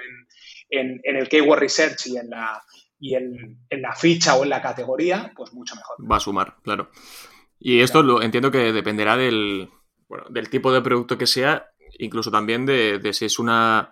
en, 0.68 1.00
el 1.02 1.28
keyword 1.28 1.58
research 1.58 2.06
y 2.06 2.18
en 2.18 2.28
la, 2.28 2.62
y 3.00 3.14
en, 3.14 3.58
la 3.70 3.96
ficha 3.96 4.36
o 4.36 4.44
en 4.44 4.50
la 4.50 4.60
categoría, 4.60 5.32
pues 5.34 5.54
mucho 5.54 5.74
mejor. 5.74 5.96
Va 6.08 6.18
a 6.18 6.20
sumar, 6.20 6.56
claro. 6.62 6.90
Y 7.58 7.80
esto 7.80 8.02
lo 8.02 8.22
entiendo 8.22 8.50
que 8.50 8.72
dependerá 8.72 9.16
del, 9.16 9.70
del 10.28 10.50
tipo 10.50 10.70
de 10.70 10.82
producto 10.82 11.16
que 11.16 11.26
sea, 11.26 11.70
incluso 11.98 12.30
también 12.30 12.66
de 12.66 13.10
si 13.12 13.24
es 13.24 13.38
una 13.38 13.90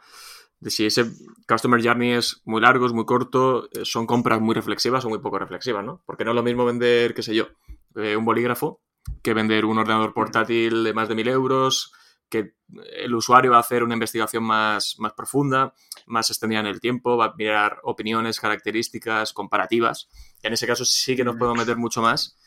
si 0.66 0.87
ese 0.87 1.07
customer 1.46 1.83
journey 1.83 2.12
es 2.12 2.42
muy 2.44 2.61
largo, 2.61 2.87
es 2.87 2.92
muy 2.92 3.05
corto, 3.05 3.68
eh, 3.72 3.85
son 3.85 4.07
compras 4.07 4.40
muy 4.40 4.55
reflexivas 4.55 5.05
o 5.05 5.09
muy 5.09 5.18
poco 5.18 5.38
reflexivas, 5.38 5.85
¿no? 5.85 6.03
Porque 6.07 6.25
no 6.25 6.31
es 6.31 6.37
lo 6.37 6.42
mismo 6.42 6.64
vender, 6.64 7.14
qué 7.14 7.22
sé 7.22 7.35
yo, 7.35 7.48
eh, 7.96 8.16
un 8.16 8.25
bolígrafo 8.25 8.81
que 9.22 9.35
vender 9.35 9.64
un 9.64 9.79
ordenador 9.79 10.14
portátil 10.14 10.85
de 10.85 10.94
más 10.94 11.09
de 11.09 11.14
mil 11.14 11.29
euros, 11.29 11.92
que 12.29 12.54
el 12.96 13.15
usuario 13.15 13.50
va 13.50 13.58
a 13.58 13.60
hacer 13.60 13.83
una 13.83 13.94
investigación 13.94 14.44
más, 14.44 14.96
más 14.98 15.13
profunda, 15.13 15.75
más 16.06 16.31
extendida 16.31 16.60
en 16.60 16.67
el 16.67 16.81
tiempo, 16.81 17.17
va 17.17 17.27
a 17.27 17.35
mirar 17.37 17.79
opiniones, 17.83 18.40
características, 18.40 19.33
comparativas. 19.33 20.08
En 20.42 20.52
ese 20.52 20.67
caso 20.67 20.85
sí 20.85 21.15
que 21.15 21.25
nos 21.25 21.37
podemos 21.37 21.58
meter 21.58 21.77
mucho 21.77 22.00
más 22.00 22.38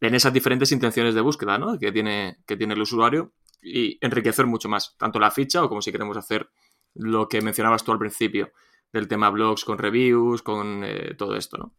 en 0.00 0.14
esas 0.14 0.32
diferentes 0.32 0.72
intenciones 0.72 1.14
de 1.14 1.20
búsqueda 1.20 1.58
¿no? 1.58 1.78
que, 1.78 1.92
tiene, 1.92 2.38
que 2.46 2.56
tiene 2.56 2.74
el 2.74 2.80
usuario 2.80 3.32
y 3.62 3.98
enriquecer 4.04 4.46
mucho 4.46 4.68
más, 4.68 4.96
tanto 4.98 5.18
la 5.20 5.30
ficha 5.30 5.62
o 5.62 5.68
como 5.68 5.82
si 5.82 5.92
queremos 5.92 6.16
hacer 6.16 6.50
lo 6.94 7.28
que 7.28 7.40
mencionabas 7.40 7.84
tú 7.84 7.92
al 7.92 7.98
principio, 7.98 8.52
del 8.92 9.08
tema 9.08 9.30
blogs 9.30 9.64
con 9.64 9.78
reviews, 9.78 10.42
con 10.42 10.82
eh, 10.84 11.14
todo 11.16 11.36
esto, 11.36 11.56
¿no? 11.56 11.74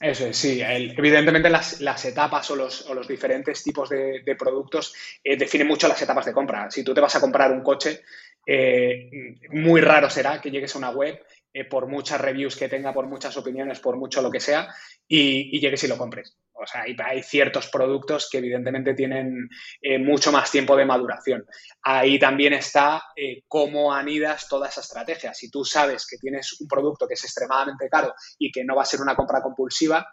Eso 0.00 0.26
es, 0.26 0.36
sí. 0.36 0.60
evidentemente 0.62 1.50
las, 1.50 2.04
etapas 2.04 2.48
o 2.52 2.56
los, 2.56 3.08
diferentes 3.08 3.64
tipos 3.64 3.88
de, 3.88 4.36
productos 4.38 4.94
eh, 5.24 5.36
definen 5.36 5.66
mucho 5.66 5.88
las 5.88 6.00
etapas 6.00 6.26
de 6.26 6.32
compra. 6.32 6.70
Si 6.70 6.84
tú 6.84 6.94
te 6.94 7.00
vas 7.00 7.16
a 7.16 7.20
comprar 7.20 7.50
un 7.50 7.64
coche, 7.64 8.02
eh, 8.46 9.10
muy 9.50 9.80
raro 9.80 10.08
será 10.08 10.40
que 10.40 10.52
llegues 10.52 10.74
a 10.74 10.78
una 10.78 10.90
web 10.90 11.20
por 11.70 11.86
muchas 11.88 12.20
reviews 12.20 12.56
que 12.56 12.68
tenga, 12.68 12.92
por 12.92 13.06
muchas 13.06 13.36
opiniones, 13.36 13.80
por 13.80 13.96
mucho 13.96 14.22
lo 14.22 14.30
que 14.30 14.40
sea, 14.40 14.68
y, 15.08 15.58
llegues 15.58 15.84
y 15.84 15.88
lo 15.88 15.98
compres. 15.98 16.36
O 16.52 16.66
sea, 16.66 16.82
hay, 16.82 17.22
ciertos 17.22 17.68
productos 17.68 18.28
que 18.30 18.38
evidentemente 18.38 18.94
tienen 18.94 19.48
eh, 19.80 19.98
mucho 19.98 20.32
más 20.32 20.50
tiempo 20.50 20.76
de 20.76 20.84
maduración. 20.84 21.46
Ahí 21.82 22.18
también 22.18 22.52
está 22.52 23.02
eh, 23.16 23.44
cómo 23.46 23.94
anidas 23.94 24.48
toda 24.48 24.68
esa 24.68 24.80
estrategia. 24.80 25.32
Si 25.32 25.50
tú 25.50 25.64
sabes 25.64 26.06
que 26.06 26.18
tienes 26.18 26.60
un 26.60 26.66
producto 26.66 27.06
que 27.06 27.14
es 27.14 27.24
extremadamente 27.24 27.88
caro 27.88 28.12
y 28.38 28.50
que 28.50 28.64
no 28.64 28.74
va 28.74 28.82
a 28.82 28.86
ser 28.86 29.00
una 29.00 29.14
compra 29.14 29.40
compulsiva, 29.40 30.06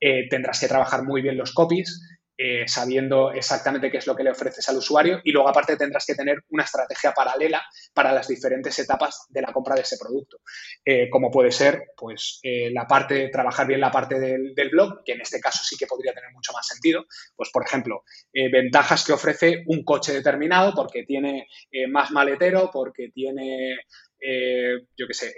eh, 0.00 0.26
tendrás 0.28 0.58
que 0.58 0.68
trabajar 0.68 1.04
muy 1.04 1.20
bien 1.20 1.36
los 1.36 1.52
copies, 1.52 2.00
eh, 2.42 2.66
sabiendo 2.66 3.32
exactamente 3.32 3.90
qué 3.90 3.98
es 3.98 4.06
lo 4.06 4.16
que 4.16 4.24
le 4.24 4.30
ofreces 4.30 4.66
al 4.70 4.78
usuario 4.78 5.20
y 5.22 5.30
luego 5.30 5.50
aparte 5.50 5.76
tendrás 5.76 6.06
que 6.06 6.14
tener 6.14 6.38
una 6.48 6.64
estrategia 6.64 7.12
paralela 7.12 7.62
para 7.92 8.14
las 8.14 8.28
diferentes 8.28 8.78
etapas 8.78 9.26
de 9.28 9.42
la 9.42 9.52
compra 9.52 9.74
de 9.74 9.82
ese 9.82 9.98
producto, 9.98 10.38
eh, 10.82 11.10
como 11.10 11.30
puede 11.30 11.52
ser 11.52 11.88
pues 11.94 12.40
eh, 12.42 12.70
la 12.70 12.86
parte, 12.86 13.28
trabajar 13.28 13.66
bien 13.66 13.80
la 13.80 13.90
parte 13.90 14.18
del, 14.18 14.54
blog, 14.70 15.04
que 15.04 15.12
en 15.12 15.20
este 15.20 15.38
caso 15.38 15.62
sí 15.62 15.76
que 15.76 15.86
podría 15.86 16.14
tener 16.14 16.32
mucho 16.32 16.54
más 16.54 16.66
sentido, 16.66 17.04
pues 17.36 17.50
por 17.50 17.62
ejemplo, 17.62 18.04
ventajas 18.32 19.04
que 19.04 19.12
ofrece 19.12 19.62
un 19.66 19.84
coche 19.84 20.14
determinado 20.14 20.72
porque 20.74 21.04
tiene 21.04 21.46
más 21.90 22.10
maletero, 22.10 22.70
porque 22.72 23.10
tiene 23.12 23.76
yo 24.20 25.06
qué 25.06 25.14
sé, 25.14 25.34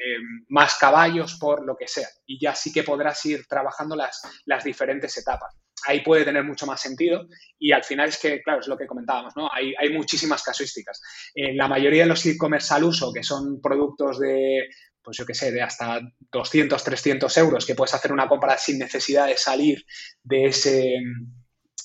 más 0.48 0.76
caballos, 0.76 1.36
por 1.40 1.64
lo 1.64 1.76
que 1.76 1.88
sea. 1.88 2.08
Y 2.26 2.38
ya 2.40 2.54
sí 2.54 2.72
que 2.72 2.82
podrás 2.82 3.24
ir 3.26 3.46
trabajando 3.46 3.96
las, 3.96 4.22
las 4.44 4.62
diferentes 4.62 5.16
etapas 5.16 5.61
ahí 5.86 6.00
puede 6.00 6.24
tener 6.24 6.44
mucho 6.44 6.66
más 6.66 6.80
sentido 6.80 7.26
y 7.58 7.72
al 7.72 7.84
final 7.84 8.08
es 8.08 8.18
que, 8.18 8.42
claro, 8.42 8.60
es 8.60 8.68
lo 8.68 8.76
que 8.76 8.86
comentábamos, 8.86 9.34
¿no? 9.36 9.52
Hay, 9.52 9.74
hay 9.78 9.90
muchísimas 9.90 10.42
casuísticas. 10.42 11.00
En 11.34 11.56
la 11.56 11.68
mayoría 11.68 12.02
de 12.02 12.08
los 12.08 12.24
e-commerce 12.26 12.74
al 12.74 12.84
uso, 12.84 13.12
que 13.12 13.22
son 13.22 13.60
productos 13.60 14.18
de, 14.18 14.68
pues 15.02 15.16
yo 15.16 15.26
qué 15.26 15.34
sé, 15.34 15.50
de 15.50 15.62
hasta 15.62 16.00
200, 16.30 16.82
300 16.82 17.36
euros, 17.38 17.66
que 17.66 17.74
puedes 17.74 17.94
hacer 17.94 18.12
una 18.12 18.28
compra 18.28 18.56
sin 18.56 18.78
necesidad 18.78 19.26
de 19.26 19.36
salir 19.36 19.84
de, 20.22 20.46
ese, 20.46 20.96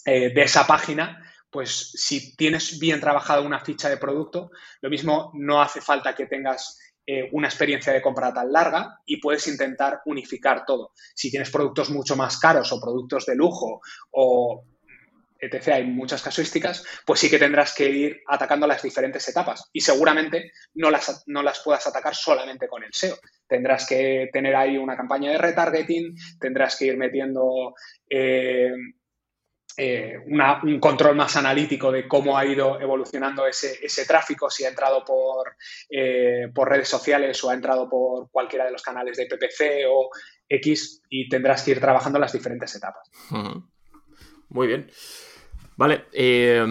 eh, 0.05 0.33
de 0.33 0.41
esa 0.41 0.67
página, 0.67 1.23
pues 1.49 1.91
si 1.93 2.35
tienes 2.35 2.77
bien 2.79 2.99
trabajado 2.99 3.43
una 3.43 3.63
ficha 3.63 3.89
de 3.89 3.97
producto, 3.97 4.51
lo 4.81 4.89
mismo 4.89 5.31
no 5.33 5.61
hace 5.61 5.81
falta 5.81 6.13
que 6.13 6.27
tengas 6.27 6.77
eh, 7.09 7.29
una 7.31 7.47
experiencia 7.47 7.93
de 7.93 8.01
compra 8.01 8.33
tan 8.33 8.51
larga 8.51 8.99
y 9.05 9.21
puedes 9.21 9.47
intentar 9.47 10.01
unificar 10.05 10.65
todo. 10.65 10.91
Si 11.15 11.31
tienes 11.31 11.49
productos 11.49 11.89
mucho 11.89 12.17
más 12.17 12.37
caros 12.37 12.69
o 12.73 12.81
productos 12.81 13.25
de 13.25 13.35
lujo 13.35 13.79
o 14.11 14.65
etc., 15.39 15.67
hay 15.69 15.85
muchas 15.85 16.21
casuísticas, 16.21 16.83
pues 17.05 17.21
sí 17.21 17.29
que 17.29 17.39
tendrás 17.39 17.73
que 17.73 17.89
ir 17.89 18.21
atacando 18.27 18.67
las 18.67 18.81
diferentes 18.81 19.25
etapas 19.29 19.69
y 19.71 19.79
seguramente 19.79 20.51
no 20.73 20.91
las, 20.91 21.23
no 21.27 21.41
las 21.41 21.61
puedas 21.63 21.87
atacar 21.87 22.13
solamente 22.13 22.67
con 22.67 22.83
el 22.83 22.93
SEO. 22.93 23.15
Tendrás 23.47 23.87
que 23.87 24.29
tener 24.33 24.53
ahí 24.53 24.77
una 24.77 24.97
campaña 24.97 25.31
de 25.31 25.37
retargeting, 25.37 26.13
tendrás 26.41 26.75
que 26.75 26.87
ir 26.87 26.97
metiendo 26.97 27.73
eh, 28.09 28.73
eh, 29.79 30.17
un 30.25 30.79
control 30.79 31.15
más 31.15 31.35
analítico 31.35 31.91
de 31.91 32.07
cómo 32.07 32.35
ha 32.35 32.43
ido 32.43 32.81
evolucionando 32.81 33.45
ese, 33.45 34.05
tráfico, 34.07 34.49
si 34.49 34.65
ha 34.65 34.69
entrado 34.69 35.05
por, 35.05 35.55
eh, 35.87 36.47
por, 36.51 36.67
redes 36.67 36.89
sociales 36.89 37.43
o 37.43 37.51
ha 37.51 37.53
entrado 37.53 37.87
por 37.87 38.31
cualquiera 38.31 38.65
de 38.65 38.71
los 38.71 38.81
canales 38.81 39.17
de 39.17 39.27
PPC 39.27 39.85
o 39.87 40.09
X 40.49 41.03
y 41.11 41.29
tendrás 41.29 41.61
que 41.61 41.71
ir 41.71 41.79
trabajando 41.79 42.17
las 42.17 42.33
diferentes 42.33 42.73
etapas. 42.75 43.07
Muy 44.49 44.65
bien. 44.65 44.89
Vale, 45.75 46.05
eh, 46.11 46.65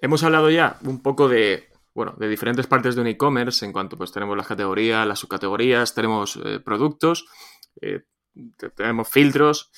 hemos 0.00 0.22
hablado 0.22 0.48
ya 0.48 0.78
un 0.84 1.02
poco 1.02 1.28
de, 1.28 1.70
bueno, 1.92 2.14
de 2.18 2.28
diferentes 2.28 2.68
partes 2.68 2.94
de 2.94 3.00
un 3.00 3.08
e-commerce 3.08 3.64
en 3.64 3.72
cuanto 3.72 3.98
pues 3.98 4.12
tenemos 4.12 4.36
las 4.36 4.46
categorías, 4.46 5.04
las 5.04 5.18
subcategorías, 5.18 5.92
tenemos 5.92 6.38
productos, 6.64 7.26
tenemos 8.76 9.08
filtros 9.08 9.72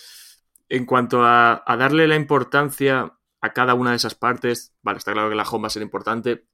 en 0.69 0.87
cuanto 0.87 1.25
a, 1.25 1.63
darle 1.79 2.09
la 2.09 2.17
importancia 2.17 3.13
a 3.41 3.53
cada 3.53 3.75
una 3.75 3.91
de 3.91 3.97
esas 3.97 4.15
partes, 4.15 4.75
vale, 4.83 4.99
está 4.99 5.13
claro 5.13 5.29
que 5.29 5.37
la 5.37 5.45
home 5.45 5.63
va 5.63 5.67
a 5.69 5.71
ser 5.71 5.83
importante. 5.83 6.47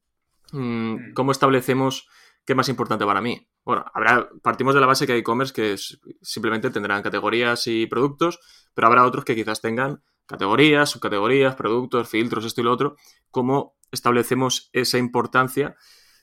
Mm, 0.53 0.93
mm. 0.93 1.15
¿Cómo 1.15 1.33
establecemos 1.33 2.09
qué 2.45 2.53
es 2.53 2.57
más 2.57 2.69
importante 2.69 3.07
para 3.07 3.21
mí? 3.21 3.49
Bueno, 3.65 3.85
habrá, 3.95 4.29
partimos 4.43 4.75
de 4.75 4.81
la 4.81 4.87
base 4.87 5.07
que 5.07 5.13
hay 5.13 5.21
e-commerce 5.21 5.53
que 5.53 5.77
simplemente 6.21 6.71
tendrán 6.71 7.03
categorías 7.03 7.67
y 7.67 7.87
productos, 7.87 8.41
pero 8.75 8.89
habrá 8.89 9.07
otros 9.07 9.25
que 9.25 9.35
quizás 9.35 9.61
tengan 9.61 10.03
categorías, 10.27 10.91
subcategorías, 10.91 11.55
productos, 11.55 12.09
filtros, 12.09 12.45
esto 12.45 12.61
y 12.61 12.65
lo 12.65 12.73
otro. 12.73 12.97
¿Cómo 13.31 13.77
establecemos 13.91 14.69
esa 14.73 14.99
importancia? 14.99 15.77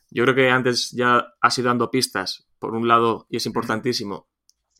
Yo 0.10 0.24
creo 0.24 0.36
que 0.36 0.50
antes 0.50 0.92
ya 0.92 1.34
has 1.42 1.58
ido 1.58 1.68
dando 1.68 1.92
pistas, 1.92 2.48
por 2.60 2.76
un 2.76 2.88
lado, 2.88 3.28
y 3.30 3.38
es 3.38 3.46
importantísimo, 3.46 4.28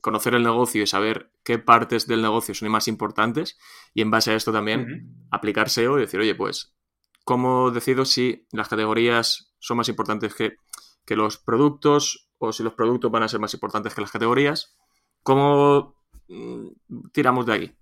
conocer 0.02 0.34
el 0.34 0.44
negocio 0.44 0.84
y 0.84 0.88
saber 0.88 1.32
qué 1.44 1.60
partes 1.60 2.08
del 2.08 2.22
negocio 2.22 2.54
son 2.54 2.70
más 2.70 2.88
importantes 2.88 3.58
y 3.94 4.02
en 4.02 4.12
base 4.12 4.32
a 4.32 4.36
esto 4.36 4.52
también 4.52 5.28
aplicar 5.32 5.70
SEO 5.70 5.98
y 5.98 6.02
decir, 6.02 6.20
oye, 6.20 6.36
pues, 6.36 6.76
¿cómo 7.24 7.72
decido 7.72 8.06
si 8.06 8.48
las 8.52 8.70
categorías 8.70 9.54
son 9.60 9.78
más 9.78 9.90
importantes 9.90 10.34
que, 10.34 10.58
que 11.06 11.16
los 11.16 11.38
productos 11.38 12.30
o 12.38 12.52
si 12.54 12.64
los 12.64 12.74
productos 12.74 13.12
van 13.12 13.24
a 13.24 13.28
ser 13.28 13.40
más 13.40 13.54
importantes 13.54 13.94
que 13.94 14.02
las 14.02 14.12
categorías? 14.12 14.78
¿Cómo 15.24 15.96
mm, 16.28 16.68
tiramos 17.12 17.46
de 17.46 17.54
aquí? 17.54 17.76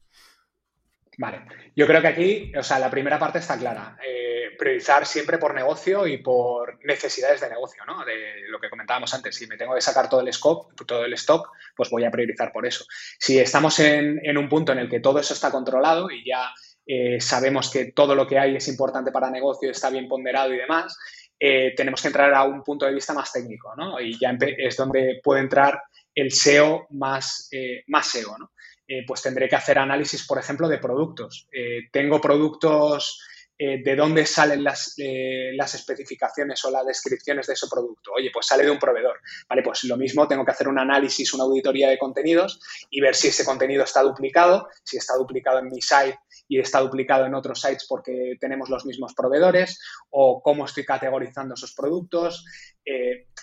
Vale, 1.20 1.46
yo 1.76 1.88
creo 1.88 2.02
que 2.02 2.08
aquí, 2.08 2.52
o 2.56 2.62
sea, 2.62 2.78
la 2.78 2.92
primera 2.92 3.18
parte 3.18 3.40
está 3.40 3.58
clara. 3.58 3.98
Eh, 4.06 4.47
priorizar 4.58 5.06
siempre 5.06 5.38
por 5.38 5.54
negocio 5.54 6.08
y 6.08 6.18
por 6.18 6.84
necesidades 6.86 7.42
de 7.42 7.50
negocio, 7.50 7.84
¿no? 7.86 8.04
De 8.04 8.48
lo 8.50 8.60
que 8.60 8.70
comentábamos 8.70 9.14
antes, 9.14 9.36
si 9.36 9.48
me 9.48 9.58
tengo 9.58 9.76
que 9.76 9.82
sacar 9.82 10.10
todo 10.10 10.22
el 10.22 10.34
scope, 10.34 10.74
todo 10.86 11.06
el 11.06 11.14
stock, 11.14 11.50
pues 11.76 11.90
voy 11.90 12.04
a 12.04 12.12
priorizar 12.12 12.52
por 12.52 12.66
eso. 12.66 12.86
Si 13.20 13.40
estamos 13.40 13.80
en, 13.80 14.38
un 14.38 14.50
punto 14.50 14.72
en 14.72 14.80
el 14.80 14.90
que 14.90 15.00
todo 15.00 15.20
eso 15.20 15.34
está 15.34 15.52
controlado 15.52 16.10
y 16.12 16.26
ya 16.26 16.52
eh, 16.86 17.20
sabemos 17.22 17.70
que 17.70 17.92
todo 17.92 18.16
lo 18.16 18.28
que 18.28 18.40
hay 18.40 18.56
es 18.56 18.68
importante 18.68 19.12
para 19.12 19.30
negocio, 19.30 19.72
está 19.72 19.90
bien 19.90 20.08
ponderado 20.08 20.54
y 20.54 20.58
demás, 20.58 20.98
eh, 21.40 21.74
tenemos 21.76 22.02
que 22.02 22.08
entrar 22.08 22.34
a 22.34 22.44
un 22.44 22.64
punto 22.64 22.86
de 22.86 22.94
vista 22.94 23.14
más 23.14 23.32
técnico, 23.32 23.76
¿no? 23.76 24.00
Y 24.00 24.18
ya 24.20 24.36
es 24.40 24.76
donde 24.76 25.20
puede 25.24 25.42
entrar 25.42 25.82
el 26.16 26.32
SEO 26.32 26.88
más, 26.90 27.50
más 27.88 28.08
SEO, 28.08 28.38
¿no? 28.38 28.52
Eh, 28.90 29.04
pues 29.06 29.22
tendré 29.22 29.50
que 29.50 29.56
hacer 29.58 29.78
análisis, 29.78 30.26
por 30.26 30.40
ejemplo, 30.40 30.70
de 30.70 30.78
productos. 30.78 31.48
Eh, 31.52 31.90
tengo 31.92 32.22
productos 32.22 33.22
eh, 33.60 33.82
de 33.84 33.96
dónde 33.96 34.26
salen 34.26 34.64
las, 34.64 34.94
las, 34.98 35.74
especificaciones 35.74 36.64
o 36.64 36.70
las 36.70 36.86
descripciones 36.86 37.48
de 37.48 37.54
ese 37.54 37.68
producto. 37.68 38.12
Oye, 38.14 38.30
pues 38.32 38.46
sale 38.46 38.64
de 38.64 38.70
un 38.70 38.78
proveedor. 38.78 39.20
Vale, 39.50 39.64
pues 39.64 39.84
lo 39.86 39.98
mismo, 39.98 40.28
tengo 40.28 40.46
que 40.46 40.52
hacer 40.52 40.68
un 40.68 40.78
análisis, 40.78 41.34
una 41.34 41.46
auditoría 41.46 41.90
de 41.90 41.98
contenidos 41.98 42.60
y 42.92 43.02
ver 43.02 43.16
si 43.16 43.30
ese 43.30 43.44
contenido 43.44 43.84
está 43.84 44.04
duplicado, 44.04 44.70
si 44.84 44.98
está 44.98 45.16
duplicado 45.16 45.60
en 45.60 45.70
mi 45.70 45.82
site 45.82 46.20
y 46.48 46.60
está 46.60 46.80
duplicado 46.80 47.26
en 47.26 47.34
otros 47.34 47.60
sites 47.60 47.88
porque 47.90 48.36
tenemos 48.40 48.70
los 48.70 48.86
mismos 48.86 49.14
proveedores 49.16 49.80
o 50.12 50.42
cómo 50.44 50.66
estoy 50.66 50.86
categorizando 50.86 51.56
esos 51.56 51.74
productos. 51.74 52.46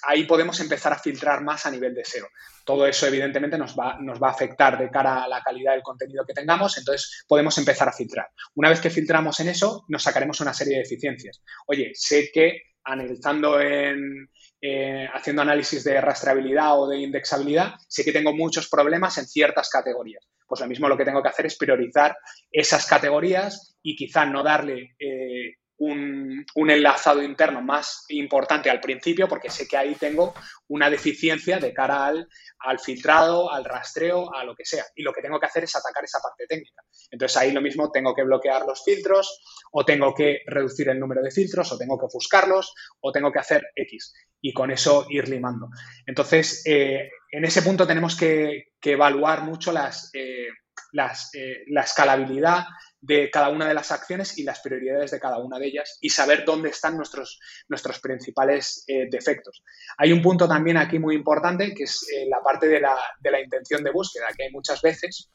ahí 0.02 0.24
podemos 0.24 0.58
empezar 0.60 0.92
a 0.92 0.98
filtrar 0.98 1.42
más 1.42 1.66
a 1.66 1.70
nivel 1.70 1.92
de 1.92 2.04
SEO 2.04 2.26
todo 2.64 2.86
eso 2.86 3.06
evidentemente 3.06 3.58
nos 3.58 3.76
va, 3.76 3.98
nos 4.00 4.20
va 4.20 4.28
a 4.28 4.32
afectar 4.32 4.78
de 4.78 4.90
cara 4.90 5.22
a 5.22 5.28
la 5.28 5.42
calidad 5.42 5.72
del 5.72 5.82
contenido 5.82 6.24
que 6.26 6.32
tengamos, 6.32 6.76
entonces 6.78 7.24
podemos 7.28 7.56
empezar 7.58 7.88
a 7.88 7.92
filtrar. 7.92 8.28
Una 8.54 8.70
vez 8.70 8.80
que 8.80 8.90
filtramos 8.90 9.38
en 9.40 9.48
eso, 9.48 9.84
nos 9.88 10.03
sacaremos 10.04 10.40
una 10.40 10.54
serie 10.54 10.76
de 10.76 10.82
eficiencias. 10.82 11.42
Oye, 11.66 11.90
sé 11.94 12.30
que 12.32 12.60
analizando 12.84 13.60
en, 13.60 14.28
eh, 14.60 15.08
haciendo 15.12 15.42
análisis 15.42 15.82
de 15.84 16.00
rastreabilidad 16.00 16.80
o 16.80 16.88
de 16.88 16.98
indexabilidad, 16.98 17.74
sé 17.88 18.04
que 18.04 18.12
tengo 18.12 18.34
muchos 18.34 18.68
problemas 18.68 19.18
en 19.18 19.26
ciertas 19.26 19.68
categorías. 19.70 20.26
Pues 20.46 20.60
lo 20.60 20.66
mismo 20.66 20.88
lo 20.88 20.96
que 20.96 21.04
tengo 21.04 21.22
que 21.22 21.28
hacer 21.28 21.46
es 21.46 21.56
priorizar 21.56 22.16
esas 22.50 22.86
categorías 22.86 23.76
y 23.82 23.96
quizá 23.96 24.26
no 24.26 24.42
darle 24.42 24.94
eh, 24.98 25.54
un, 25.78 26.44
enlazado 26.54 27.22
interno 27.22 27.60
más 27.60 28.04
importante 28.08 28.70
al 28.70 28.80
principio 28.80 29.28
porque 29.28 29.50
sé 29.50 29.66
que 29.66 29.76
ahí 29.76 29.94
tengo 29.94 30.34
una 30.68 30.88
deficiencia 30.88 31.58
de 31.58 31.72
cara 31.72 32.06
al, 32.06 32.78
filtrado, 32.78 33.52
al 33.52 33.64
rastreo, 33.64 34.32
a 34.34 34.44
lo 34.44 34.54
que 34.54 34.64
sea. 34.64 34.84
Y 34.94 35.02
lo 35.02 35.12
que 35.12 35.22
tengo 35.22 35.38
que 35.38 35.46
hacer 35.46 35.64
es 35.64 35.74
atacar 35.74 36.04
esa 36.04 36.20
parte 36.20 36.46
técnica. 36.46 36.82
Entonces 37.10 37.36
ahí 37.36 37.52
lo 37.52 37.60
mismo 37.60 37.90
tengo 37.90 38.14
que 38.14 38.24
bloquear 38.24 38.64
los 38.66 38.84
filtros 38.84 39.40
o 39.72 39.84
tengo 39.84 40.14
que 40.14 40.40
reducir 40.46 40.88
el 40.88 41.00
número 41.00 41.22
de 41.22 41.30
filtros 41.30 41.70
o 41.72 41.78
tengo 41.78 41.98
que 41.98 42.06
ofuscarlos 42.06 42.74
o 43.00 43.12
tengo 43.12 43.32
que 43.32 43.40
hacer 43.40 43.66
X 43.74 44.14
y 44.40 44.52
con 44.52 44.70
eso 44.70 45.06
ir 45.08 45.28
limando. 45.28 45.70
Entonces, 46.06 46.62
eh, 46.66 47.10
en 47.30 47.44
ese 47.44 47.62
punto 47.62 47.86
tenemos 47.86 48.16
que, 48.16 48.74
evaluar 48.82 49.42
mucho 49.42 49.72
las, 49.72 50.10
eh, 50.12 50.48
eh, 51.32 51.64
la 51.68 51.80
escalabilidad 51.80 52.66
de 53.06 53.30
cada 53.30 53.50
una 53.50 53.68
de 53.68 53.74
las 53.74 53.92
acciones 53.92 54.38
y 54.38 54.44
las 54.44 54.60
prioridades 54.60 55.10
de 55.10 55.20
cada 55.20 55.38
una 55.38 55.58
de 55.58 55.66
ellas 55.66 55.98
y 56.00 56.08
saber 56.08 56.44
dónde 56.44 56.70
están 56.70 56.96
nuestros, 56.96 57.38
nuestros 57.68 58.00
principales 58.00 58.84
eh, 58.86 59.08
defectos. 59.10 59.62
Hay 59.98 60.10
un 60.10 60.22
punto 60.22 60.48
también 60.48 60.78
aquí 60.78 60.98
muy 60.98 61.14
importante 61.14 61.74
que 61.74 61.84
es 61.84 62.06
eh, 62.10 62.26
la 62.28 62.40
parte 62.42 62.66
de 62.66 62.80
la, 62.80 62.96
de 63.20 63.30
la, 63.30 63.40
intención 63.40 63.84
de 63.84 63.90
búsqueda, 63.90 64.26
que 64.34 64.44
hay 64.44 64.50
muchas 64.50 64.80
veces, 64.80 65.30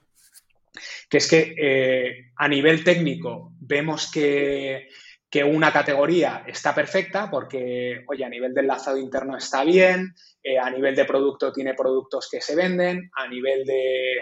que 1.09 1.17
es 1.17 1.29
que 1.29 1.53
eh, 1.57 2.31
a 2.35 2.47
nivel 2.47 2.83
técnico 2.83 3.53
vemos 3.59 4.09
que, 4.11 4.87
que, 5.29 5.43
una 5.43 5.71
categoría 5.71 6.43
está 6.47 6.73
perfecta 6.73 7.29
porque, 7.29 8.03
oye, 8.07 8.25
a 8.25 8.29
nivel 8.29 8.55
del 8.55 8.65
enlazado 8.65 8.97
interno 8.97 9.37
está 9.37 9.63
bien, 9.63 10.15
a 10.59 10.71
nivel 10.71 10.95
de 10.95 11.05
producto 11.05 11.53
tiene 11.53 11.75
productos 11.75 12.27
que 12.31 12.41
se 12.41 12.55
venden, 12.55 13.11
a 13.13 13.27
nivel 13.27 13.63
de 13.65 14.21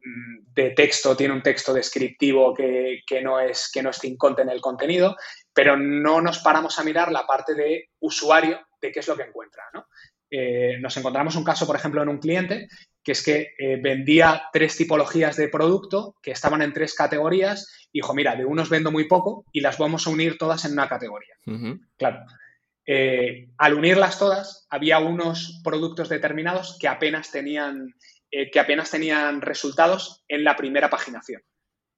de 0.00 0.70
texto 0.70 1.16
tiene 1.16 1.34
un 1.34 1.42
texto 1.42 1.72
descriptivo 1.72 2.54
que, 2.54 3.02
no 3.22 3.40
es, 3.40 3.70
que 3.72 3.82
no 3.82 3.90
es 3.90 4.00
en 4.04 4.48
el 4.48 4.60
contenido, 4.60 5.16
pero 5.52 5.76
no 5.76 6.20
nos 6.20 6.38
paramos 6.38 6.78
a 6.78 6.84
mirar 6.84 7.12
la 7.12 7.26
parte 7.26 7.54
de 7.54 7.90
usuario 8.00 8.60
de 8.80 8.92
qué 8.92 9.00
es 9.00 9.08
lo 9.08 9.16
que 9.16 9.24
encuentra. 9.24 9.64
Eh, 10.30 10.78
nos 10.80 10.96
encontramos 10.96 11.36
un 11.36 11.44
caso, 11.44 11.66
por 11.66 11.76
ejemplo, 11.76 12.02
en 12.02 12.08
un 12.08 12.18
cliente 12.18 12.68
que 13.02 13.12
es 13.12 13.24
que 13.24 13.54
eh, 13.58 13.78
vendía 13.80 14.42
tres 14.52 14.76
tipologías 14.76 15.36
de 15.36 15.48
producto 15.48 16.16
que 16.22 16.32
estaban 16.32 16.60
en 16.60 16.74
tres 16.74 16.94
categorías 16.94 17.88
y 17.90 18.00
dijo, 18.00 18.12
mira, 18.12 18.36
de 18.36 18.44
unos 18.44 18.68
vendo 18.68 18.90
muy 18.90 19.08
poco 19.08 19.46
y 19.50 19.62
las 19.62 19.78
vamos 19.78 20.06
a 20.06 20.10
unir 20.10 20.36
todas 20.36 20.66
en 20.66 20.72
una 20.72 20.88
categoría. 20.88 21.34
Claro. 21.96 22.26
Eh, 22.84 23.48
al 23.56 23.74
unirlas 23.74 24.18
todas, 24.18 24.66
había 24.70 24.98
unos 24.98 25.60
productos 25.64 26.08
determinados 26.08 26.76
que 26.78 26.88
apenas 26.88 27.30
tenían 27.30 27.94
eh, 28.30 28.50
que 28.50 28.60
apenas 28.60 28.90
tenían 28.90 29.40
resultados 29.40 30.22
en 30.28 30.44
la 30.44 30.54
primera 30.54 30.90
paginación. 30.90 31.42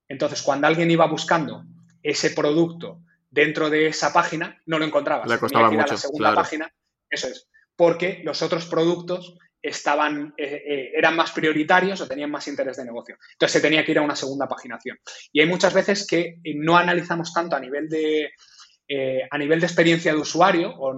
Entonces, 0.09 0.43
cuando 0.43 0.69
alguien 0.69 0.91
iba 0.91 1.07
buscando 1.07 1.65
ese 2.03 2.31
producto 2.31 3.01
dentro 3.29 3.69
de 3.69 3.89
esa 3.89 4.13
página, 4.13 4.61
no 4.67 4.79
lo 4.79 4.85
encontraba. 4.85 5.27
Le 5.27 5.39
costaba 5.39 5.71
mucho, 5.71 5.83
a 5.83 5.87
la 5.89 5.97
segunda 5.97 6.35
página. 6.35 6.73
Eso 7.09 7.27
es. 7.27 7.49
Porque 7.75 8.21
los 8.25 8.43
otros 8.43 8.67
productos 8.67 9.39
estaban, 9.61 10.33
eh, 10.37 10.63
eh, 10.67 10.93
eran 10.95 11.17
más 11.17 11.33
prioritarios 11.33 12.01
o 12.01 12.07
tenían 12.07 12.31
más 12.31 12.47
interés 12.47 12.77
de 12.77 12.85
negocio. 12.85 13.17
Entonces 13.33 13.53
se 13.53 13.61
tenía 13.61 13.85
que 13.85 13.91
ir 13.91 13.99
a 13.99 14.03
una 14.03 14.17
segunda 14.17 14.47
paginación. 14.47 14.99
Y 15.33 15.41
hay 15.41 15.49
muchas 15.49 15.75
veces 15.75 16.07
que 16.07 16.39
no 16.55 16.77
analizamos 16.77 17.33
tanto 17.33 17.57
a 17.57 17.61
nivel 17.61 17.89
de, 17.89 18.31
a 19.31 19.37
nivel 19.37 19.61
de 19.61 19.67
experiencia 19.67 20.13
de 20.13 20.19
usuario 20.19 20.75
o, 20.77 20.95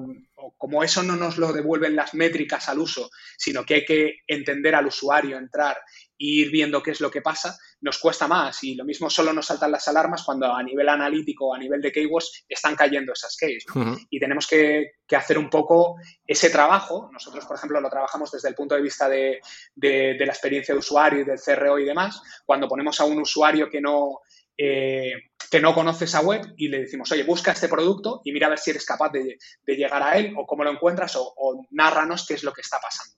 como 0.73 0.85
eso 0.85 1.03
no 1.03 1.17
nos 1.17 1.37
lo 1.37 1.53
devuelven 1.53 1.95
las 1.95 2.15
métricas 2.15 2.67
al 2.71 2.79
uso, 2.79 3.11
sino 3.37 3.63
que 3.63 3.75
hay 3.75 3.85
que 3.85 4.15
entender 4.27 4.75
al 4.75 4.87
usuario, 4.87 5.37
entrar 5.37 5.77
e 6.19 6.25
ir 6.25 6.51
viendo 6.51 6.83
qué 6.83 6.93
es 6.93 7.01
lo 7.03 7.11
que 7.11 7.21
pasa, 7.21 7.59
nos 7.83 7.99
cuesta 7.99 8.27
más. 8.27 8.65
Y 8.65 8.75
lo 8.75 8.87
mismo 8.87 9.11
solo 9.11 9.35
nos 9.35 9.45
saltan 9.45 9.71
las 9.71 9.87
alarmas 9.89 10.23
cuando 10.25 10.51
a 10.51 10.63
nivel 10.63 10.89
analítico 10.89 11.49
o 11.49 11.55
a 11.55 11.59
nivel 11.59 11.83
de 11.83 11.93
keywords 11.93 12.47
están 12.49 12.75
cayendo 12.75 13.13
esas 13.13 13.37
keys. 13.37 13.67
Y 14.09 14.19
tenemos 14.19 14.47
que, 14.47 14.93
hacer 15.15 15.37
un 15.37 15.51
poco 15.51 15.97
ese 16.27 16.49
trabajo. 16.49 17.11
Nosotros, 17.13 17.45
por 17.45 17.59
ejemplo, 17.59 17.79
lo 17.79 17.91
trabajamos 17.91 18.31
desde 18.31 18.49
el 18.49 18.55
punto 18.55 18.75
de 18.75 18.81
vista 18.81 19.11
de, 19.11 19.41
de 19.75 20.25
la 20.25 20.33
experiencia 20.33 20.73
de 20.73 20.79
usuario 20.79 21.21
y 21.21 21.25
del 21.25 21.39
CRO 21.39 21.79
y 21.79 21.85
demás. 21.85 22.23
Cuando 22.47 22.67
ponemos 22.67 22.99
a 22.99 23.05
un 23.05 23.21
usuario 23.21 23.69
que 23.69 23.83
no 23.83 24.21
eh, 24.57 25.15
que 25.53 25.61
no 25.61 25.75
conoce 25.75 26.07
esa 26.07 26.23
web 26.23 26.55
y 26.57 26.69
le 26.69 26.81
decimos, 26.81 27.13
oye, 27.13 27.25
busca 27.25 27.53
este 27.53 27.69
producto 27.69 28.23
y 28.25 28.33
mira 28.33 28.47
a 28.47 28.51
ver 28.51 28.59
si 28.59 28.71
eres 28.71 28.87
capaz 28.87 29.11
de, 29.11 29.37
llegar 29.67 30.03
a 30.03 30.17
él 30.17 30.33
o 30.35 30.47
cómo 30.47 30.65
lo 30.65 30.71
encuentras 30.71 31.15
o, 31.17 31.31
o, 31.37 31.67
nárranos 31.73 32.25
qué 32.27 32.33
es 32.33 32.43
lo 32.43 32.55
que 32.55 32.63
está 32.63 32.79
pasando. 32.81 33.15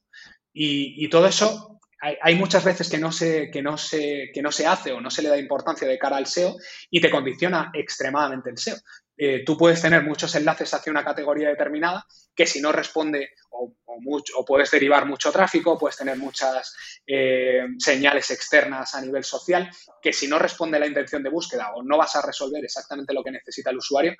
Y, 0.52 1.08
todo 1.10 1.28
eso 1.28 1.78
hay, 2.00 2.34
muchas 2.34 2.64
veces 2.64 2.90
que 2.90 2.98
no, 2.98 3.12
se, 3.12 3.52
que, 3.52 3.62
no 3.62 3.78
se, 3.78 4.30
que 4.34 4.42
no 4.42 4.50
se 4.50 4.66
hace 4.66 4.90
o 4.90 5.00
no 5.00 5.10
se 5.10 5.22
le 5.22 5.28
da 5.28 5.38
importancia 5.38 5.86
de 5.86 5.96
cara 5.96 6.16
al 6.16 6.26
SEO 6.26 6.56
y 6.90 7.00
te 7.00 7.08
condiciona 7.08 7.70
extremadamente 7.72 8.50
el 8.50 8.58
SEO. 8.58 8.78
Eh, 9.16 9.44
tú 9.44 9.56
puedes 9.56 9.80
tener 9.80 10.02
muchos 10.02 10.34
enlaces 10.34 10.74
hacia 10.74 10.90
una 10.90 11.04
categoría 11.04 11.48
determinada 11.48 12.04
que 12.34 12.46
si 12.46 12.60
no 12.60 12.72
responde 12.72 13.30
o, 13.50 13.72
mucho, 14.00 14.36
o 14.36 14.44
puedes 14.44 14.70
derivar 14.72 15.06
mucho 15.06 15.30
tráfico, 15.30 15.78
puedes 15.78 15.96
tener 15.96 16.18
muchas 16.18 16.74
eh, 17.06 17.62
señales 17.78 18.30
externas 18.32 18.94
a 18.94 19.00
nivel 19.00 19.22
social, 19.22 19.70
que 20.02 20.12
si 20.12 20.26
no 20.26 20.38
responde 20.38 20.80
la 20.80 20.88
intención 20.88 21.22
de 21.22 21.30
búsqueda 21.30 21.72
o 21.74 21.82
no 21.82 21.96
vas 21.96 22.16
a 22.16 22.22
resolver 22.22 22.64
exactamente 22.64 23.14
lo 23.14 23.22
que 23.22 23.30
necesita 23.30 23.70
el 23.70 23.78
usuario, 23.78 24.12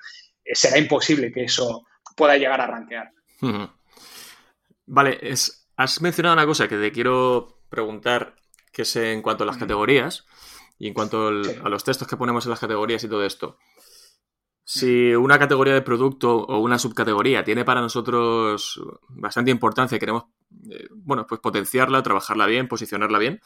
eh, 0.43 0.55
será 0.55 0.77
imposible 0.77 1.31
que 1.31 1.43
eso 1.43 1.85
pueda 2.15 2.37
llegar 2.37 2.61
a 2.61 2.67
rankear. 2.67 3.11
Vale, 4.85 5.19
es, 5.21 5.67
has 5.75 6.01
mencionado 6.01 6.35
una 6.35 6.45
cosa 6.45 6.69
que 6.69 6.77
te 6.77 6.91
quiero 6.93 7.59
preguntar, 7.69 8.35
que 8.71 8.83
es 8.83 8.95
en 8.95 9.21
cuanto 9.21 9.43
a 9.43 9.47
las 9.47 9.57
categorías 9.57 10.25
y 10.79 10.87
en 10.87 10.93
cuanto 10.93 11.27
a 11.27 11.69
los 11.69 11.83
textos 11.83 12.07
que 12.07 12.17
ponemos 12.17 12.45
en 12.45 12.51
las 12.51 12.59
categorías 12.59 13.03
y 13.03 13.09
todo 13.09 13.25
esto. 13.25 13.57
Si 14.67 15.13
una 15.13 15.37
categoría 15.37 15.75
de 15.75 15.83
producto 15.83 16.37
o 16.37 16.57
una 16.57 16.79
subcategoría 16.79 17.43
tiene 17.43 17.63
para 17.63 17.81
nosotros 17.81 18.81
bastante 19.09 19.51
importancia 19.51 19.95
y 19.95 19.99
queremos, 19.99 20.23
eh, 20.71 20.87
bueno, 20.91 21.27
pues 21.27 21.39
potenciarla, 21.39 22.01
trabajarla 22.01 22.47
bien, 22.47 22.67
posicionarla 22.67 23.19
bien, 23.19 23.41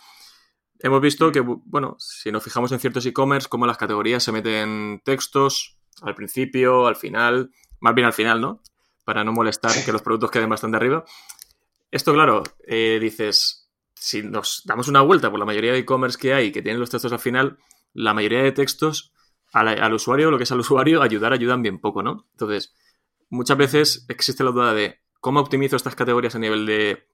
hemos 0.79 1.01
visto 1.01 1.29
que, 1.33 1.41
bueno, 1.41 1.97
si 1.99 2.31
nos 2.31 2.41
fijamos 2.41 2.71
en 2.71 2.79
ciertos 2.79 3.05
e-commerce, 3.05 3.49
como 3.49 3.67
las 3.67 3.77
categorías 3.77 4.23
se 4.23 4.31
meten 4.31 5.01
textos 5.03 5.77
al 6.01 6.15
principio, 6.15 6.87
al 6.87 6.95
final, 6.95 7.51
más 7.81 7.93
bien 7.93 8.07
al 8.07 8.13
final, 8.13 8.39
¿no? 8.39 8.61
Para 9.03 9.25
no 9.25 9.33
molestar 9.33 9.73
que 9.83 9.91
los 9.91 10.01
productos 10.01 10.31
queden 10.31 10.49
bastante 10.49 10.77
arriba. 10.77 11.03
Esto, 11.91 12.13
claro, 12.13 12.43
eh, 12.65 12.97
dices, 13.01 13.69
si 13.93 14.23
nos 14.23 14.61
damos 14.63 14.87
una 14.87 15.01
vuelta 15.01 15.29
por 15.29 15.39
la 15.39 15.45
mayoría 15.45 15.73
de 15.73 15.79
e-commerce 15.79 16.17
que 16.17 16.33
hay 16.33 16.53
que 16.53 16.61
tienen 16.61 16.79
los 16.79 16.89
textos 16.89 17.11
al 17.11 17.19
final, 17.19 17.57
la 17.93 18.13
mayoría 18.13 18.41
de 18.41 18.53
textos 18.53 19.11
al, 19.51 19.93
usuario, 19.93 20.31
lo 20.31 20.37
que 20.37 20.43
es 20.43 20.51
al 20.51 20.59
usuario, 20.59 21.01
ayudar 21.01 21.33
ayudan 21.33 21.61
bien 21.61 21.79
poco, 21.79 22.03
¿no? 22.03 22.27
Entonces, 22.31 22.75
muchas 23.29 23.57
veces 23.57 24.05
existe 24.09 24.43
la 24.43 24.51
duda 24.51 24.73
de 24.73 24.99
cómo 25.19 25.39
optimizo 25.39 25.75
estas 25.75 25.95
categorías 25.95 26.35
a 26.35 26.39
nivel 26.39 26.65
de 26.65 27.07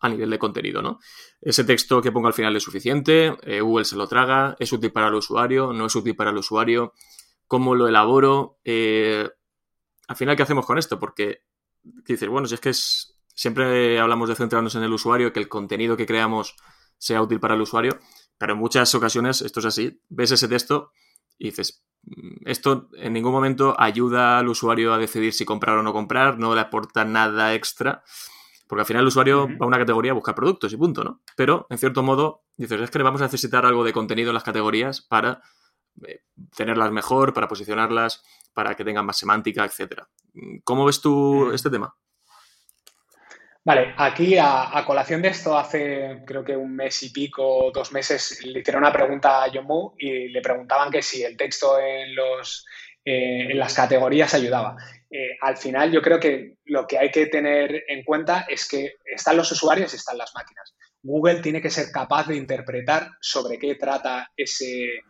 a 0.00 0.08
nivel 0.08 0.30
de 0.30 0.38
contenido, 0.38 0.82
¿no? 0.82 0.98
Ese 1.40 1.62
texto 1.62 2.02
que 2.02 2.10
pongo 2.10 2.26
al 2.26 2.34
final 2.34 2.56
es 2.56 2.64
suficiente, 2.64 3.36
eh, 3.42 3.60
Google 3.60 3.84
se 3.84 3.94
lo 3.94 4.08
traga, 4.08 4.56
es 4.58 4.72
útil 4.72 4.90
para 4.90 5.06
el 5.06 5.14
usuario, 5.14 5.72
no 5.72 5.86
es 5.86 5.94
útil 5.94 6.16
para 6.16 6.30
el 6.30 6.36
usuario, 6.38 6.92
cómo 7.46 7.76
lo 7.76 7.86
elaboro, 7.86 8.58
eh, 8.64 9.28
al 10.08 10.16
final, 10.16 10.36
¿qué 10.36 10.42
hacemos 10.42 10.66
con 10.66 10.76
esto? 10.76 10.98
Porque 10.98 11.44
dices, 11.82 12.28
bueno, 12.28 12.48
si 12.48 12.54
es 12.54 12.60
que 12.60 12.70
es, 12.70 13.16
siempre 13.34 13.98
hablamos 14.00 14.28
de 14.28 14.34
centrarnos 14.34 14.74
en 14.74 14.82
el 14.82 14.92
usuario, 14.92 15.32
que 15.32 15.40
el 15.40 15.48
contenido 15.48 15.96
que 15.96 16.06
creamos 16.06 16.56
sea 16.98 17.22
útil 17.22 17.40
para 17.40 17.54
el 17.54 17.60
usuario, 17.60 17.98
pero 18.38 18.54
en 18.54 18.58
muchas 18.58 18.94
ocasiones 18.94 19.40
esto 19.40 19.60
es 19.60 19.66
así, 19.66 20.02
ves 20.08 20.32
ese 20.32 20.48
texto 20.48 20.92
y 21.42 21.46
dices, 21.46 21.84
mm, 22.04 22.46
esto 22.48 22.88
en 22.96 23.12
ningún 23.12 23.32
momento 23.32 23.74
ayuda 23.76 24.38
al 24.38 24.48
usuario 24.48 24.94
a 24.94 24.98
decidir 24.98 25.32
si 25.32 25.44
comprar 25.44 25.76
o 25.76 25.82
no 25.82 25.92
comprar, 25.92 26.38
no 26.38 26.54
le 26.54 26.60
aporta 26.60 27.04
nada 27.04 27.52
extra, 27.54 28.04
porque 28.68 28.82
al 28.82 28.86
final 28.86 29.02
el 29.02 29.08
usuario 29.08 29.48
va 29.48 29.64
a 29.64 29.66
una 29.66 29.78
categoría 29.78 30.12
a 30.12 30.14
buscar 30.14 30.36
productos 30.36 30.72
y 30.72 30.76
punto, 30.76 31.02
¿no? 31.02 31.20
Pero, 31.36 31.66
en 31.68 31.78
cierto 31.78 32.04
modo, 32.04 32.44
dices, 32.56 32.80
es 32.80 32.90
que 32.90 33.02
vamos 33.02 33.20
a 33.22 33.24
necesitar 33.24 33.66
algo 33.66 33.82
de 33.82 33.92
contenido 33.92 34.30
en 34.30 34.34
las 34.34 34.44
categorías 34.44 35.02
para 35.02 35.42
eh, 36.06 36.20
tenerlas 36.56 36.92
mejor, 36.92 37.34
para 37.34 37.48
posicionarlas, 37.48 38.22
para 38.54 38.76
que 38.76 38.84
tengan 38.84 39.04
más 39.04 39.18
semántica, 39.18 39.64
etcétera. 39.64 40.08
¿Cómo 40.62 40.84
ves 40.84 41.00
tú 41.00 41.50
este 41.50 41.70
tema? 41.70 41.96
Vale, 43.64 43.94
aquí 43.96 44.36
a, 44.38 44.82
colación 44.84 45.22
de 45.22 45.28
esto, 45.28 45.56
hace 45.56 46.22
creo 46.26 46.44
que 46.44 46.56
un 46.56 46.74
mes 46.74 47.00
y 47.04 47.10
pico, 47.10 47.70
dos 47.72 47.92
meses, 47.92 48.44
le 48.44 48.58
hicieron 48.58 48.82
una 48.82 48.92
pregunta 48.92 49.44
a 49.44 49.52
Yomu 49.52 49.94
y 49.98 50.28
le 50.28 50.40
preguntaban 50.40 50.90
que 50.90 51.00
si 51.00 51.22
el 51.22 51.36
texto 51.36 51.78
en, 51.78 52.12
los, 52.16 52.66
eh, 53.04 53.46
en 53.50 53.58
las 53.58 53.72
categorías 53.74 54.34
ayudaba. 54.34 54.76
Eh, 55.08 55.36
al 55.40 55.56
final 55.56 55.92
yo 55.92 56.02
creo 56.02 56.18
que 56.18 56.54
lo 56.64 56.86
que 56.88 56.98
hay 56.98 57.12
que 57.12 57.26
tener 57.26 57.84
en 57.86 58.02
cuenta 58.02 58.46
es 58.48 58.66
que 58.66 58.94
están 59.04 59.36
los 59.36 59.52
usuarios 59.52 59.92
y 59.92 59.96
están 59.96 60.18
las 60.18 60.34
máquinas. 60.34 60.74
Google 61.00 61.40
tiene 61.40 61.60
que 61.60 61.70
ser 61.70 61.92
capaz 61.92 62.26
de 62.26 62.36
interpretar 62.36 63.10
sobre 63.20 63.58
qué 63.58 63.76
trata 63.76 64.32
ese, 64.36 65.02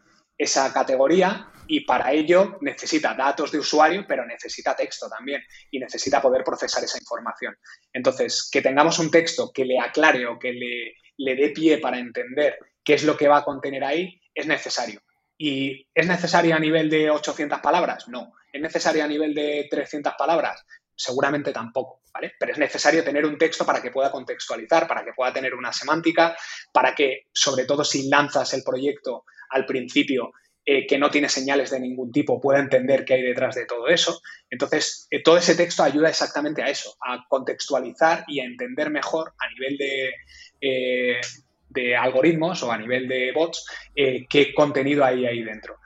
esa 0.42 0.72
categoría 0.72 1.48
y 1.66 1.80
para 1.80 2.12
ello 2.12 2.58
necesita 2.60 3.14
datos 3.14 3.52
de 3.52 3.58
usuario, 3.58 4.04
pero 4.06 4.26
necesita 4.26 4.76
texto 4.76 5.08
también 5.08 5.42
y 5.70 5.78
necesita 5.78 6.20
poder 6.20 6.44
procesar 6.44 6.82
esa 6.84 6.98
información. 6.98 7.56
Entonces, 7.92 8.48
que 8.50 8.62
tengamos 8.62 8.98
un 8.98 9.10
texto 9.10 9.50
que 9.52 9.64
le 9.64 9.78
aclare 9.78 10.26
o 10.26 10.38
que 10.38 10.52
le, 10.52 10.94
le 11.16 11.36
dé 11.36 11.50
pie 11.50 11.78
para 11.78 11.98
entender 11.98 12.58
qué 12.84 12.94
es 12.94 13.04
lo 13.04 13.16
que 13.16 13.28
va 13.28 13.38
a 13.38 13.44
contener 13.44 13.84
ahí 13.84 14.20
es 14.34 14.46
necesario. 14.46 15.00
¿Y 15.38 15.88
es 15.94 16.06
necesario 16.06 16.54
a 16.54 16.60
nivel 16.60 16.90
de 16.90 17.10
800 17.10 17.60
palabras? 17.60 18.08
No. 18.08 18.32
¿Es 18.52 18.60
necesario 18.60 19.02
a 19.02 19.08
nivel 19.08 19.34
de 19.34 19.66
300 19.70 20.14
palabras? 20.16 20.64
Seguramente 20.94 21.52
tampoco, 21.52 22.02
¿vale? 22.12 22.32
Pero 22.38 22.52
es 22.52 22.58
necesario 22.58 23.02
tener 23.02 23.24
un 23.26 23.38
texto 23.38 23.64
para 23.64 23.80
que 23.80 23.90
pueda 23.90 24.10
contextualizar, 24.10 24.86
para 24.86 25.04
que 25.04 25.12
pueda 25.12 25.32
tener 25.32 25.54
una 25.54 25.72
semántica, 25.72 26.36
para 26.72 26.94
que, 26.94 27.28
sobre 27.32 27.64
todo 27.64 27.84
si 27.84 28.08
lanzas 28.08 28.52
el 28.54 28.62
proyecto 28.62 29.24
al 29.50 29.66
principio, 29.66 30.32
eh, 30.64 30.86
que 30.86 30.96
no 30.96 31.10
tiene 31.10 31.28
señales 31.28 31.70
de 31.70 31.80
ningún 31.80 32.12
tipo, 32.12 32.40
pueda 32.40 32.60
entender 32.60 33.04
qué 33.04 33.14
hay 33.14 33.22
detrás 33.22 33.56
de 33.56 33.66
todo 33.66 33.88
eso. 33.88 34.20
Entonces, 34.48 35.08
eh, 35.10 35.20
todo 35.20 35.36
ese 35.36 35.56
texto 35.56 35.82
ayuda 35.82 36.08
exactamente 36.08 36.62
a 36.62 36.68
eso, 36.68 36.94
a 37.04 37.24
contextualizar 37.28 38.24
y 38.28 38.38
a 38.38 38.44
entender 38.44 38.88
mejor 38.88 39.34
a 39.40 39.48
nivel 39.50 39.76
de, 39.76 40.10
eh, 40.60 41.20
de 41.68 41.96
algoritmos 41.96 42.62
o 42.62 42.70
a 42.70 42.78
nivel 42.78 43.08
de 43.08 43.32
bots 43.32 43.66
qué 43.94 44.54
contenido 44.54 45.04
hay 45.04 45.26
ahí 45.26 45.42
dentro. 45.42 45.78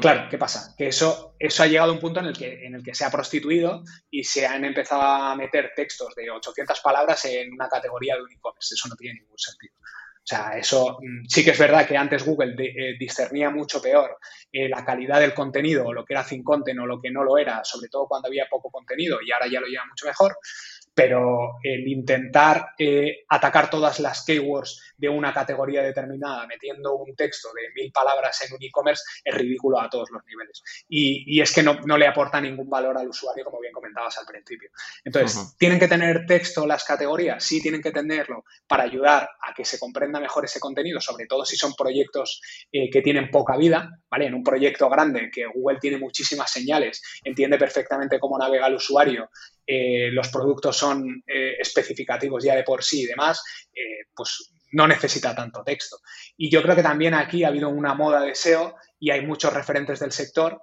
Claro, 0.00 0.28
¿qué 0.30 0.36
pasa? 0.36 0.74
Que 0.76 0.88
eso, 0.88 1.34
eso 1.38 1.62
ha 1.62 1.66
llegado 1.66 1.90
a 1.90 1.94
un 1.94 2.00
punto 2.00 2.20
en 2.20 2.26
el, 2.26 2.36
que, 2.36 2.66
en 2.66 2.74
el 2.74 2.82
que 2.82 2.94
se 2.94 3.06
ha 3.06 3.10
prostituido 3.10 3.82
y 4.10 4.22
se 4.22 4.46
han 4.46 4.64
empezado 4.66 5.00
a 5.00 5.34
meter 5.34 5.72
textos 5.74 6.14
de 6.14 6.30
800 6.30 6.78
palabras 6.80 7.24
en 7.24 7.52
una 7.52 7.68
categoría 7.68 8.16
de 8.16 8.22
un 8.22 8.32
e-commerce. 8.32 8.74
Eso 8.74 8.88
no 8.88 8.96
tiene 8.96 9.20
ningún 9.20 9.38
sentido. 9.38 9.74
O 10.22 10.26
sea, 10.26 10.56
eso 10.56 10.98
mm, 11.00 11.24
sí 11.26 11.44
que 11.44 11.50
es 11.50 11.58
verdad 11.58 11.86
que 11.86 11.96
antes 11.96 12.24
Google 12.24 12.54
eh, 12.58 12.96
discernía 12.98 13.50
mucho 13.50 13.82
peor 13.82 14.18
eh, 14.52 14.68
la 14.68 14.84
calidad 14.84 15.18
del 15.18 15.34
contenido, 15.34 15.86
o 15.86 15.92
lo 15.92 16.04
que 16.04 16.14
era 16.14 16.22
sin 16.22 16.44
content 16.44 16.78
o 16.78 16.86
lo 16.86 17.00
que 17.00 17.10
no 17.10 17.24
lo 17.24 17.38
era, 17.38 17.64
sobre 17.64 17.88
todo 17.88 18.06
cuando 18.06 18.28
había 18.28 18.46
poco 18.48 18.70
contenido, 18.70 19.20
y 19.20 19.32
ahora 19.32 19.48
ya 19.50 19.60
lo 19.60 19.66
lleva 19.66 19.86
mucho 19.86 20.06
mejor 20.06 20.36
pero 20.94 21.58
el 21.62 21.88
intentar 21.88 22.70
eh, 22.78 23.24
atacar 23.28 23.70
todas 23.70 23.98
las 24.00 24.24
keywords 24.24 24.94
de 24.96 25.08
una 25.08 25.32
categoría 25.32 25.82
determinada 25.82 26.46
metiendo 26.46 26.96
un 26.96 27.14
texto 27.16 27.48
de 27.54 27.70
mil 27.74 27.90
palabras 27.90 28.42
en 28.42 28.54
un 28.54 28.62
e-commerce 28.62 29.02
es 29.24 29.34
ridículo 29.34 29.80
a 29.80 29.88
todos 29.88 30.10
los 30.10 30.22
niveles. 30.26 30.62
Y, 30.88 31.40
es 31.40 31.52
que 31.52 31.62
no, 31.62 31.74
le 31.98 32.06
aporta 32.06 32.40
ningún 32.40 32.68
valor 32.68 32.96
al 32.98 33.08
usuario, 33.08 33.44
como 33.44 33.60
bien 33.60 33.72
comentabas 33.72 34.18
al 34.18 34.26
principio. 34.26 34.70
Entonces, 35.04 35.56
¿tienen 35.58 35.78
que 35.78 35.88
tener 35.88 36.26
texto 36.26 36.66
las 36.66 36.84
categorías? 36.84 37.42
Sí, 37.42 37.60
tienen 37.60 37.82
que 37.82 37.90
tenerlo 37.90 38.44
para 38.66 38.84
ayudar 38.84 39.28
a 39.40 39.54
que 39.54 39.64
se 39.64 39.78
comprenda 39.78 40.20
mejor 40.20 40.44
ese 40.44 40.60
contenido, 40.60 41.00
sobre 41.00 41.26
todo 41.26 41.44
si 41.44 41.56
son 41.56 41.74
proyectos 41.74 42.40
eh, 42.70 42.90
que 42.90 43.02
tienen 43.02 43.30
poca 43.30 43.56
vida, 43.56 43.90
¿vale? 44.10 44.26
En 44.26 44.34
un 44.34 44.44
proyecto 44.44 44.88
grande 44.88 45.30
que 45.32 45.46
Google 45.46 45.78
tiene 45.80 45.98
muchísimas 45.98 46.50
señales, 46.50 47.02
entiende 47.24 47.58
perfectamente 47.58 48.20
cómo 48.20 48.38
navega 48.38 48.66
el 48.66 48.74
usuario 48.74 49.30
eh, 49.66 50.10
los 50.10 50.28
productos 50.28 50.76
son 50.76 51.22
eh, 51.26 51.56
especificativos 51.58 52.44
ya 52.44 52.56
de 52.56 52.64
por 52.64 52.82
sí 52.82 53.02
y 53.02 53.06
demás, 53.06 53.42
eh, 53.74 54.06
pues 54.14 54.52
no 54.72 54.86
necesita 54.88 55.34
tanto 55.34 55.62
texto. 55.62 55.98
Y 56.36 56.50
yo 56.50 56.62
creo 56.62 56.74
que 56.74 56.82
también 56.82 57.14
aquí 57.14 57.44
ha 57.44 57.48
habido 57.48 57.68
una 57.68 57.94
moda 57.94 58.20
de 58.20 58.34
SEO 58.34 58.76
y 58.98 59.10
hay 59.10 59.24
muchos 59.24 59.52
referentes 59.52 60.00
del 60.00 60.12
sector 60.12 60.62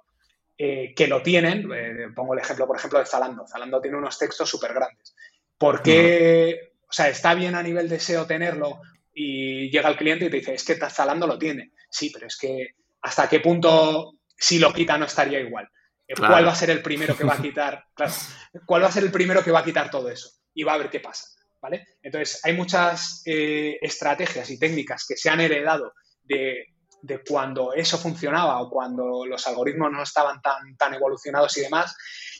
que 0.58 1.06
lo 1.08 1.22
tienen. 1.22 1.66
pongo 2.14 2.34
el 2.34 2.40
ejemplo, 2.40 2.66
por 2.66 2.76
ejemplo, 2.76 2.98
de 2.98 3.06
Zalando. 3.06 3.46
Zalando 3.46 3.80
tiene 3.80 3.96
unos 3.96 4.18
textos 4.18 4.46
súper 4.46 4.74
grandes. 4.74 5.14
¿Por 5.56 5.82
qué? 5.82 6.72
O 6.86 6.92
sea, 6.92 7.08
está 7.08 7.32
bien 7.32 7.54
a 7.54 7.62
nivel 7.62 7.88
de 7.88 7.98
SEO 7.98 8.26
tenerlo 8.26 8.82
y 9.14 9.70
llega 9.70 9.88
el 9.88 9.96
cliente 9.96 10.26
y 10.26 10.30
te 10.30 10.36
dice, 10.36 10.52
es 10.52 10.64
que 10.64 10.74
Zalando 10.74 11.26
lo 11.26 11.38
tiene. 11.38 11.72
Sí, 11.88 12.10
pero 12.12 12.26
es 12.26 12.36
que 12.36 12.74
hasta 13.00 13.26
qué 13.26 13.40
punto 13.40 14.16
si 14.36 14.58
lo 14.58 14.72
quita 14.74 14.98
no 14.98 15.06
estaría 15.06 15.40
igual. 15.40 15.70
¿Cuál 16.16 16.46
va 16.46 16.52
a 16.52 16.56
ser 16.56 16.70
el 16.70 16.82
primero 16.82 17.16
que 17.16 17.24
va 17.24 17.34
a 17.34 17.42
quitar? 17.42 17.84
¿Cuál 18.66 18.82
va 18.82 18.88
a 18.88 18.92
ser 18.92 19.04
el 19.04 19.12
primero 19.12 19.42
que 19.42 19.50
va 19.50 19.60
a 19.60 19.64
quitar 19.64 19.90
todo 19.90 20.10
eso? 20.10 20.30
Y 20.54 20.64
va 20.64 20.74
a 20.74 20.78
ver 20.78 20.90
qué 20.90 21.00
pasa. 21.00 21.26
¿Vale? 21.62 21.86
Entonces, 22.02 22.40
hay 22.44 22.54
muchas 22.54 23.22
eh, 23.26 23.78
estrategias 23.82 24.48
y 24.50 24.58
técnicas 24.58 25.04
que 25.06 25.16
se 25.16 25.28
han 25.28 25.40
heredado 25.40 25.92
de, 26.24 26.66
cuando 27.28 27.74
eso 27.74 27.98
funcionaba 27.98 28.62
o 28.62 28.70
cuando 28.70 29.26
los 29.26 29.46
algoritmos 29.46 29.92
no 29.92 30.02
estaban 30.02 30.40
tan, 30.40 30.76
tan 30.76 30.94
evolucionados 30.94 31.56
y 31.58 31.62
demás, 31.62 31.94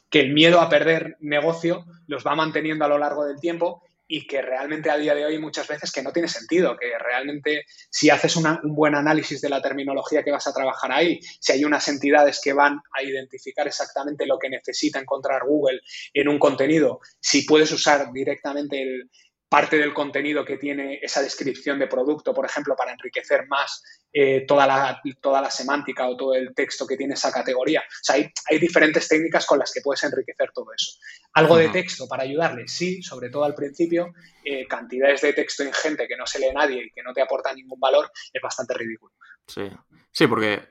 que 0.08 0.20
el 0.20 0.32
miedo 0.32 0.60
a 0.60 0.70
perder 0.70 1.16
negocio 1.20 1.84
los 2.06 2.26
va 2.26 2.34
manteniendo 2.34 2.84
a 2.84 2.88
lo 2.88 2.98
largo 2.98 3.26
del 3.26 3.40
tiempo 3.40 3.82
y 4.12 4.26
que 4.26 4.42
realmente 4.42 4.90
a 4.90 4.96
día 4.96 5.14
de 5.14 5.24
hoy 5.24 5.38
muchas 5.38 5.68
veces 5.68 5.92
que 5.92 6.02
no 6.02 6.12
tiene 6.12 6.26
sentido, 6.26 6.76
que 6.76 6.98
realmente 6.98 7.64
si 7.88 8.10
haces 8.10 8.34
un 8.34 8.58
buen 8.74 8.96
análisis 8.96 9.40
de 9.40 9.48
la 9.48 9.62
terminología 9.62 10.24
que 10.24 10.32
vas 10.32 10.48
a 10.48 10.52
trabajar 10.52 10.90
ahí, 10.90 11.20
si 11.38 11.52
hay 11.52 11.64
unas 11.64 11.86
entidades 11.86 12.40
que 12.42 12.52
van 12.52 12.80
a 12.92 13.04
identificar 13.04 13.68
exactamente 13.68 14.26
lo 14.26 14.36
que 14.36 14.50
necesita 14.50 14.98
encontrar 14.98 15.42
Google 15.46 15.80
en 16.12 16.26
un 16.26 16.40
contenido, 16.40 16.98
si 17.20 17.42
puedes 17.42 17.70
usar 17.70 18.12
directamente 18.12 18.82
el, 18.82 19.08
parte 19.50 19.76
del 19.76 19.92
contenido 19.92 20.44
que 20.44 20.58
tiene 20.58 21.00
esa 21.02 21.20
descripción 21.20 21.76
de 21.80 21.88
producto, 21.88 22.32
por 22.32 22.46
ejemplo, 22.46 22.76
para 22.76 22.92
enriquecer 22.92 23.48
más 23.48 23.82
eh, 24.12 24.44
toda, 24.46 24.64
la, 24.64 25.02
toda 25.20 25.42
la 25.42 25.50
semántica 25.50 26.08
o 26.08 26.16
todo 26.16 26.34
el 26.36 26.54
texto 26.54 26.86
que 26.86 26.96
tiene 26.96 27.14
esa 27.14 27.32
categoría. 27.32 27.80
O 27.80 27.84
sea, 28.00 28.14
hay, 28.14 28.58
diferentes 28.60 29.08
técnicas 29.08 29.44
con 29.46 29.58
las 29.58 29.72
que 29.72 29.80
puedes 29.80 30.04
enriquecer 30.04 30.52
todo 30.54 30.72
eso. 30.72 30.92
Algo 31.32 31.56
de 31.56 31.68
texto 31.68 32.06
para 32.06 32.22
ayudarle, 32.22 32.68
sí, 32.68 33.02
sobre 33.02 33.28
todo 33.28 33.42
al 33.42 33.56
principio, 33.56 34.12
eh, 34.44 34.68
cantidades 34.68 35.20
de 35.22 35.32
texto 35.32 35.64
ingente 35.64 36.06
que 36.06 36.16
no 36.16 36.26
se 36.26 36.38
lee 36.38 36.54
nadie 36.54 36.84
y 36.84 36.90
que 36.92 37.02
no 37.02 37.12
te 37.12 37.20
aporta 37.20 37.52
ningún 37.52 37.80
valor, 37.80 38.08
es 38.32 38.40
bastante 38.40 38.74
ridículo. 38.74 39.14
Sí, 39.48 39.68
sí, 40.12 40.28
porque 40.28 40.62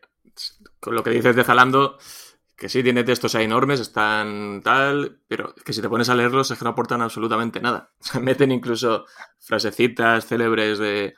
con 0.80 0.96
lo 0.96 1.04
que 1.04 1.10
dices 1.10 1.36
de 1.36 1.44
Zalando 1.44 2.00
que 2.60 2.68
sí 2.68 2.84
tiene 2.84 3.06
textos 3.06 3.34
enormes, 3.36 3.80
están 3.80 4.62
tal, 4.62 5.22
pero 5.28 5.56
que 5.56 5.72
si 5.72 5.82
te 5.82 5.88
pones 5.88 6.10
a 6.10 6.16
leerlos 6.16 6.52
es 6.52 6.60
que 6.60 6.66
no 6.66 6.72
aportan 6.72 7.02
absolutamente 7.02 7.62
nada. 7.62 7.92
meten 8.22 8.52
incluso 8.52 9.06
frasecitas 9.40 10.28
célebres 10.28 10.78
de, 10.78 11.16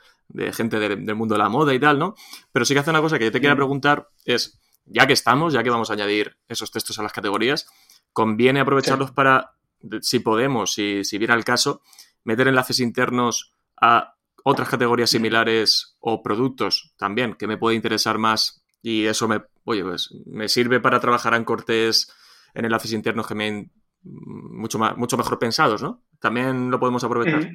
gente 0.52 0.78
del, 0.78 1.14
mundo 1.16 1.34
de 1.34 1.40
la 1.40 1.48
moda 1.48 1.74
y 1.74 1.80
tal, 1.80 1.98
¿no? 1.98 2.14
Pero 2.52 2.64
sí 2.64 2.74
que 2.74 2.80
hace 2.80 2.90
una 2.90 3.00
cosa 3.00 3.18
que 3.18 3.24
yo 3.24 3.32
te 3.32 3.40
quiero 3.40 3.56
preguntar 3.56 4.08
es, 4.24 4.60
ya 4.86 5.06
que 5.06 5.14
estamos, 5.14 5.52
ya 5.52 5.64
que 5.64 5.70
vamos 5.70 5.90
a 5.90 5.94
añadir 5.94 6.38
esos 6.48 6.70
textos 6.70 7.00
a 7.00 7.02
las 7.02 7.12
categorías, 7.12 7.66
conviene 8.12 8.60
aprovecharlos 8.60 9.10
para, 9.10 9.56
si 10.00 10.20
podemos, 10.20 10.72
si, 10.72 11.02
si 11.02 11.18
viera 11.18 11.34
el 11.34 11.44
caso, 11.44 11.82
meter 12.22 12.46
enlaces 12.46 12.78
internos 12.78 13.52
a 13.80 14.14
otras 14.44 14.68
categorías 14.68 15.10
similares 15.10 15.96
o 15.98 16.22
productos 16.22 16.94
también, 16.96 17.34
que 17.34 17.48
me 17.48 17.58
puede 17.58 17.74
interesar 17.74 18.18
más 18.18 18.61
y 18.82 19.06
eso 19.06 19.28
me, 19.28 19.40
oye, 19.64 19.84
pues, 19.84 20.10
me 20.26 20.48
sirve 20.48 20.80
para 20.80 21.00
trabajar 21.00 21.34
en 21.34 21.44
cortes, 21.44 22.12
en 22.54 22.64
enlaces 22.64 22.92
internos 22.92 23.26
que 23.26 23.34
me 23.34 23.70
mucho, 24.02 24.78
más, 24.78 24.96
mucho 24.96 25.16
mejor 25.16 25.38
pensados, 25.38 25.82
¿no? 25.82 26.02
También 26.20 26.70
lo 26.70 26.80
podemos 26.80 27.04
aprovechar. 27.04 27.48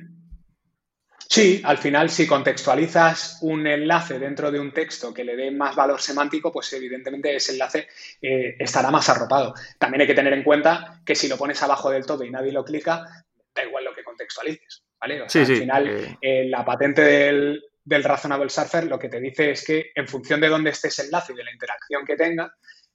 Sí, 1.30 1.62
al 1.66 1.78
final 1.78 2.10
si 2.10 2.26
contextualizas 2.26 3.40
un 3.42 3.68
enlace 3.68 4.18
dentro 4.18 4.50
de 4.50 4.62
un 4.62 4.72
texto 4.72 5.14
que 5.14 5.26
le 5.26 5.36
dé 5.36 5.52
más 5.52 5.76
valor 5.76 6.00
semántico, 6.00 6.54
pues 6.54 6.72
evidentemente 6.72 7.36
ese 7.36 7.52
enlace 7.52 7.88
eh, 8.22 8.56
estará 8.58 8.90
más 8.92 9.10
arropado. 9.10 9.54
También 9.78 10.02
hay 10.02 10.08
que 10.08 10.14
tener 10.14 10.32
en 10.32 10.44
cuenta 10.44 11.02
que 11.06 11.16
si 11.16 11.28
lo 11.28 11.38
pones 11.38 11.62
abajo 11.62 11.90
del 11.90 12.06
todo 12.06 12.24
y 12.24 12.32
nadie 12.32 12.54
lo 12.54 12.64
clica, 12.64 13.26
da 13.54 13.66
igual 13.66 13.84
lo 13.84 13.94
que 13.94 14.06
contextualices. 14.06 14.84
¿vale? 15.00 15.22
al 15.22 15.30
final 15.30 15.88
eh. 15.88 16.18
Eh, 16.22 16.48
la 16.48 16.64
patente 16.64 17.02
del, 17.02 17.62
del 17.88 18.04
Razonable 18.04 18.50
Surfer 18.50 18.84
lo 18.86 19.00
que 19.00 19.08
te 19.08 19.22
dice 19.22 19.52
es 19.52 19.64
que 19.64 19.92
en 19.96 20.10
función 20.10 20.42
de 20.42 20.50
dónde 20.50 20.72
esté 20.72 20.90
ese 20.90 21.04
enlace 21.04 21.32
y 21.32 21.38
de 21.38 21.46
la 21.46 21.54
interacción 21.54 22.06
que 22.06 22.18
tenga, 22.18 22.54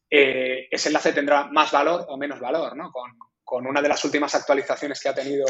eh, 0.09 0.68
ese 0.70 0.90
enlace 0.90 1.14
tendrá 1.14 1.45
más 1.45 1.72
valor 1.72 2.05
o 2.09 2.18
menos 2.18 2.38
valor, 2.38 2.76
¿no? 2.76 2.93
Con, 2.93 3.66
una 3.66 3.82
de 3.82 3.88
las 3.88 4.03
últimas 4.05 4.34
actualizaciones 4.34 4.99
que 4.99 5.11
ha 5.11 5.14
tenido 5.14 5.45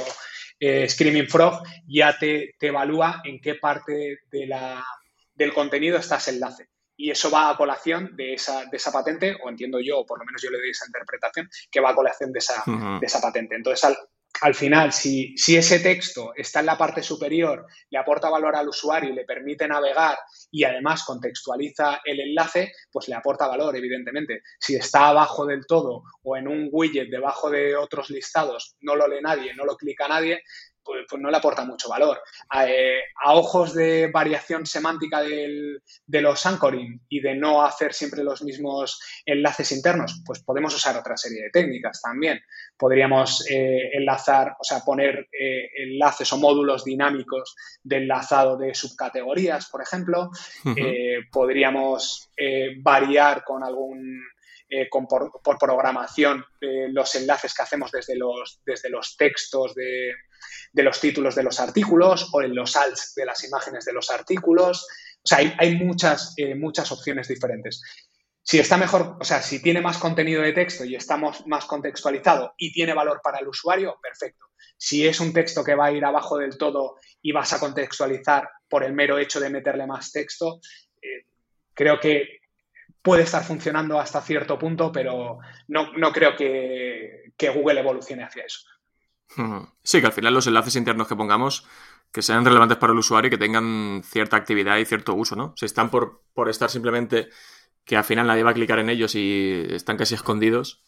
eh, 0.59 0.89
Screaming 0.89 1.29
Frog, 1.29 1.63
ya 1.87 2.19
te, 2.19 2.55
evalúa 2.61 3.21
en 3.25 3.41
qué 3.41 3.55
parte 3.55 4.19
de 4.29 4.47
la, 4.47 4.85
del 5.33 5.53
contenido 5.53 5.99
está 5.99 6.17
ese 6.17 6.33
enlace. 6.33 6.69
Y 6.97 7.13
eso 7.13 7.31
va 7.31 7.51
a 7.51 7.57
colación 7.57 8.17
de 8.17 8.35
esa, 8.35 8.65
de 8.65 8.77
esa 8.77 8.91
patente, 8.91 9.37
o 9.45 9.49
entiendo 9.49 9.79
yo, 9.81 10.01
o 10.01 10.07
por 10.07 10.19
lo 10.19 10.25
menos 10.25 10.43
yo 10.43 10.51
le 10.51 10.59
doy 10.59 10.71
esa 10.71 10.87
interpretación, 10.87 11.49
que 11.71 11.81
va 11.81 11.91
a 11.91 11.95
colación 11.95 12.33
de 12.33 12.41
esa, 12.41 12.65
de 12.67 13.07
esa 13.07 13.21
patente. 13.21 13.55
Entonces, 13.55 13.85
al, 13.85 13.97
al 14.43 14.57
final, 14.57 14.93
si, 14.93 15.37
ese 15.37 15.79
texto 15.79 16.33
está 16.35 16.61
en 16.61 16.67
la 16.67 16.77
parte 16.77 17.01
superior, 17.01 17.65
le 17.91 17.99
aporta 17.99 18.29
valor 18.29 18.57
al 18.57 18.69
usuario 18.69 19.11
y 19.11 19.15
le 19.15 19.25
permite 19.25 19.69
navegar 19.69 20.19
y 20.51 20.65
además 20.65 21.05
contextualiza 21.05 22.01
el 22.05 22.19
enlace, 22.19 22.73
pues 22.91 23.07
le 23.07 23.15
aporta 23.15 23.47
valor, 23.47 23.77
evidentemente. 23.77 24.43
Si 24.59 24.75
está 24.75 25.11
abajo 25.11 25.47
del 25.47 25.65
todo 25.65 26.03
o 26.25 26.37
en 26.37 26.49
un 26.49 26.69
widget 26.73 27.09
debajo 27.09 27.51
de 27.51 27.77
otros 27.77 28.11
listados, 28.11 28.75
no 28.81 28.97
lo 28.97 29.07
lee 29.07 29.23
nadie, 29.23 29.55
no 29.55 29.65
lo 29.65 29.77
clica 29.77 30.09
nadie, 30.09 30.43
pues, 30.85 31.07
pues, 31.09 31.21
no 31.23 31.31
le 31.31 31.37
aporta 31.37 31.65
mucho 31.65 31.89
valor. 31.89 32.21
A, 32.49 32.69
eh, 32.69 33.01
ojos 33.27 33.75
de 33.75 34.09
variación 34.09 34.67
semántica 34.67 35.21
de 35.23 36.21
los 36.21 36.47
anchoring 36.47 37.01
y 37.09 37.21
de 37.21 37.35
no 37.35 37.65
hacer 37.65 37.93
siempre 37.93 38.25
los 38.25 38.43
mismos 38.43 39.01
enlaces 39.25 39.73
internos, 39.73 40.23
pues 40.25 40.43
podemos 40.43 40.75
usar 40.75 40.97
otra 40.97 41.17
serie 41.17 41.45
de 41.45 41.51
técnicas 41.51 42.01
también. 42.03 42.41
Podríamos 42.77 43.47
eh, 43.49 43.91
enlazar, 43.93 44.57
o 44.59 44.65
sea, 44.65 44.81
poner 44.81 45.29
eh, 45.33 45.69
enlaces 45.79 46.33
o 46.33 46.39
módulos 46.39 46.85
dinámicos 46.85 47.55
de 47.83 47.99
enlazado 47.99 48.57
de 48.57 48.75
subcategorías, 48.75 49.69
por 49.71 49.83
ejemplo. 49.83 50.31
podríamos 51.31 52.31
variar 52.83 53.45
con 53.45 53.63
algún 53.63 54.23
por, 55.09 55.59
programación 55.59 56.45
los 56.61 57.15
enlaces 57.15 57.55
que 57.55 57.63
hacemos 57.63 57.91
desde 57.91 58.17
los, 58.17 58.61
desde 58.65 58.91
los 58.91 59.17
textos 59.17 59.75
de, 59.75 60.13
de 60.73 60.83
los 60.83 61.01
títulos 61.01 61.35
de 61.35 61.43
los 61.43 61.61
artículos 61.61 62.29
o 62.33 62.43
en 62.43 62.55
los 62.55 62.77
alts 62.77 63.15
de 63.15 63.27
las 63.27 63.45
imágenes 63.45 63.85
de 63.85 63.93
los 63.93 64.11
artículos. 64.11 64.87
O 65.23 65.27
sea, 65.27 65.39
hay, 65.59 65.77
muchas, 65.77 66.35
eh, 66.37 66.55
muchas 66.55 66.91
opciones 66.93 67.29
diferentes. 67.29 67.83
Si 68.43 68.59
está 68.59 68.77
mejor, 68.77 69.17
o 69.21 69.25
sea, 69.25 69.41
si 69.41 69.63
tiene 69.63 69.81
más 69.81 69.99
contenido 69.99 70.43
de 70.43 70.53
texto 70.53 70.85
y 70.85 70.97
estamos 70.97 71.47
más 71.47 71.65
contextualizado 71.65 72.55
y 72.57 72.73
tiene 72.73 72.93
valor 72.93 73.21
para 73.23 73.39
el 73.39 73.47
usuario, 73.47 73.99
perfecto. 74.03 74.47
Si 74.77 75.07
es 75.07 75.21
un 75.21 75.33
texto 75.33 75.63
que 75.63 75.77
va 75.77 75.87
a 75.87 75.93
ir 75.93 76.05
abajo 76.05 76.39
del 76.39 76.59
todo 76.59 76.97
y 77.21 77.31
vas 77.31 77.53
a 77.53 77.61
contextualizar 77.61 78.49
por 78.69 78.83
el 78.83 78.93
mero 78.93 79.19
hecho 79.19 79.39
de 79.39 79.49
meterle 79.49 79.87
más 79.87 80.11
texto, 80.11 80.61
eh, 81.01 81.27
creo 81.73 82.01
que 82.01 82.41
puede 83.03 83.25
estar 83.25 83.45
funcionando 83.45 83.99
hasta 83.99 84.21
cierto 84.23 84.59
punto, 84.59 84.91
pero 84.93 85.39
no, 85.69 86.13
creo 86.13 86.37
que, 86.37 87.33
Google 87.55 87.81
evolucione 87.81 88.23
hacia 88.23 88.45
eso. 88.45 88.61
Sí, 89.83 90.01
que 90.01 90.07
al 90.07 90.13
final 90.13 90.35
los 90.35 90.47
enlaces 90.47 90.77
internos 90.77 91.09
que 91.09 91.17
pongamos 91.17 91.67
que 92.13 92.23
sean 92.23 92.45
relevantes 92.45 92.77
para 92.77 92.93
el 92.93 92.99
usuario 92.99 93.29
y 93.29 93.31
que 93.31 93.39
tengan 93.39 94.03
cierta 94.05 94.37
actividad 94.37 94.77
y 94.77 94.85
cierto 94.85 95.15
uso, 95.15 95.35
¿no? 95.35 95.55
Si 95.57 95.65
están 95.65 95.91
por, 95.91 96.23
por 96.35 96.51
estar 96.51 96.69
simplemente 96.69 97.31
que 97.85 97.97
al 97.97 98.05
final 98.05 98.27
nadie 98.27 98.43
va 98.43 98.51
a 98.51 98.55
clicar 98.55 98.79
en 98.79 98.91
ellos 98.91 99.15
y 99.15 99.67
están 99.71 99.97
casi 99.97 100.15
escondidos, 100.15 100.83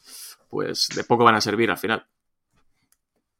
pues 0.50 0.88
de 0.94 1.04
poco 1.04 1.24
van 1.24 1.34
a 1.34 1.40
servir 1.40 1.70
al 1.70 1.78
final. 1.78 2.06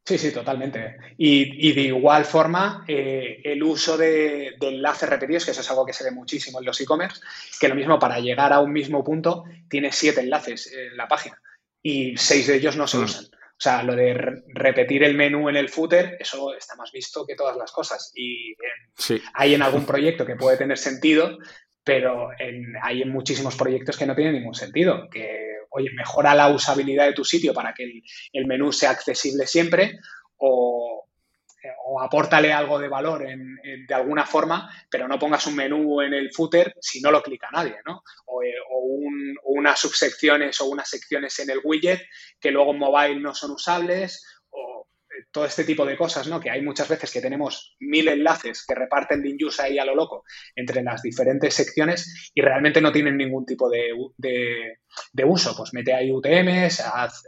Sí, 0.07 0.19
sí, 0.19 0.33
totalmente. 0.33 0.97
Y, 1.17 1.73
de 1.73 1.81
igual 1.83 2.27
forma, 2.27 2.85
eh, 2.87 3.41
el 3.43 3.63
uso 3.63 3.97
de, 3.97 4.55
enlaces 4.61 5.09
repetidos, 5.09 5.47
que 5.47 5.53
eso 5.53 5.63
es 5.63 5.71
algo 5.71 5.87
que 5.87 5.95
se 5.95 6.05
ve 6.05 6.11
muchísimo 6.11 6.59
en 6.59 6.67
los 6.67 6.79
e-commerce, 6.81 7.23
que 7.59 7.69
lo 7.69 7.75
mismo 7.75 7.99
para 7.99 8.21
llegar 8.21 8.53
a 8.53 8.61
un 8.61 8.71
mismo 8.71 9.03
punto 9.03 9.45
tiene 9.67 9.93
siete 9.93 10.21
enlaces 10.21 10.71
en 10.75 10.97
la 10.97 11.09
página 11.09 11.41
y 11.83 12.17
seis 12.19 12.47
de 12.47 12.57
ellos 12.57 12.77
no 12.77 12.87
se 12.87 12.99
mm. 12.99 13.03
usan. 13.03 13.25
O 13.65 13.67
sea, 13.67 13.83
lo 13.83 13.97
de 13.97 14.13
repetir 14.53 15.05
el 15.05 15.15
menú 15.15 15.49
en 15.49 15.57
el 15.57 15.71
footer, 15.71 16.19
eso 16.21 16.55
está 16.55 16.77
más 16.77 16.93
visto 16.93 17.25
que 17.25 17.35
todas 17.35 17.57
las 17.57 17.73
cosas. 17.73 18.13
Y 18.15 18.55
hay 19.33 19.55
en 19.55 19.63
algún 19.63 19.87
proyecto 19.87 20.27
que 20.27 20.37
puede 20.37 20.59
tener 20.59 20.77
sentido, 20.77 21.39
pero 21.83 22.29
hay 22.83 23.01
en 23.01 23.09
muchísimos 23.09 23.57
proyectos 23.57 23.97
que 23.97 24.05
no 24.05 24.15
tienen 24.15 24.35
ningún 24.35 24.55
sentido. 24.55 25.09
Que, 25.11 25.61
oye, 25.71 25.89
mejora 25.95 26.35
la 26.35 26.49
usabilidad 26.49 27.07
de 27.07 27.15
tu 27.15 27.25
sitio 27.25 27.55
para 27.55 27.73
que 27.73 28.03
el, 28.35 28.47
menú 28.47 28.71
sea 28.71 28.91
accesible 28.91 29.47
siempre 29.47 29.99
o, 30.37 31.04
o 31.87 32.01
apórtale 32.01 32.53
algo 32.53 32.79
de 32.79 32.89
valor 32.89 33.25
de 33.27 33.95
alguna 33.95 34.27
forma, 34.27 34.71
pero 34.91 35.09
no 35.09 35.19
pongas 35.19 35.47
un 35.47 35.57
menú 35.57 36.01
en 36.03 36.15
el 36.15 36.33
footer 36.33 36.75
si 36.81 37.01
no 37.01 37.11
lo 37.11 37.23
clica 37.23 37.49
nadie, 37.53 37.77
¿no? 37.87 38.03
O, 38.27 38.43
eh, 38.43 38.55
unas 39.45 39.79
subsecciones 39.79 40.61
o 40.61 40.67
unas 40.67 40.89
secciones 40.89 41.39
en 41.39 41.51
el 41.51 41.61
widget 41.63 42.03
que 42.41 42.51
luego 42.51 42.73
en 42.73 42.79
mobile 42.79 43.21
no 43.21 43.35
son 43.35 43.53
usables 43.53 44.25
todo 45.35 45.47
este 45.47 45.65
tipo 45.65 45.85
de 45.85 45.97
cosas, 45.97 46.29
¿no? 46.29 46.39
Que 46.39 46.49
hay 46.49 46.63
muchas 46.63 46.89
veces 46.89 47.11
que 47.13 47.21
tenemos 47.21 47.75
mil 47.81 48.07
enlaces 48.07 48.65
que 48.65 48.77
reparten 48.77 49.21
Linjus 49.21 49.59
ahí 49.59 49.81
a 49.81 49.85
lo 49.85 49.97
loco 49.97 50.23
entre 50.55 50.81
las 50.81 51.03
diferentes 51.03 51.53
secciones 51.53 52.31
y 52.33 52.41
realmente 52.41 52.81
no 52.81 52.93
tienen 52.93 53.17
ningún 53.17 53.45
tipo 53.45 53.69
de, 53.69 53.93
uso. 55.25 55.57
Pues 55.57 55.75
mete 55.75 55.93
ahí 55.93 56.13
UTMs, 56.13 56.79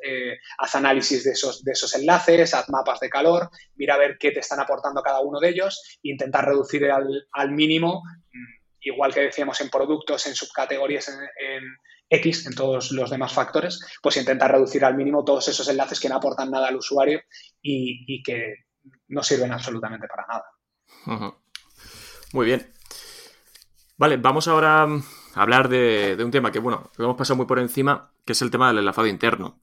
eh, 0.04 0.36
haz, 0.56 0.74
análisis 0.76 1.24
de 1.24 1.32
esos, 1.32 1.64
de 1.64 1.72
esos 1.72 1.96
enlaces, 1.96 2.54
haz 2.54 2.68
mapas 2.68 3.00
de 3.00 3.10
calor, 3.10 3.50
mira 3.74 3.94
a 3.94 3.98
ver 3.98 4.18
qué 4.20 4.30
te 4.30 4.38
están 4.38 4.60
aportando 4.60 5.02
cada 5.02 5.20
uno 5.20 5.40
de 5.40 5.48
ellos 5.48 5.98
intentar 6.02 6.44
reducir 6.44 6.88
al, 6.88 7.26
al 7.32 7.50
mínimo, 7.50 8.04
mm, 8.32 8.54
igual 8.82 9.12
que 9.12 9.22
decíamos 9.22 9.60
en 9.60 9.68
productos, 9.68 10.28
en 10.28 10.36
subcategorías, 10.36 11.08
en 11.08 11.64
X 12.08 12.46
en 12.46 12.54
todos 12.54 12.92
los 12.92 13.10
demás 13.10 13.32
factores, 13.32 13.80
pues 14.02 14.16
intentar 14.16 14.52
reducir 14.52 14.84
al 14.84 14.96
mínimo 14.96 15.24
todos 15.24 15.48
esos 15.48 15.68
enlaces 15.68 16.00
que 16.00 16.08
no 16.08 16.16
aportan 16.16 16.50
nada 16.50 16.68
al 16.68 16.76
usuario 16.76 17.20
y, 17.60 18.22
que 18.22 18.66
no 19.08 19.22
sirven 19.22 19.52
absolutamente 19.52 20.06
para 20.06 20.26
nada. 20.26 21.36
Muy 22.32 22.46
bien. 22.46 22.72
Vale, 23.96 24.18
vamos 24.18 24.46
ahora 24.46 24.82
a 24.82 25.42
hablar 25.42 25.68
de, 25.68 26.16
un 26.22 26.30
tema 26.30 26.52
que, 26.52 26.58
bueno, 26.58 26.90
que 26.96 27.02
hemos 27.02 27.16
pasado 27.16 27.36
muy 27.36 27.46
por 27.46 27.58
encima, 27.58 28.12
que 28.24 28.32
es 28.32 28.42
el 28.42 28.50
tema 28.50 28.68
del 28.68 28.78
enlazado 28.78 29.06
interno. 29.06 29.60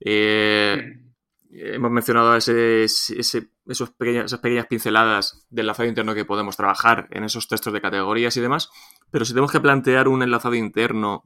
Eh, 0.00 0.76
mm. 0.76 1.12
Hemos 1.54 1.90
mencionado 1.90 2.34
ese, 2.34 2.84
esos 2.84 3.90
pequeñas, 3.90 4.24
esas 4.24 4.40
pequeñas 4.40 4.66
pinceladas 4.66 5.46
del 5.50 5.64
enlazado 5.64 5.88
interno 5.88 6.14
que 6.14 6.24
podemos 6.24 6.56
trabajar 6.56 7.08
en 7.10 7.24
esos 7.24 7.46
textos 7.46 7.72
de 7.72 7.80
categorías 7.82 8.36
y 8.36 8.40
demás, 8.40 8.70
pero 9.10 9.24
si 9.24 9.32
tenemos 9.32 9.52
que 9.52 9.60
plantear 9.60 10.08
un 10.08 10.22
enlazado 10.22 10.54
interno 10.54 11.22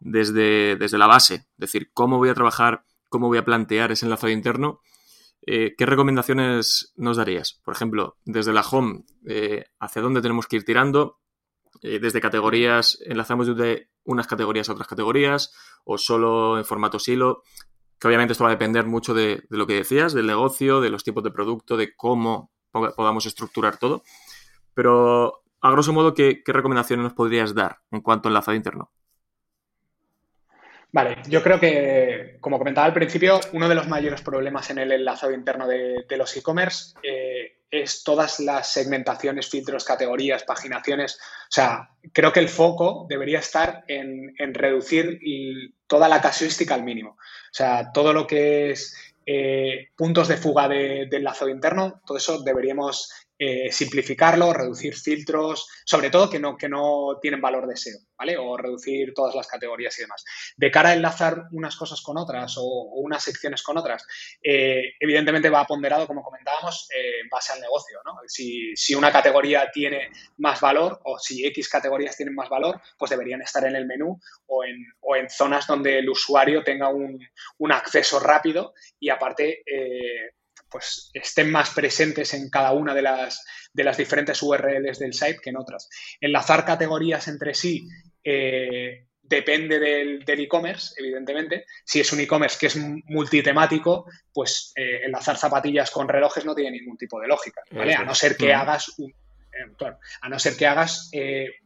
desde, 0.00 0.76
desde 0.76 0.98
la 0.98 1.06
base, 1.06 1.34
es 1.34 1.46
decir, 1.56 1.90
cómo 1.92 2.18
voy 2.18 2.30
a 2.30 2.34
trabajar, 2.34 2.84
cómo 3.08 3.28
voy 3.28 3.38
a 3.38 3.44
plantear 3.44 3.92
ese 3.92 4.06
enlazado 4.06 4.32
interno, 4.32 4.80
eh, 5.46 5.74
¿qué 5.76 5.86
recomendaciones 5.86 6.92
nos 6.96 7.16
darías? 7.16 7.60
Por 7.64 7.74
ejemplo, 7.74 8.16
desde 8.24 8.52
la 8.52 8.62
home, 8.62 9.04
eh, 9.26 9.66
¿hacia 9.78 10.02
dónde 10.02 10.20
tenemos 10.20 10.46
que 10.46 10.56
ir 10.56 10.64
tirando? 10.64 11.18
Eh, 11.82 11.98
desde 11.98 12.20
categorías, 12.20 12.98
enlazamos 13.06 13.56
de 13.56 13.90
unas 14.04 14.26
categorías 14.26 14.68
a 14.68 14.72
otras 14.72 14.88
categorías 14.88 15.54
o 15.84 15.96
solo 15.96 16.58
en 16.58 16.64
formato 16.64 16.98
silo, 16.98 17.42
que 17.98 18.08
obviamente 18.08 18.32
esto 18.32 18.44
va 18.44 18.50
a 18.50 18.54
depender 18.54 18.86
mucho 18.86 19.14
de, 19.14 19.44
lo 19.48 19.66
que 19.66 19.74
decías, 19.74 20.12
del 20.12 20.26
negocio, 20.26 20.80
de 20.80 20.90
los 20.90 21.04
tipos 21.04 21.22
de 21.22 21.30
producto, 21.30 21.76
de 21.76 21.94
cómo 21.94 22.50
podamos 22.70 23.26
estructurar 23.26 23.78
todo. 23.78 24.02
Pero, 24.74 25.42
a 25.60 25.70
grosso 25.70 25.92
modo, 25.92 26.14
¿qué, 26.14 26.42
qué 26.44 26.52
recomendaciones 26.52 27.04
nos 27.04 27.12
podrías 27.14 27.54
dar 27.54 27.80
en 27.90 28.00
cuanto 28.00 28.28
a 28.28 28.30
enlazado 28.30 28.56
interno? 28.56 28.90
Vale, 30.92 31.18
yo 31.28 31.42
creo 31.42 31.60
que, 31.60 32.38
como 32.40 32.58
comentaba 32.58 32.86
al 32.86 32.92
principio, 32.92 33.38
uno 33.52 33.68
de 33.68 33.76
los 33.76 33.86
mayores 33.86 34.22
problemas 34.22 34.70
en 34.70 34.78
el 34.78 34.90
enlazado 34.90 35.32
interno 35.32 35.68
de, 35.68 36.04
los 36.16 36.36
e-commerce 36.36 36.94
eh, 37.02 37.58
es 37.70 38.02
todas 38.02 38.40
las 38.40 38.72
segmentaciones, 38.72 39.48
filtros, 39.48 39.84
categorías, 39.84 40.42
paginaciones. 40.42 41.14
O 41.14 41.52
sea, 41.52 41.90
creo 42.12 42.32
que 42.32 42.40
el 42.40 42.48
foco 42.48 43.06
debería 43.08 43.38
estar 43.38 43.84
en, 43.86 44.34
reducir 44.52 45.20
toda 45.86 46.08
la 46.08 46.20
casuística 46.20 46.74
al 46.74 46.82
mínimo. 46.82 47.10
O 47.10 47.52
sea, 47.52 47.92
todo 47.92 48.12
lo 48.12 48.26
que 48.26 48.70
es 48.70 48.96
eh, 49.26 49.90
puntos 49.96 50.26
de 50.26 50.38
fuga 50.38 50.66
de 50.66 51.08
enlazado 51.12 51.50
interno, 51.50 52.00
todo 52.04 52.18
eso 52.18 52.42
deberíamos 52.42 53.12
eh, 53.42 53.72
simplificarlo, 53.72 54.52
reducir 54.52 54.94
filtros, 54.94 55.66
sobre 55.86 56.10
todo 56.10 56.28
que 56.28 56.38
no, 56.38 56.58
que 56.58 56.68
no 56.68 57.18
tienen 57.22 57.40
valor 57.40 57.66
de 57.66 57.74
SEO, 57.74 57.98
¿vale? 58.18 58.36
O 58.36 58.54
reducir 58.54 59.14
todas 59.14 59.34
las 59.34 59.46
categorías 59.46 59.98
y 59.98 60.02
demás. 60.02 60.22
De 60.58 60.70
cara 60.70 60.90
a 60.90 60.92
enlazar 60.92 61.44
unas 61.52 61.74
cosas 61.74 62.02
con 62.02 62.18
otras 62.18 62.56
o, 62.58 62.64
unas 62.96 63.24
secciones 63.24 63.62
con 63.62 63.78
otras, 63.78 64.06
eh, 64.42 64.92
evidentemente 65.00 65.48
va 65.48 65.66
ponderado, 65.66 66.06
como 66.06 66.22
comentábamos, 66.22 66.86
eh, 66.94 67.20
en 67.22 67.30
base 67.30 67.54
al 67.54 67.62
negocio, 67.62 68.00
¿no? 68.04 68.18
Si, 68.26 68.94
una 68.94 69.10
categoría 69.10 69.70
tiene 69.72 70.10
más 70.36 70.60
valor 70.60 71.00
o 71.04 71.18
si 71.18 71.46
X 71.46 71.70
categorías 71.70 72.18
tienen 72.18 72.34
más 72.34 72.50
valor, 72.50 72.78
pues 72.98 73.10
deberían 73.10 73.40
estar 73.40 73.64
en 73.64 73.74
el 73.74 73.86
menú 73.86 74.20
o 74.48 74.64
en, 74.64 74.84
o 75.00 75.16
en 75.16 75.30
zonas 75.30 75.66
donde 75.66 76.00
el 76.00 76.10
usuario 76.10 76.62
tenga 76.62 76.90
un, 76.90 77.18
un 77.56 77.72
acceso 77.72 78.20
rápido 78.20 78.74
y 78.98 79.08
aparte 79.08 79.62
pues 80.70 81.10
estén 81.12 81.50
más 81.50 81.70
presentes 81.70 82.32
en 82.34 82.48
cada 82.48 82.72
una 82.72 82.94
de 82.94 83.02
las, 83.02 83.44
de 83.72 83.84
las 83.84 83.96
diferentes 83.96 84.42
URLs 84.42 84.98
del 84.98 85.12
site 85.12 85.40
que 85.42 85.50
en 85.50 85.56
otras. 85.56 85.88
Enlazar 86.20 86.64
categorías 86.64 87.28
entre 87.28 87.54
sí 87.54 87.88
eh, 88.22 89.06
depende 89.22 89.78
del 89.78 90.24
e-commerce, 90.26 90.94
evidentemente. 90.96 91.66
Si 91.84 92.00
es 92.00 92.12
un 92.12 92.20
e-commerce 92.20 92.58
que 92.58 92.66
es 92.66 92.76
multitemático, 92.76 94.06
pues 94.32 94.72
eh, 94.76 95.02
enlazar 95.04 95.36
zapatillas 95.36 95.90
con 95.90 96.08
relojes 96.08 96.44
no 96.44 96.54
tiene 96.54 96.72
ningún 96.72 96.96
tipo 96.96 97.20
de 97.20 97.28
lógica, 97.28 97.62
A 97.70 98.04
no 98.04 98.14
ser 98.14 98.36
que 98.36 98.52
hagas 98.52 98.94
eh, 98.98 99.12
a 100.22 100.28
no 100.28 100.38
ser 100.38 100.56
que 100.56 100.66
hagas 100.66 101.10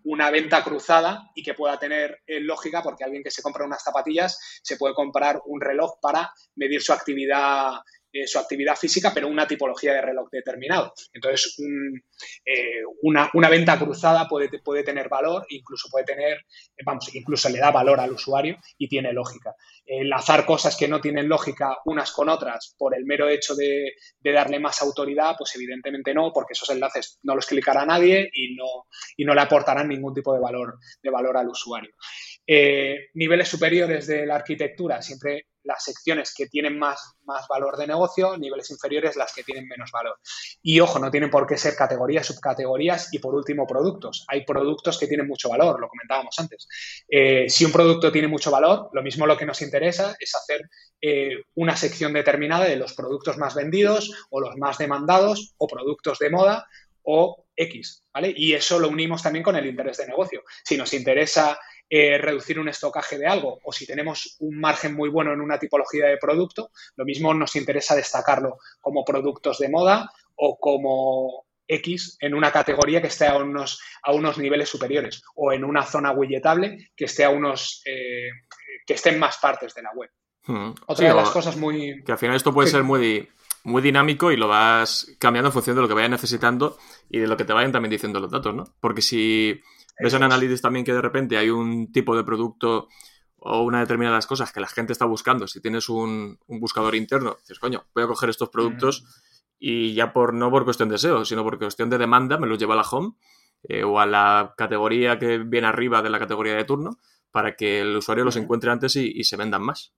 una 0.02 0.30
venta 0.30 0.64
cruzada 0.64 1.30
y 1.34 1.42
que 1.44 1.54
pueda 1.54 1.78
tener 1.78 2.22
lógica, 2.26 2.82
porque 2.82 3.04
alguien 3.04 3.22
que 3.22 3.30
se 3.30 3.42
compra 3.42 3.66
unas 3.66 3.84
zapatillas 3.84 4.60
se 4.62 4.76
puede 4.76 4.94
comprar 4.94 5.40
un 5.44 5.60
reloj 5.60 6.00
para 6.00 6.32
medir 6.56 6.82
su 6.82 6.92
actividad 6.92 7.74
eh, 8.16 8.28
su 8.28 8.38
actividad 8.38 8.76
física, 8.76 9.10
pero 9.12 9.26
una 9.26 9.44
tipología 9.44 9.92
de 9.92 10.00
reloj 10.00 10.28
determinado. 10.30 10.94
Entonces, 11.12 11.56
eh, 12.44 12.80
una, 13.02 13.48
venta 13.50 13.76
cruzada 13.76 14.28
puede, 14.28 14.48
puede 14.60 14.84
tener 14.84 15.08
valor, 15.08 15.44
incluso 15.48 15.88
puede 15.90 16.04
tener, 16.04 16.46
vamos, 16.84 17.12
incluso 17.12 17.48
le 17.48 17.58
da 17.58 17.72
valor 17.72 17.98
al 17.98 18.12
usuario 18.12 18.56
y 18.78 18.86
tiene 18.86 19.12
lógica. 19.12 19.56
Enlazar 19.84 20.46
cosas 20.46 20.76
que 20.76 20.86
no 20.86 21.00
tienen 21.00 21.28
lógica 21.28 21.78
unas 21.86 22.12
con 22.12 22.28
otras 22.28 22.76
por 22.78 22.96
el 22.96 23.04
mero 23.04 23.28
hecho 23.28 23.56
de, 23.56 23.94
darle 24.22 24.60
más 24.60 24.80
autoridad, 24.80 25.34
pues 25.36 25.52
evidentemente 25.56 26.14
no, 26.14 26.30
porque 26.32 26.52
esos 26.52 26.70
enlaces 26.70 27.18
no 27.24 27.34
los 27.34 27.46
clicará 27.46 27.84
nadie 27.84 28.30
y 28.32 28.54
no, 28.54 28.86
y 29.16 29.24
no 29.24 29.34
le 29.34 29.40
aportarán 29.40 29.88
ningún 29.88 30.14
tipo 30.14 30.32
de 30.32 30.38
valor, 30.38 30.78
de 31.02 31.10
valor 31.10 31.36
al 31.36 31.48
usuario. 31.48 31.90
Eh, 32.46 33.08
niveles 33.14 33.48
superiores 33.48 34.06
de 34.06 34.26
la 34.26 34.36
arquitectura, 34.36 35.00
siempre 35.00 35.46
las 35.64 35.82
secciones 35.82 36.32
que 36.36 36.46
tienen 36.46 36.78
más, 36.78 37.16
más 37.24 37.46
valor 37.48 37.76
de 37.76 37.86
negocio, 37.86 38.36
niveles 38.36 38.70
inferiores 38.70 39.16
las 39.16 39.32
que 39.32 39.42
tienen 39.42 39.66
menos 39.66 39.90
valor. 39.90 40.18
Y 40.62 40.78
ojo, 40.80 40.98
no 40.98 41.10
tienen 41.10 41.30
por 41.30 41.46
qué 41.46 41.56
ser 41.56 41.74
categorías, 41.74 42.26
subcategorías 42.26 43.12
y 43.12 43.18
por 43.18 43.34
último 43.34 43.66
productos. 43.66 44.24
Hay 44.28 44.44
productos 44.44 44.98
que 44.98 45.06
tienen 45.06 45.26
mucho 45.26 45.48
valor, 45.48 45.80
lo 45.80 45.88
comentábamos 45.88 46.38
antes. 46.38 46.68
Eh, 47.08 47.46
si 47.48 47.64
un 47.64 47.72
producto 47.72 48.12
tiene 48.12 48.28
mucho 48.28 48.50
valor, 48.50 48.90
lo 48.92 49.02
mismo 49.02 49.26
lo 49.26 49.36
que 49.36 49.46
nos 49.46 49.62
interesa 49.62 50.14
es 50.20 50.34
hacer 50.34 50.68
eh, 51.00 51.44
una 51.54 51.76
sección 51.76 52.12
determinada 52.12 52.66
de 52.66 52.76
los 52.76 52.92
productos 52.92 53.38
más 53.38 53.54
vendidos 53.54 54.12
o 54.30 54.40
los 54.40 54.56
más 54.56 54.78
demandados 54.78 55.54
o 55.56 55.66
productos 55.66 56.18
de 56.18 56.30
moda 56.30 56.66
o 57.02 57.46
X, 57.56 58.04
¿vale? 58.12 58.32
Y 58.34 58.54
eso 58.54 58.78
lo 58.78 58.88
unimos 58.88 59.22
también 59.22 59.42
con 59.42 59.56
el 59.56 59.66
interés 59.66 59.98
de 59.98 60.06
negocio. 60.06 60.42
Si 60.64 60.76
nos 60.76 60.92
interesa 60.92 61.58
eh, 61.88 62.18
reducir 62.18 62.58
un 62.58 62.68
estocaje 62.68 63.18
de 63.18 63.26
algo 63.26 63.60
o 63.62 63.72
si 63.72 63.86
tenemos 63.86 64.36
un 64.40 64.58
margen 64.58 64.94
muy 64.94 65.10
bueno 65.10 65.32
en 65.32 65.40
una 65.40 65.58
tipología 65.58 66.06
de 66.06 66.18
producto, 66.18 66.70
lo 66.96 67.04
mismo 67.04 67.34
nos 67.34 67.56
interesa 67.56 67.94
destacarlo 67.94 68.58
como 68.80 69.04
productos 69.04 69.58
de 69.58 69.68
moda 69.68 70.10
o 70.36 70.58
como 70.58 71.46
X 71.66 72.16
en 72.20 72.34
una 72.34 72.50
categoría 72.52 73.00
que 73.00 73.08
esté 73.08 73.26
a 73.26 73.36
unos, 73.36 73.80
a 74.02 74.12
unos 74.12 74.38
niveles 74.38 74.68
superiores 74.68 75.22
o 75.34 75.52
en 75.52 75.64
una 75.64 75.84
zona 75.84 76.12
widgetable 76.12 76.90
que 76.96 77.04
esté 77.06 77.24
a 77.24 77.30
unos 77.30 77.82
eh, 77.86 78.28
que 78.86 78.94
estén 78.94 79.18
más 79.18 79.38
partes 79.38 79.74
de 79.74 79.82
la 79.82 79.90
web. 79.94 80.10
Hmm. 80.46 80.72
Otra 80.86 81.08
de 81.08 81.14
las 81.14 81.30
cosas 81.30 81.56
muy. 81.56 82.02
Que 82.04 82.12
al 82.12 82.18
final 82.18 82.36
esto 82.36 82.52
puede 82.52 82.68
ser 82.68 82.82
muy, 82.82 83.28
muy 83.64 83.80
dinámico 83.80 84.30
y 84.30 84.36
lo 84.36 84.48
vas 84.48 85.16
cambiando 85.18 85.48
en 85.48 85.52
función 85.52 85.76
de 85.76 85.82
lo 85.82 85.88
que 85.88 85.94
vayas 85.94 86.10
necesitando 86.10 86.76
y 87.08 87.18
de 87.18 87.26
lo 87.26 87.36
que 87.36 87.44
te 87.44 87.54
vayan 87.54 87.72
también 87.72 87.90
diciendo 87.90 88.20
los 88.20 88.30
datos, 88.30 88.54
¿no? 88.54 88.64
Porque 88.80 89.00
si 89.00 89.62
ves 89.98 90.14
en 90.14 90.22
Analytics 90.22 90.62
también 90.62 90.84
que 90.84 90.92
de 90.92 91.00
repente 91.00 91.36
hay 91.36 91.50
un 91.50 91.92
tipo 91.92 92.16
de 92.16 92.24
producto 92.24 92.88
o 93.36 93.62
una 93.62 93.80
determinada 93.80 94.20
cosas 94.22 94.52
que 94.52 94.60
la 94.60 94.66
gente 94.66 94.92
está 94.92 95.04
buscando, 95.04 95.46
si 95.46 95.60
tienes 95.60 95.88
un, 95.88 96.38
buscador 96.48 96.94
interno, 96.94 97.36
dices, 97.40 97.58
coño, 97.58 97.84
voy 97.94 98.04
a 98.04 98.06
coger 98.06 98.30
estos 98.30 98.48
productos 98.48 99.04
y 99.58 99.94
ya 99.94 100.12
por 100.12 100.32
no 100.32 100.50
por 100.50 100.64
cuestión 100.64 100.88
de 100.88 100.98
SEO, 100.98 101.24
sino 101.24 101.42
por 101.42 101.58
cuestión 101.58 101.90
de 101.90 101.98
demanda, 101.98 102.38
me 102.38 102.46
los 102.46 102.58
llevo 102.58 102.72
a 102.72 102.76
la 102.76 102.82
home 102.82 103.12
eh, 103.68 103.84
o 103.84 104.00
a 104.00 104.06
la 104.06 104.54
categoría 104.56 105.18
que 105.18 105.38
viene 105.38 105.66
arriba 105.66 106.00
de 106.02 106.10
la 106.10 106.18
categoría 106.18 106.54
de 106.54 106.64
turno 106.64 106.98
para 107.30 107.54
que 107.56 107.80
el 107.80 107.96
usuario 107.96 108.24
los 108.24 108.36
encuentre 108.36 108.70
antes 108.70 108.96
y 108.96 109.24
se 109.24 109.36
vendan 109.36 109.62
más. 109.62 109.92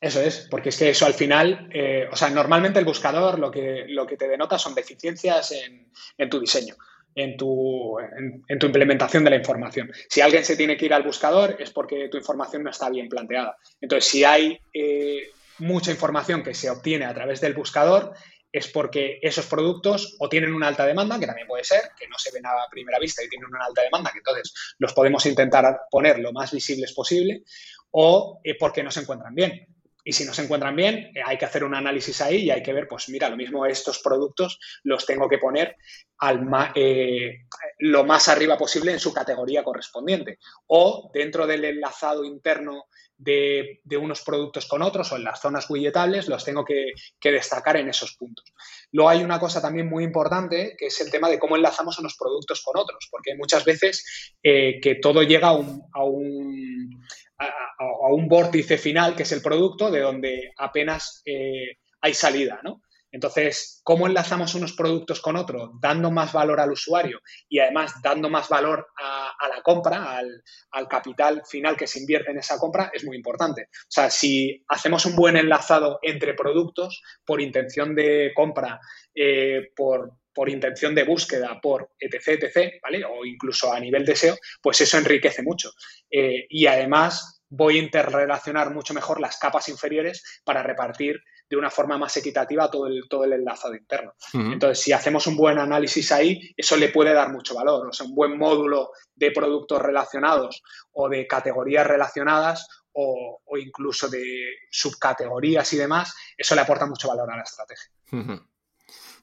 Eso 0.00 0.20
es, 0.20 0.46
porque 0.48 0.68
es 0.68 0.78
que 0.78 0.90
eso 0.90 1.06
al 1.06 1.14
final, 1.14 1.68
eh, 1.72 2.08
o 2.10 2.14
sea, 2.14 2.30
normalmente 2.30 2.78
el 2.78 2.84
buscador 2.84 3.38
lo 3.38 3.50
que, 3.50 3.84
lo 3.88 4.06
que 4.06 4.16
te 4.16 4.28
denota 4.28 4.56
son 4.56 4.74
deficiencias 4.74 5.52
en, 5.52 6.30
tu 6.30 6.38
diseño, 6.38 6.76
en 7.14 7.36
tu, 7.36 7.98
en, 7.98 8.58
tu, 8.58 8.66
implementación 8.66 9.24
de 9.24 9.30
la 9.30 9.36
información. 9.36 9.90
Si 10.08 10.20
alguien 10.20 10.44
se 10.44 10.56
tiene 10.56 10.76
que 10.76 10.86
ir 10.86 10.94
al 10.94 11.02
buscador 11.02 11.56
es 11.58 11.70
porque 11.70 12.08
tu 12.08 12.16
información 12.16 12.62
no 12.62 12.70
está 12.70 12.88
bien 12.90 13.08
planteada. 13.08 13.56
Entonces, 13.80 14.08
si 14.10 14.24
hay 14.24 14.58
eh, 14.72 15.30
mucha 15.58 15.90
información 15.90 16.42
que 16.42 16.54
se 16.54 16.70
obtiene 16.70 17.04
a 17.04 17.14
través 17.14 17.40
del 17.40 17.54
buscador, 17.54 18.14
es 18.50 18.68
porque 18.68 19.18
esos 19.22 19.46
productos 19.46 20.16
o 20.18 20.28
tienen 20.28 20.54
una 20.54 20.68
alta 20.68 20.86
demanda, 20.86 21.18
que 21.18 21.26
también 21.26 21.46
puede 21.46 21.64
ser, 21.64 21.90
que 21.98 22.08
no 22.08 22.18
se 22.18 22.32
ven 22.32 22.46
a 22.46 22.52
primera 22.70 22.98
vista 22.98 23.22
y 23.22 23.28
tienen 23.28 23.48
una 23.48 23.64
alta 23.64 23.82
demanda, 23.82 24.10
que 24.12 24.18
entonces 24.18 24.52
los 24.78 24.92
podemos 24.94 25.24
intentar 25.26 25.80
poner 25.90 26.18
lo 26.18 26.32
más 26.32 26.52
visibles 26.52 26.92
posible, 26.92 27.42
o 27.90 28.40
eh, 28.44 28.56
porque 28.58 28.82
no 28.82 28.90
se 28.90 29.00
encuentran 29.00 29.34
bien. 29.34 29.66
Y 30.08 30.12
si 30.14 30.24
no 30.24 30.32
se 30.32 30.40
encuentran 30.40 30.74
bien, 30.74 31.12
eh, 31.14 31.20
hay 31.22 31.36
que 31.36 31.44
hacer 31.44 31.64
un 31.64 31.74
análisis 31.74 32.22
ahí 32.22 32.44
y 32.44 32.50
hay 32.50 32.62
que 32.62 32.72
ver, 32.72 32.88
pues 32.88 33.10
mira, 33.10 33.28
lo 33.28 33.36
mismo 33.36 33.66
estos 33.66 33.98
productos 33.98 34.58
los 34.84 35.04
tengo 35.04 35.28
que 35.28 35.36
poner 35.36 35.76
al 36.20 36.48
eh, 36.74 37.40
lo 37.80 38.04
más 38.04 38.26
arriba 38.28 38.56
posible 38.56 38.90
en 38.90 39.00
su 39.00 39.12
categoría 39.12 39.62
correspondiente. 39.62 40.38
O 40.68 41.10
dentro 41.12 41.46
del 41.46 41.62
enlazado 41.62 42.24
interno 42.24 42.86
de, 43.18 43.80
unos 44.00 44.22
productos 44.22 44.66
con 44.66 44.82
otros 44.82 45.12
o 45.12 45.16
en 45.16 45.24
las 45.24 45.40
zonas 45.40 45.68
widgetables 45.68 46.28
los 46.28 46.44
tengo 46.44 46.64
que, 46.64 46.92
destacar 47.22 47.76
en 47.76 47.88
esos 47.88 48.16
puntos. 48.16 48.46
Luego 48.92 49.10
hay 49.10 49.22
una 49.22 49.38
cosa 49.38 49.60
también 49.60 49.88
muy 49.88 50.04
importante 50.04 50.74
que 50.78 50.86
es 50.86 51.00
el 51.00 51.10
tema 51.10 51.28
de 51.28 51.38
cómo 51.38 51.56
enlazamos 51.56 51.98
unos 51.98 52.16
productos 52.16 52.62
con 52.62 52.76
otros, 52.76 53.08
porque 53.10 53.34
muchas 53.36 53.64
veces 53.64 54.34
eh, 54.42 54.80
que 54.80 54.94
todo 54.96 55.22
llega 55.22 55.48
a 55.48 56.04
un 56.04 56.98
a, 57.38 58.12
un 58.12 58.28
vórtice 58.28 58.78
final, 58.78 59.14
que 59.14 59.22
es 59.22 59.32
el 59.32 59.42
producto, 59.42 59.90
de 59.90 60.00
donde 60.00 60.52
apenas 60.56 61.22
eh, 61.24 61.78
hay 62.00 62.14
salida, 62.14 62.60
¿no? 62.62 62.82
Entonces, 63.10 63.80
¿cómo 63.82 64.06
enlazamos 64.06 64.54
unos 64.54 64.74
productos 64.74 65.20
con 65.20 65.36
otros? 65.36 65.70
Dando 65.80 66.10
más 66.10 66.32
valor 66.32 66.60
al 66.60 66.72
usuario 66.72 67.20
y 67.48 67.58
además 67.58 67.94
dando 68.02 68.28
más 68.28 68.48
valor 68.48 68.88
a, 68.96 69.48
la 69.48 69.62
compra, 69.62 70.18
al, 70.18 70.88
capital 70.88 71.42
final 71.46 71.76
que 71.76 71.86
se 71.86 72.00
invierte 72.00 72.30
en 72.30 72.38
esa 72.38 72.58
compra, 72.58 72.90
es 72.92 73.04
muy 73.04 73.16
importante. 73.16 73.68
O 73.72 73.90
sea, 73.90 74.10
si 74.10 74.62
hacemos 74.68 75.06
un 75.06 75.16
buen 75.16 75.36
enlazado 75.36 75.98
entre 76.02 76.34
productos 76.34 77.02
por 77.24 77.40
intención 77.40 77.94
de 77.94 78.32
compra, 78.34 78.78
eh, 79.14 79.70
por, 79.74 80.12
intención 80.46 80.94
de 80.94 81.02
búsqueda, 81.02 81.58
por 81.60 81.90
etc, 81.98 82.40
etc, 82.40 82.74
¿vale? 82.80 83.04
O 83.04 83.24
incluso 83.24 83.72
a 83.72 83.80
nivel 83.80 84.04
de 84.04 84.14
SEO, 84.14 84.36
pues 84.62 84.80
eso 84.80 84.96
enriquece 84.96 85.42
mucho. 85.42 85.72
Eh, 86.08 86.46
y 86.48 86.66
además 86.66 87.42
voy 87.48 87.78
a 87.78 87.82
interrelacionar 87.82 88.72
mucho 88.72 88.94
mejor 88.94 89.20
las 89.20 89.38
capas 89.38 89.68
inferiores 89.68 90.40
para 90.44 90.62
repartir 90.62 91.20
de 91.48 91.56
una 91.56 91.70
forma 91.70 91.96
más 91.96 92.16
equitativa 92.16 92.70
todo 92.70 92.86
el, 92.86 93.08
todo 93.08 93.24
el 93.24 93.32
enlazado 93.32 93.74
interno. 93.74 94.14
Entonces, 94.32 94.80
si 94.80 94.92
hacemos 94.92 95.26
un 95.26 95.36
buen 95.36 95.58
análisis 95.58 96.12
ahí, 96.12 96.52
eso 96.56 96.76
le 96.76 96.88
puede 96.88 97.12
dar 97.12 97.32
mucho 97.32 97.54
valor. 97.54 97.88
O 97.88 97.92
sea, 97.92 98.06
un 98.06 98.14
buen 98.14 98.36
módulo 98.36 98.90
de 99.14 99.30
productos 99.30 99.80
relacionados 99.80 100.62
o 100.92 101.08
de 101.08 101.26
categorías 101.26 101.86
relacionadas 101.86 102.68
o, 102.92 103.40
incluso 103.58 104.08
de 104.08 104.56
subcategorías 104.70 105.72
y 105.72 105.76
demás, 105.76 106.14
eso 106.36 106.54
le 106.54 106.62
aporta 106.62 106.86
mucho 106.86 107.08
valor 107.08 107.30
a 107.30 107.36
la 107.36 107.42
estrategia. 107.42 107.90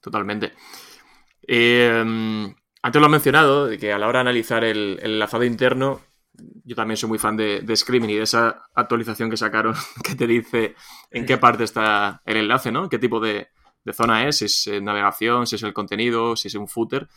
Totalmente. 0.02 0.54
Eh, 1.48 2.54
antes 2.82 3.02
lo 3.02 3.08
he 3.08 3.10
mencionado, 3.10 3.68
de 3.68 3.78
que 3.78 3.92
a 3.92 3.98
la 3.98 4.08
hora 4.08 4.20
de 4.20 4.22
analizar 4.22 4.64
el, 4.64 5.00
enlazado 5.02 5.44
interno, 5.44 6.02
yo 6.66 6.76
también 6.76 6.98
soy 6.98 7.10
muy 7.10 7.20
fan 7.20 7.38
de, 7.38 7.76
Screaming 7.76 8.10
y 8.10 8.16
de 8.16 8.24
esa 8.24 8.64
actualización 8.74 9.30
que 9.30 9.38
sacaron 9.38 9.76
que 10.04 10.16
te 10.16 10.26
dice 10.26 10.76
en 11.12 11.26
qué 11.26 11.38
parte 11.38 11.64
está 11.64 12.22
el 12.26 12.38
enlace, 12.38 12.72
¿no? 12.72 12.90
¿Qué 12.90 12.98
tipo 12.98 13.20
de, 13.20 13.50
zona 13.94 14.28
es? 14.28 14.38
Si 14.38 14.46
es 14.46 14.68
eh, 14.68 14.82
navegación, 14.82 15.46
si 15.46 15.56
es 15.56 15.64
el 15.64 15.74
contenido, 15.74 16.36
si 16.36 16.48
es 16.48 16.56
un 16.56 16.68
footer. 16.68 17.08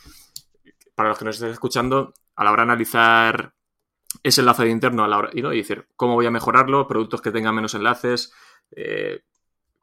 Para 0.93 1.09
los 1.09 1.17
que 1.17 1.25
nos 1.25 1.35
estén 1.35 1.49
escuchando, 1.49 2.13
a 2.35 2.43
la 2.43 2.51
hora 2.51 2.63
de 2.63 2.71
analizar 2.71 3.53
ese 4.21 4.41
enlace 4.41 4.63
de 4.65 4.69
interno 4.69 5.03
a 5.03 5.07
la 5.07 5.17
hora, 5.17 5.29
y, 5.33 5.41
¿no? 5.41 5.51
y 5.51 5.57
decir 5.57 5.87
cómo 5.95 6.13
voy 6.13 6.27
a 6.27 6.31
mejorarlo, 6.31 6.87
productos 6.87 7.21
que 7.21 7.31
tengan 7.31 7.55
menos 7.55 7.73
enlaces, 7.73 8.31
eh, 8.75 9.23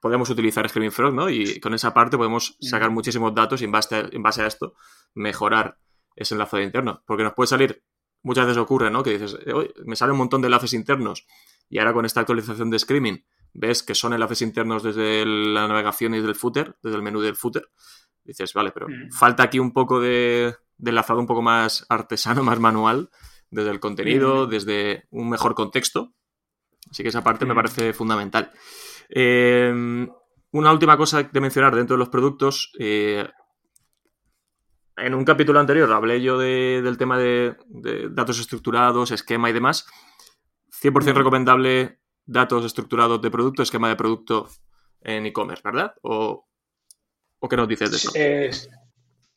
podemos 0.00 0.30
utilizar 0.30 0.68
Screaming 0.68 0.92
Frog, 0.92 1.12
¿no? 1.12 1.28
Y 1.28 1.58
con 1.58 1.74
esa 1.74 1.92
parte 1.92 2.16
podemos 2.16 2.56
sacar 2.60 2.90
muchísimos 2.90 3.34
datos 3.34 3.62
y 3.62 3.64
en 3.64 3.72
base, 3.72 3.96
a, 3.96 4.08
en 4.12 4.22
base 4.22 4.42
a 4.42 4.46
esto 4.46 4.74
mejorar 5.14 5.78
ese 6.14 6.34
enlace 6.34 6.62
interno. 6.62 7.02
Porque 7.06 7.24
nos 7.24 7.34
puede 7.34 7.48
salir, 7.48 7.82
muchas 8.26 8.46
veces 8.46 8.58
ocurre, 8.58 8.90
¿no? 8.90 9.04
Que 9.04 9.18
dices, 9.18 9.38
me 9.84 9.94
sale 9.94 10.10
un 10.10 10.18
montón 10.18 10.42
de 10.42 10.46
enlaces 10.46 10.72
internos 10.72 11.26
y 11.68 11.78
ahora 11.78 11.92
con 11.92 12.04
esta 12.04 12.20
actualización 12.20 12.70
de 12.70 12.78
Screaming 12.78 13.24
ves 13.54 13.84
que 13.84 13.94
son 13.94 14.12
enlaces 14.12 14.42
internos 14.42 14.82
desde 14.82 15.24
la 15.24 15.68
navegación 15.68 16.12
y 16.12 16.18
desde 16.18 16.30
el 16.30 16.34
footer, 16.34 16.76
desde 16.82 16.96
el 16.96 17.02
menú 17.02 17.20
del 17.20 17.36
footer. 17.36 17.70
Dices, 18.24 18.52
vale, 18.52 18.72
pero 18.72 18.88
falta 19.16 19.44
aquí 19.44 19.60
un 19.60 19.72
poco 19.72 20.00
de, 20.00 20.56
enlazado 20.84 21.20
un 21.20 21.28
poco 21.28 21.40
más 21.40 21.86
artesano, 21.88 22.42
más 22.42 22.58
manual, 22.58 23.10
desde 23.48 23.70
el 23.70 23.78
contenido, 23.78 24.48
desde 24.48 25.06
un 25.10 25.30
mejor 25.30 25.54
contexto. 25.54 26.12
Así 26.90 27.04
que 27.04 27.10
esa 27.10 27.22
parte 27.22 27.46
me 27.46 27.54
parece 27.54 27.92
fundamental. 27.92 28.50
Em, 29.08 30.08
una 30.50 30.72
última 30.72 30.96
cosa 30.96 31.22
de 31.22 31.40
mencionar 31.40 31.76
dentro 31.76 31.94
de 31.94 31.98
los 31.98 32.08
productos. 32.08 32.72
Eh, 32.80 33.26
en 34.96 35.14
un 35.14 35.24
capítulo 35.24 35.60
anterior 35.60 35.92
hablé 35.92 36.22
yo 36.22 36.38
del 36.38 36.96
tema 36.98 37.18
de, 37.18 37.56
datos 38.10 38.38
estructurados, 38.40 39.10
esquema 39.10 39.50
y 39.50 39.52
demás. 39.52 39.86
100% 40.82 41.14
recomendable 41.14 41.98
datos 42.24 42.64
estructurados 42.64 43.20
de 43.22 43.30
producto, 43.30 43.62
esquema 43.62 43.88
de 43.88 43.96
producto 43.96 44.48
en 45.02 45.26
e-commerce, 45.26 45.62
¿verdad? 45.64 45.94
¿O, 46.02 46.48
qué 47.48 47.56
nos 47.56 47.68
dices 47.68 47.90
de 47.90 48.46
eso? 48.48 48.68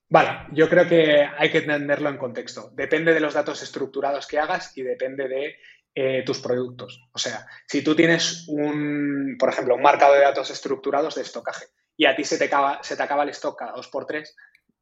vale, 0.09 0.47
yo 0.51 0.67
creo 0.67 0.87
que 0.87 1.29
hay 1.37 1.51
que 1.51 1.59
entenderlo 1.59 2.09
en 2.09 2.17
contexto. 2.17 2.71
Depende 2.73 3.13
de 3.13 3.19
los 3.19 3.35
datos 3.35 3.61
estructurados 3.61 4.25
que 4.25 4.39
hagas 4.39 4.75
y 4.75 4.81
depende 4.81 5.27
de 5.27 5.55
eh, 5.93 6.23
tus 6.25 6.39
productos. 6.39 7.07
O 7.13 7.19
sea, 7.19 7.45
si 7.67 7.83
tú 7.83 7.95
tienes 7.95 8.45
un, 8.47 9.35
por 9.37 9.49
ejemplo, 9.49 9.75
un 9.75 9.81
marcado 9.81 10.13
de 10.13 10.21
datos 10.21 10.49
estructurados 10.49 11.15
de 11.15 11.21
estocaje 11.21 11.65
y 11.95 12.05
a 12.05 12.15
ti 12.15 12.23
se 12.23 12.37
te 12.37 12.45
acaba, 12.45 12.81
se 12.81 12.95
te 12.95 13.03
acaba 13.03 13.23
el 13.23 13.29
stock 13.29 13.59
cada 13.59 13.73
2x3, 13.73 14.25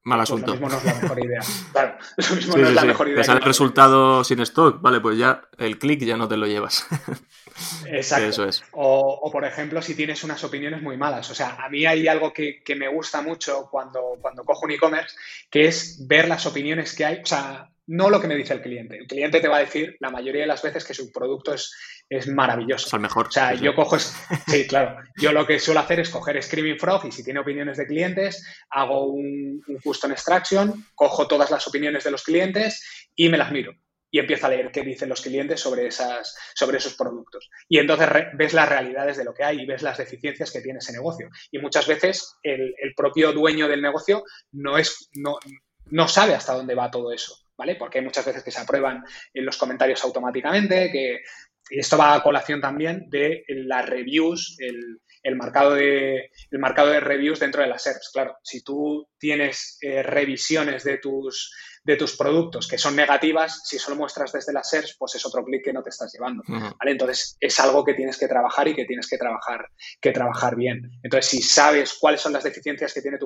Mal 0.08 0.20
pues 0.20 0.30
asunto. 0.30 0.47
lo 0.47 0.53
mismo 0.53 0.70
no 0.70 0.78
es 0.78 0.86
la 0.86 0.93
mejor 1.01 1.26
idea. 1.26 1.41
Claro, 1.74 1.97
lo 2.16 2.36
mismo 2.36 2.55
no 2.55 2.68
es 2.70 2.74
la 2.74 2.86
mejor 2.86 3.08
idea. 3.10 3.18
Te 3.18 3.24
sale 3.26 3.39
el 3.39 3.45
resultado 3.45 4.24
sin 4.24 4.39
stock, 4.39 4.82
vale, 4.82 5.01
pues 5.01 5.18
ya 5.18 5.41
el 5.58 5.78
clic 5.78 5.99
ya 6.05 6.16
no 6.16 6.30
te 6.30 6.38
lo 6.38 6.47
llevas. 6.47 6.88
Exacto. 7.88 8.30
Eso 8.30 8.45
es. 8.45 8.64
O, 8.72 9.30
por 9.30 9.43
ejemplo, 9.43 9.82
si 9.82 9.95
tienes 9.95 10.24
unas 10.24 10.41
opiniones 10.45 10.82
muy 10.82 10.95
malas. 10.95 11.30
O 11.30 11.36
sea, 11.36 11.58
a 11.62 11.68
mí 11.68 11.86
hay 11.86 12.08
algo 12.08 12.32
que, 12.32 12.64
que 12.64 12.76
me 12.76 12.88
gusta 12.88 13.22
mucho 13.22 13.68
cuando, 13.70 14.18
cuando 14.22 14.45
cojo 14.45 14.66
un 14.66 14.72
e-commerce, 14.72 15.14
que 15.49 15.68
es 15.68 16.08
ver 16.08 16.30
las 16.30 16.45
opiniones 16.45 16.95
que 16.95 17.03
hay. 17.03 17.20
O 17.22 17.26
sea, 17.26 17.70
no 17.88 18.10
lo 18.10 18.22
que 18.22 18.28
me 18.28 18.36
dice 18.36 18.54
el 18.54 18.62
cliente. 18.62 18.98
El 18.98 19.08
cliente 19.08 19.40
te 19.40 19.48
va 19.48 19.58
a 19.58 19.62
decir 19.62 19.96
la 20.00 20.10
mayoría 20.10 20.42
de 20.42 20.48
las 20.48 20.62
veces 20.62 20.86
que 20.86 20.94
su 20.94 21.12
producto 21.12 21.54
es, 21.54 21.74
es 22.10 22.28
maravilloso. 22.28 22.88
Es 22.88 22.94
el 22.94 23.00
mejor. 23.00 23.28
O 23.28 23.32
sea, 23.32 23.54
yo 23.54 23.74
cojo. 23.74 23.98
Sí, 24.00 24.68
claro. 24.68 24.98
Yo 25.18 25.32
lo 25.32 25.48
que 25.48 25.60
suelo 25.60 25.80
hacer 25.80 26.02
es 26.02 26.10
coger 26.10 26.42
Screaming 26.42 26.80
Frog 26.80 27.06
y 27.06 27.12
si 27.12 27.24
tiene 27.24 27.40
opiniones 27.40 27.78
de 27.78 27.88
clientes, 27.88 28.46
hago 28.70 29.08
un, 29.08 29.64
un 29.68 29.78
custom 29.80 30.12
extraction, 30.12 30.86
cojo 30.96 31.28
todas 31.28 31.50
las 31.50 31.68
opiniones 31.68 32.04
de 32.04 32.12
los 32.12 32.24
clientes 32.24 33.10
y 33.16 33.30
me 33.30 33.38
las 33.38 33.52
miro. 33.52 33.74
y 34.10 34.20
empieza 34.20 34.48
a 34.48 34.50
leer 34.50 34.72
qué 34.72 34.84
dicen 34.84 35.10
los 35.10 35.22
clientes 35.22 35.60
sobre, 35.60 35.88
esas, 35.88 36.36
sobre 36.56 36.78
esos 36.78 36.96
productos. 36.96 37.50
Y 37.68 37.78
entonces 37.78 38.08
ves 38.34 38.54
las 38.54 38.70
realidades 38.70 39.18
de 39.18 39.26
lo 39.26 39.34
que 39.34 39.44
hay 39.44 39.62
y 39.62 39.66
ves 39.66 39.82
las 39.82 39.98
deficiencias 39.98 40.52
que 40.52 40.62
tiene 40.62 40.80
ese 40.80 40.94
negocio. 40.94 41.30
Y 41.52 41.60
muchas 41.60 41.88
veces 41.88 42.38
el, 42.44 42.74
propio 42.96 43.34
dueño 43.34 43.68
del 43.68 43.82
negocio 43.82 44.24
no, 44.52 44.78
es, 44.78 45.10
no, 45.14 45.38
no 45.88 46.08
sabe 46.08 46.36
hasta 46.36 46.54
dónde 46.54 46.76
va 46.76 46.90
todo 46.90 47.12
eso. 47.12 47.47
¿Vale? 47.58 47.76
Porque 47.76 47.97
hay 47.97 48.05
muchas 48.05 48.26
veces 48.26 48.43
que 48.43 48.51
se 48.51 48.62
aprueban 48.62 49.03
en 49.34 49.45
los 49.45 49.58
comentarios 49.58 50.03
automáticamente, 50.03 50.91
que 50.91 51.22
y 51.70 51.80
esto 51.80 51.97
va 51.97 52.16
a 52.16 52.24
colación 52.24 52.62
también 52.62 53.10
de 53.10 53.43
las 53.47 53.88
reviews, 53.88 54.55
el, 54.60 54.99
el, 55.24 55.36
marcado 55.36 55.74
de, 55.74 56.32
el 56.51 56.60
marcado 56.60 56.89
de 56.89 56.99
reviews 56.99 57.39
dentro 57.39 57.62
de 57.62 57.68
las 57.68 57.84
SERPs. 57.84 58.10
Claro, 58.14 58.38
si 58.43 58.64
tú 58.64 59.10
tienes 59.18 59.78
eh, 59.82 60.03
revisiones 60.03 60.84
de 60.84 60.97
tus, 60.97 61.53
de 61.88 61.96
tus 61.96 62.18
productos 62.18 62.68
que 62.68 62.78
son 62.78 62.98
negativas, 62.98 63.62
si 63.64 63.80
solo 63.80 63.96
muestras 63.96 64.34
desde 64.34 64.52
las 64.52 64.70
SERS, 64.70 64.98
pues 65.00 65.16
es 65.16 65.26
otro 65.26 65.46
clic 65.46 65.64
que 65.64 65.72
no 65.72 65.82
te 65.82 65.90
estás 65.90 66.12
llevando. 66.12 66.44
¿vale? 66.46 66.92
Entonces, 66.92 67.38
es 67.40 67.58
algo 67.62 67.86
que 67.86 67.94
tienes 67.94 68.18
que 68.18 68.28
trabajar 68.28 68.68
y 68.68 68.76
que 68.76 68.84
tienes 68.84 69.08
que 69.08 69.18
trabajar, 69.18 69.70
que 70.02 70.12
trabajar 70.12 70.58
bien. 70.58 70.92
Entonces, 71.02 71.32
si 71.32 71.42
sabes 71.42 71.98
cuáles 71.98 72.20
son 72.20 72.34
las 72.34 72.44
deficiencias 72.44 72.94
que 72.94 73.02
tiene 73.02 73.18
tu, 73.18 73.26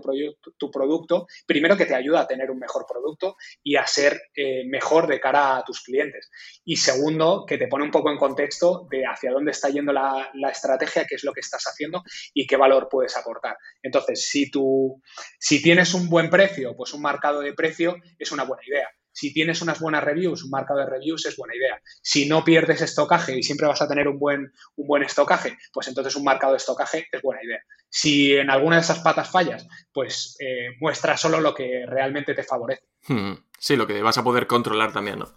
tu 0.58 0.70
producto, 0.70 1.26
primero 1.48 1.76
que 1.76 1.88
te 1.88 1.96
ayuda 1.96 2.22
a 2.22 2.28
tener 2.28 2.52
un 2.52 2.60
mejor 2.60 2.86
producto 2.88 3.36
y 3.64 3.78
a 3.78 3.88
ser 3.88 4.22
eh, 4.36 4.64
mejor 4.68 5.08
de 5.08 5.20
cara 5.20 5.58
a 5.58 5.64
tus 5.64 5.82
clientes. 5.82 6.30
Y 6.64 6.76
segundo, 6.76 7.46
que 7.48 7.58
te 7.58 7.68
pone 7.68 7.84
un 7.84 7.92
poco 7.92 8.12
en 8.12 8.18
contexto 8.18 8.88
de 8.92 9.08
hacia 9.08 9.32
dónde 9.32 9.52
está 9.52 9.70
yendo 9.70 9.92
la, 9.92 10.30
la 10.36 10.50
estrategia, 10.50 11.08
qué 11.10 11.16
es 11.16 11.24
lo 11.24 11.34
que 11.34 11.40
estás 11.40 11.64
haciendo 11.64 12.04
y 12.32 12.46
qué 12.46 12.58
valor 12.58 12.90
puedes 12.92 13.18
aportar. 13.18 13.58
Entonces, 13.82 14.28
si, 14.28 14.52
tú, 14.52 15.02
si 15.40 15.64
tienes 15.64 15.96
un 15.96 16.10
buen 16.10 16.30
precio, 16.30 16.76
pues 16.78 16.94
un 16.94 17.02
marcado 17.02 17.40
de 17.40 17.54
precio 17.54 17.96
es 18.20 18.32
una 18.32 18.46
buena 18.52 18.64
idea. 18.66 18.88
Si 19.14 19.34
tienes 19.34 19.62
unas 19.62 19.80
buenas 19.80 20.04
reviews, 20.04 20.44
un 20.44 20.52
marcado 20.52 20.80
de 20.80 20.86
reviews 20.86 21.26
es 21.26 21.36
buena 21.36 21.56
idea. 21.56 21.82
Si 22.02 22.28
no 22.30 22.44
pierdes 22.44 22.82
estocaje 22.82 23.38
y 23.38 23.44
siempre 23.44 23.68
vas 23.68 23.82
a 23.82 23.88
tener 23.88 24.08
un 24.08 24.18
buen, 24.18 24.54
un 24.76 24.88
buen 24.88 25.04
estocaje, 25.04 25.58
pues 25.74 25.88
entonces 25.90 26.16
un 26.16 26.24
marcado 26.24 26.54
de 26.54 26.58
estocaje 26.58 27.08
es 27.12 27.22
buena 27.22 27.44
idea. 27.44 27.60
Si 27.90 28.34
en 28.34 28.50
alguna 28.50 28.78
de 28.78 28.84
esas 28.84 29.00
patas 29.00 29.30
fallas, 29.30 29.68
pues 29.92 30.38
eh, 30.40 30.70
muestra 30.80 31.18
solo 31.18 31.42
lo 31.42 31.54
que 31.54 31.86
realmente 31.88 32.34
te 32.34 32.44
favorece. 32.44 32.84
Hmm. 33.08 33.34
Sí, 33.60 33.76
lo 33.76 33.86
que 33.86 34.02
vas 34.02 34.18
a 34.18 34.24
poder 34.24 34.48
controlar 34.48 34.94
también, 34.94 35.20
¿no? 35.20 35.36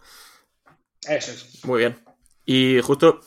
Eso 1.09 1.33
es. 1.33 1.65
Muy 1.65 1.81
bien. 1.81 1.99
Y 2.45 2.81
justo 2.81 3.21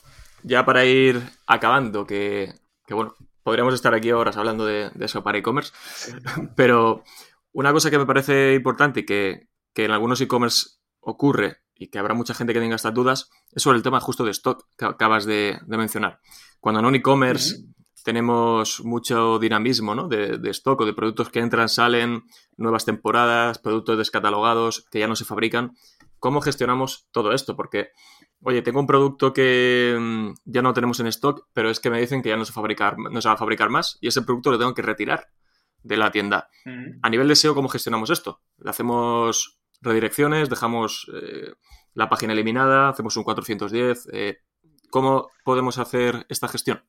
ya 0.43 0.65
para 0.65 0.85
ir 0.85 1.21
acabando, 1.45 2.05
que, 2.05 2.53
bueno, 2.89 3.15
podríamos 3.43 3.73
estar 3.73 3.93
aquí 3.93 4.11
horas 4.11 4.37
hablando 4.37 4.65
de, 4.65 4.91
eso 4.99 5.23
para 5.23 5.37
e-commerce, 5.37 5.73
pero 6.55 7.03
una 7.51 7.73
cosa 7.73 7.89
que 7.89 7.97
me 7.97 8.05
parece 8.05 8.53
importante 8.53 9.01
y 9.01 9.05
que, 9.05 9.47
en 9.85 9.91
algunos 9.91 10.21
e-commerce 10.21 10.77
ocurre 10.99 11.57
y 11.75 11.87
que 11.87 11.99
habrá 11.99 12.13
mucha 12.13 12.33
gente 12.33 12.53
que 12.53 12.59
tenga 12.59 12.75
estas 12.75 12.93
dudas 12.93 13.29
es 13.51 13.63
sobre 13.63 13.77
el 13.77 13.83
tema 13.83 13.99
justo 13.99 14.23
de 14.23 14.31
stock 14.31 14.65
que 14.77 14.85
acabas 14.85 15.25
de, 15.25 15.59
mencionar. 15.67 16.19
Cuando 16.59 16.79
en 16.79 16.85
un 16.85 16.95
e-commerce 16.95 17.63
tenemos 18.03 18.83
mucho 18.83 19.37
dinamismo 19.37 19.93
¿no? 19.93 20.07
de, 20.07 20.37
de, 20.37 20.49
stock 20.51 20.81
o 20.81 20.85
de 20.85 20.93
productos 20.93 21.29
que 21.29 21.39
entran, 21.39 21.69
salen, 21.69 22.23
nuevas 22.55 22.85
temporadas, 22.85 23.59
productos 23.59 23.97
descatalogados 23.97 24.85
que 24.89 24.99
ya 24.99 25.07
no 25.07 25.15
se 25.15 25.25
fabrican, 25.25 25.73
¿cómo 26.19 26.41
gestionamos 26.41 27.07
todo 27.11 27.31
esto? 27.33 27.55
Porque, 27.55 27.89
oye, 28.41 28.61
tengo 28.61 28.79
un 28.79 28.87
producto 28.87 29.33
que 29.33 29.97
mm, 29.99 30.33
ya 30.45 30.61
no 30.61 30.73
tenemos 30.73 30.99
en 30.99 31.07
stock, 31.07 31.47
pero 31.53 31.69
es 31.69 31.79
que 31.79 31.89
me 31.89 31.99
dicen 31.99 32.21
que 32.21 32.29
ya 32.29 32.37
no 32.37 32.45
se, 32.45 32.53
fabricar, 32.53 32.97
no 32.97 33.21
se 33.21 33.27
va 33.27 33.35
a 33.35 33.37
fabricar 33.37 33.69
más 33.69 33.97
y 34.01 34.07
ese 34.07 34.21
producto 34.21 34.51
lo 34.51 34.57
tengo 34.57 34.73
que 34.73 34.81
retirar 34.81 35.27
de 35.83 35.97
la 35.97 36.11
tienda. 36.11 36.49
A 37.01 37.09
nivel 37.09 37.27
de 37.27 37.35
SEO, 37.35 37.55
¿cómo 37.55 37.69
gestionamos 37.69 38.09
esto? 38.09 38.41
¿Le 38.57 38.69
hacemos 38.69 39.56
redirecciones? 39.81 40.49
¿Dejamos 40.49 41.09
eh, 41.13 41.53
la 41.93 42.09
página 42.09 42.33
eliminada? 42.33 42.89
¿Hacemos 42.89 43.15
un 43.17 43.23
410? 43.23 44.09
Eh, 44.13 44.37
¿Cómo 44.89 45.29
podemos 45.43 45.77
hacer 45.77 46.25
esta 46.29 46.47
gestión? 46.47 46.83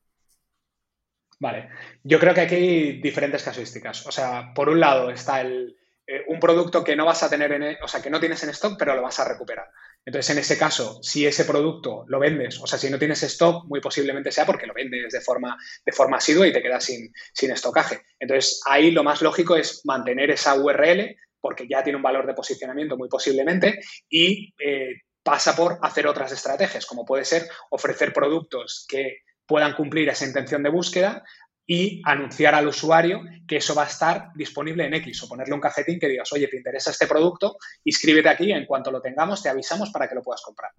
Vale, 1.40 1.68
yo 2.02 2.18
creo 2.18 2.34
que 2.34 2.40
aquí 2.40 2.54
hay 2.54 3.00
diferentes 3.00 3.42
casuísticas. 3.42 4.06
O 4.06 4.12
sea, 4.12 4.52
por 4.54 4.68
un 4.68 4.80
lado 4.80 5.10
está 5.10 5.40
el, 5.40 5.76
eh, 6.10 6.24
un 6.28 6.40
producto 6.40 6.82
que 6.82 6.96
no 6.96 7.04
vas 7.04 7.22
a 7.22 7.28
tener 7.28 7.52
en, 7.52 7.62
e, 7.62 7.78
o 7.82 7.86
sea, 7.86 8.00
que 8.00 8.08
no 8.08 8.18
tienes 8.18 8.42
en 8.42 8.48
stock, 8.48 8.76
pero 8.78 8.94
lo 8.94 9.02
vas 9.02 9.20
a 9.20 9.28
recuperar. 9.28 9.66
Entonces, 10.06 10.30
en 10.30 10.38
ese 10.38 10.56
caso, 10.56 11.02
si 11.02 11.26
ese 11.26 11.44
producto 11.44 12.06
lo 12.08 12.18
vendes, 12.18 12.58
o 12.62 12.66
sea, 12.66 12.78
si 12.78 12.88
no 12.88 12.98
tienes 12.98 13.22
stock, 13.22 13.66
muy 13.66 13.82
posiblemente 13.82 14.32
sea 14.32 14.46
porque 14.46 14.66
lo 14.66 14.72
vendes 14.72 15.12
de 15.12 15.20
forma, 15.20 15.58
de 15.84 15.92
forma 15.92 16.16
asidua 16.16 16.46
y 16.48 16.52
te 16.52 16.62
quedas 16.62 16.82
sin, 16.82 17.12
sin 17.34 17.50
estocaje. 17.50 18.00
Entonces, 18.18 18.62
ahí 18.64 18.90
lo 18.90 19.04
más 19.04 19.20
lógico 19.20 19.54
es 19.54 19.82
mantener 19.84 20.30
esa 20.30 20.54
URL 20.54 21.14
porque 21.40 21.66
ya 21.68 21.82
tiene 21.82 21.96
un 21.96 22.02
valor 22.02 22.26
de 22.26 22.34
posicionamiento 22.34 22.96
muy 22.96 23.08
posiblemente 23.08 23.80
y 24.08 24.54
eh, 24.58 25.02
pasa 25.22 25.54
por 25.54 25.78
hacer 25.82 26.06
otras 26.06 26.32
estrategias, 26.32 26.86
como 26.86 27.04
puede 27.04 27.24
ser 27.24 27.48
ofrecer 27.70 28.12
productos 28.12 28.86
que 28.88 29.18
puedan 29.46 29.74
cumplir 29.74 30.08
esa 30.08 30.26
intención 30.26 30.62
de 30.62 30.70
búsqueda 30.70 31.24
y 31.70 32.00
anunciar 32.06 32.54
al 32.54 32.66
usuario 32.66 33.20
que 33.46 33.58
eso 33.58 33.74
va 33.74 33.84
a 33.84 33.88
estar 33.88 34.30
disponible 34.34 34.86
en 34.86 34.94
X 34.94 35.22
o 35.22 35.28
ponerle 35.28 35.52
un 35.52 35.60
cajetín 35.60 36.00
que 36.00 36.08
digas, 36.08 36.32
oye, 36.32 36.48
te 36.48 36.56
interesa 36.56 36.90
este 36.90 37.06
producto, 37.06 37.58
inscríbete 37.84 38.30
aquí, 38.30 38.50
en 38.50 38.64
cuanto 38.64 38.90
lo 38.90 39.02
tengamos 39.02 39.42
te 39.42 39.50
avisamos 39.50 39.90
para 39.90 40.08
que 40.08 40.14
lo 40.14 40.22
puedas 40.22 40.40
comprar. 40.40 40.70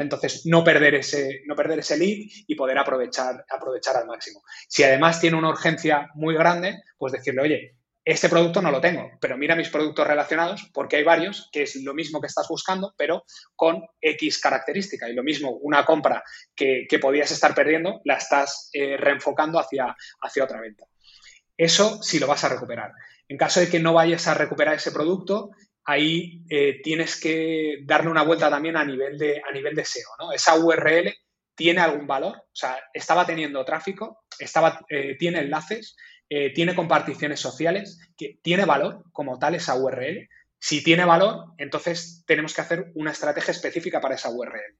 Entonces, 0.00 0.46
no 0.46 0.64
perder, 0.64 0.94
ese, 0.94 1.42
no 1.44 1.54
perder 1.54 1.80
ese 1.80 1.98
lead 1.98 2.30
y 2.46 2.54
poder 2.54 2.78
aprovechar, 2.78 3.44
aprovechar 3.50 3.98
al 3.98 4.06
máximo. 4.06 4.42
Si 4.66 4.82
además 4.82 5.20
tiene 5.20 5.36
una 5.36 5.50
urgencia 5.50 6.08
muy 6.14 6.34
grande, 6.34 6.82
pues 6.96 7.12
decirle, 7.12 7.42
oye, 7.42 7.77
este 8.10 8.30
producto 8.30 8.62
no 8.62 8.70
lo 8.70 8.80
tengo, 8.80 9.10
pero 9.20 9.36
mira 9.36 9.54
mis 9.54 9.68
productos 9.68 10.06
relacionados 10.06 10.70
porque 10.72 10.96
hay 10.96 11.04
varios 11.04 11.50
que 11.52 11.64
es 11.64 11.76
lo 11.76 11.92
mismo 11.92 12.22
que 12.22 12.26
estás 12.26 12.48
buscando, 12.48 12.94
pero 12.96 13.24
con 13.54 13.84
X 14.00 14.40
característica. 14.40 15.10
Y 15.10 15.12
lo 15.12 15.22
mismo, 15.22 15.50
una 15.60 15.84
compra 15.84 16.24
que, 16.56 16.86
podías 17.02 17.30
estar 17.30 17.54
perdiendo, 17.54 18.00
la 18.04 18.14
estás 18.14 18.70
eh, 18.72 18.96
reenfocando 18.96 19.58
hacia, 19.58 19.94
hacia 20.22 20.44
otra 20.44 20.58
venta. 20.58 20.86
Eso 21.54 22.02
sí 22.02 22.18
lo 22.18 22.26
vas 22.26 22.42
a 22.44 22.48
recuperar. 22.48 22.92
En 23.28 23.36
caso 23.36 23.60
de 23.60 23.68
que 23.68 23.78
no 23.78 23.92
vayas 23.92 24.26
a 24.26 24.32
recuperar 24.32 24.76
ese 24.76 24.90
producto, 24.90 25.50
ahí 25.84 26.44
eh, 26.48 26.80
tienes 26.82 27.20
que 27.20 27.80
darle 27.84 28.10
una 28.10 28.22
vuelta 28.22 28.48
también 28.48 28.78
a 28.78 28.86
nivel 28.86 29.18
de, 29.18 29.42
a 29.46 29.52
nivel 29.52 29.74
de 29.74 29.84
SEO. 29.84 30.08
¿no? 30.18 30.32
Esa 30.32 30.56
URL 30.56 31.14
tiene 31.54 31.82
algún 31.82 32.06
valor, 32.06 32.36
o 32.38 32.54
sea, 32.54 32.78
estaba 32.94 33.26
teniendo 33.26 33.62
tráfico, 33.66 34.24
estaba, 34.38 34.80
eh, 34.88 35.16
tiene 35.18 35.40
enlaces, 35.40 35.94
eh, 36.30 36.52
tiene 36.52 36.74
comparticiones 36.74 37.40
sociales, 37.40 37.98
que 38.16 38.38
tiene 38.42 38.64
valor 38.64 39.04
como 39.12 39.38
tal 39.38 39.54
esa 39.54 39.74
URL. 39.76 40.28
Si 40.58 40.82
tiene 40.82 41.04
valor, 41.04 41.52
entonces 41.56 42.24
tenemos 42.26 42.52
que 42.52 42.60
hacer 42.60 42.92
una 42.94 43.12
estrategia 43.12 43.52
específica 43.52 44.00
para 44.00 44.16
esa 44.16 44.30
URL. 44.30 44.76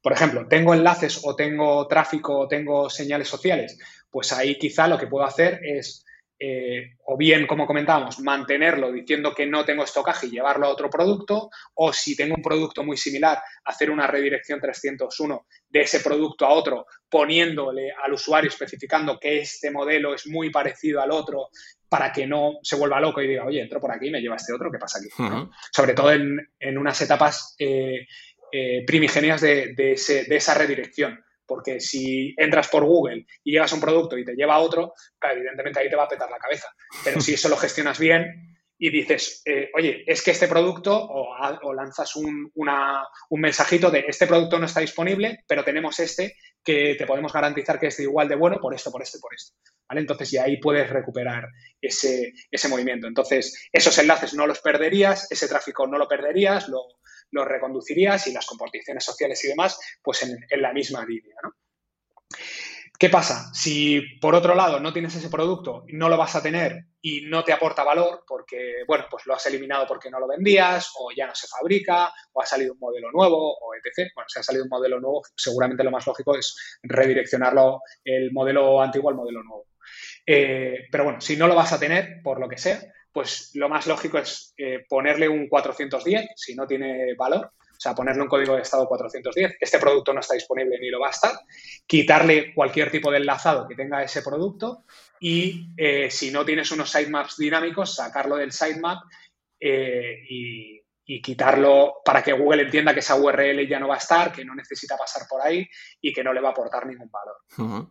Por 0.00 0.12
ejemplo, 0.12 0.46
tengo 0.48 0.72
enlaces 0.72 1.20
o 1.24 1.34
tengo 1.34 1.86
tráfico 1.88 2.38
o 2.38 2.48
tengo 2.48 2.88
señales 2.88 3.28
sociales, 3.28 3.76
pues 4.10 4.32
ahí 4.32 4.56
quizá 4.56 4.86
lo 4.86 4.98
que 4.98 5.08
puedo 5.08 5.26
hacer 5.26 5.60
es 5.64 6.05
eh, 6.38 6.96
o 7.06 7.16
bien, 7.16 7.46
como 7.46 7.66
comentábamos, 7.66 8.20
mantenerlo 8.20 8.92
diciendo 8.92 9.34
que 9.34 9.46
no 9.46 9.64
tengo 9.64 9.84
estocaje 9.84 10.26
y 10.26 10.30
llevarlo 10.30 10.66
a 10.66 10.70
otro 10.70 10.90
producto, 10.90 11.50
o 11.74 11.92
si 11.92 12.14
tengo 12.14 12.34
un 12.34 12.42
producto 12.42 12.84
muy 12.84 12.96
similar, 12.96 13.38
hacer 13.64 13.90
una 13.90 14.06
redirección 14.06 14.60
301 14.60 15.46
de 15.68 15.80
ese 15.80 16.00
producto 16.00 16.44
a 16.44 16.52
otro, 16.52 16.86
poniéndole 17.08 17.90
al 17.90 18.12
usuario, 18.12 18.50
especificando 18.50 19.18
que 19.18 19.40
este 19.40 19.70
modelo 19.70 20.14
es 20.14 20.26
muy 20.26 20.50
parecido 20.50 21.00
al 21.00 21.10
otro, 21.10 21.48
para 21.88 22.12
que 22.12 22.26
no 22.26 22.58
se 22.62 22.76
vuelva 22.76 23.00
loco 23.00 23.22
y 23.22 23.28
diga, 23.28 23.46
oye, 23.46 23.62
entro 23.62 23.80
por 23.80 23.92
aquí 23.92 24.08
y 24.08 24.10
me 24.10 24.20
lleva 24.20 24.36
este 24.36 24.52
otro, 24.52 24.70
¿qué 24.70 24.78
pasa 24.78 24.98
aquí? 24.98 25.08
Sobre 25.72 25.94
todo 25.94 26.12
en, 26.12 26.48
unas 26.76 27.00
etapas 27.00 27.54
eh, 27.58 28.06
eh, 28.52 28.84
primigenias 28.86 29.40
de, 29.40 29.74
de 29.74 30.36
esa 30.36 30.54
redirección 30.54 31.24
porque 31.46 31.80
si 31.80 32.34
entras 32.36 32.68
por 32.68 32.84
Google 32.84 33.26
y 33.44 33.52
llegas 33.52 33.72
a 33.72 33.76
un 33.76 33.80
producto 33.80 34.18
y 34.18 34.24
te 34.24 34.34
lleva 34.34 34.56
a 34.56 34.60
otro, 34.60 34.94
evidentemente 35.22 35.80
ahí 35.80 35.88
te 35.88 35.96
va 35.96 36.04
a 36.04 36.08
petar 36.08 36.30
la 36.30 36.38
cabeza. 36.38 36.68
Pero 37.04 37.20
si 37.20 37.34
eso 37.34 37.48
lo 37.48 37.56
gestionas 37.56 37.98
bien 37.98 38.56
y 38.78 38.90
dices, 38.90 39.42
eh, 39.46 39.70
oye, 39.74 40.04
es 40.06 40.22
que 40.22 40.32
este 40.32 40.48
producto, 40.48 40.94
o, 40.94 41.72
lanzas 41.72 42.14
un, 42.16 42.52
mensajito 43.30 43.90
de 43.90 44.04
este 44.06 44.26
producto 44.26 44.58
no 44.58 44.66
está 44.66 44.80
disponible, 44.80 45.44
pero 45.46 45.64
tenemos 45.64 45.98
este 45.98 46.36
que 46.62 46.94
te 46.96 47.06
podemos 47.06 47.32
garantizar 47.32 47.78
que 47.78 47.86
es 47.86 48.00
igual 48.00 48.28
de 48.28 48.34
bueno 48.34 48.58
por 48.60 48.74
esto, 48.74 48.90
por 48.90 49.02
esto 49.02 49.18
por 49.20 49.32
esto. 49.34 49.54
¿Vale? 49.88 50.00
Entonces, 50.00 50.32
y 50.32 50.38
ahí 50.38 50.58
puedes 50.58 50.90
recuperar 50.90 51.48
ese, 51.80 52.32
ese 52.50 52.68
movimiento. 52.68 53.06
Entonces, 53.06 53.68
esos 53.72 53.96
enlaces 53.98 54.34
no 54.34 54.46
los 54.46 54.60
perderías, 54.60 55.30
ese 55.30 55.48
tráfico 55.48 55.86
no 55.86 55.96
lo 55.96 56.08
perderías, 56.08 56.68
lo, 56.68 56.82
lo 57.30 57.44
reconducirías 57.44 58.26
y 58.26 58.32
las 58.32 58.46
comparticiones 58.46 59.04
sociales 59.04 59.44
y 59.44 59.48
demás, 59.48 59.78
pues 60.02 60.22
en, 60.22 60.62
la 60.62 60.72
misma 60.72 61.04
línea, 61.04 61.36
¿no? 61.42 61.52
¿Qué 62.98 63.10
pasa? 63.10 63.50
Si 63.52 64.00
por 64.20 64.34
otro 64.34 64.54
lado 64.54 64.80
no 64.80 64.90
tienes 64.90 65.14
ese 65.14 65.28
producto, 65.28 65.84
no 65.88 66.08
lo 66.08 66.16
vas 66.16 66.34
a 66.34 66.42
tener 66.42 66.86
y 67.02 67.26
no 67.26 67.44
te 67.44 67.52
aporta 67.52 67.84
valor 67.84 68.24
porque, 68.26 68.84
bueno, 68.88 69.04
pues 69.10 69.26
lo 69.26 69.34
has 69.34 69.44
eliminado 69.46 69.86
porque 69.86 70.10
no 70.10 70.18
lo 70.18 70.26
vendías 70.26 70.92
o 70.98 71.10
ya 71.14 71.26
no 71.26 71.34
se 71.34 71.46
fabrica 71.46 72.10
o 72.32 72.40
ha 72.40 72.46
salido 72.46 72.72
un 72.72 72.78
modelo 72.78 73.10
nuevo 73.12 73.54
o 73.54 73.74
etc. 73.74 74.10
Bueno, 74.14 74.28
si 74.28 74.38
ha 74.38 74.42
salido 74.42 74.64
un 74.64 74.70
modelo 74.70 74.98
nuevo, 74.98 75.22
seguramente 75.36 75.84
lo 75.84 75.90
más 75.90 76.06
lógico 76.06 76.38
es 76.38 76.78
redireccionarlo 76.82 77.82
el 78.02 78.32
modelo 78.32 78.80
antiguo 78.80 79.10
al 79.10 79.16
modelo 79.16 79.42
nuevo. 79.42 79.66
Eh, 80.24 80.86
pero 80.90 81.04
bueno, 81.04 81.20
si 81.20 81.36
no 81.36 81.48
lo 81.48 81.54
vas 81.54 81.72
a 81.74 81.78
tener, 81.78 82.22
por 82.22 82.40
lo 82.40 82.48
que 82.48 82.58
sea, 82.58 82.80
pues 83.16 83.52
lo 83.54 83.70
más 83.70 83.86
lógico 83.86 84.18
es 84.18 84.52
eh, 84.58 84.84
ponerle 84.86 85.26
un 85.26 85.48
410 85.48 86.32
si 86.36 86.54
no 86.54 86.66
tiene 86.66 87.14
valor, 87.14 87.46
o 87.46 87.80
sea, 87.80 87.94
ponerlo 87.94 88.24
en 88.24 88.28
código 88.28 88.54
de 88.54 88.60
estado 88.60 88.86
410, 88.86 89.56
este 89.58 89.78
producto 89.78 90.12
no 90.12 90.20
está 90.20 90.34
disponible 90.34 90.78
ni 90.78 90.90
lo 90.90 91.00
va 91.00 91.06
a 91.06 91.12
estar, 91.12 91.32
quitarle 91.86 92.52
cualquier 92.52 92.90
tipo 92.90 93.10
de 93.10 93.16
enlazado 93.16 93.66
que 93.66 93.74
tenga 93.74 94.02
ese 94.02 94.20
producto 94.20 94.84
y 95.18 95.70
eh, 95.78 96.10
si 96.10 96.30
no 96.30 96.44
tienes 96.44 96.70
unos 96.72 96.90
sitemaps 96.90 97.38
dinámicos, 97.38 97.94
sacarlo 97.94 98.36
del 98.36 98.52
sitemap 98.52 99.04
eh, 99.58 100.18
y, 100.28 100.82
quitarlo 101.22 102.02
para 102.04 102.22
que 102.22 102.34
Google 102.34 102.64
entienda 102.64 102.92
que 102.92 103.00
esa 103.00 103.14
URL 103.14 103.66
ya 103.66 103.78
no 103.80 103.88
va 103.88 103.94
a 103.94 103.98
estar, 103.98 104.30
que 104.30 104.44
no 104.44 104.54
necesita 104.54 104.98
pasar 104.98 105.22
por 105.26 105.40
ahí 105.40 105.66
y 106.02 106.12
que 106.12 106.22
no 106.22 106.34
le 106.34 106.40
va 106.42 106.48
a 106.48 106.50
aportar 106.50 106.84
ningún 106.84 107.10
valor. 107.10 107.88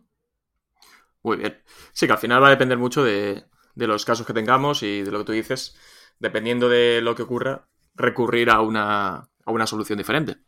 Muy 1.22 1.36
bien. 1.38 1.60
Sí, 1.92 2.06
que 2.06 2.12
al 2.12 2.18
final 2.18 2.40
va 2.40 2.48
a 2.48 2.50
depender 2.50 2.76
mucho 2.78 3.02
de, 3.02 3.42
de 3.76 3.86
los 3.86 4.04
casos 4.04 4.26
que 4.26 4.32
tengamos 4.32 4.82
y 4.82 5.02
de 5.02 5.10
lo 5.12 5.18
que 5.18 5.24
tú 5.24 5.32
dices, 5.32 5.76
dependiendo 6.18 6.68
de 6.68 7.00
lo 7.00 7.14
que 7.14 7.22
ocurra, 7.22 7.68
recurrir 7.94 8.50
a 8.50 8.60
una, 8.60 9.28
a 9.44 9.50
una 9.52 9.66
solución 9.66 9.98
diferente. 9.98 10.38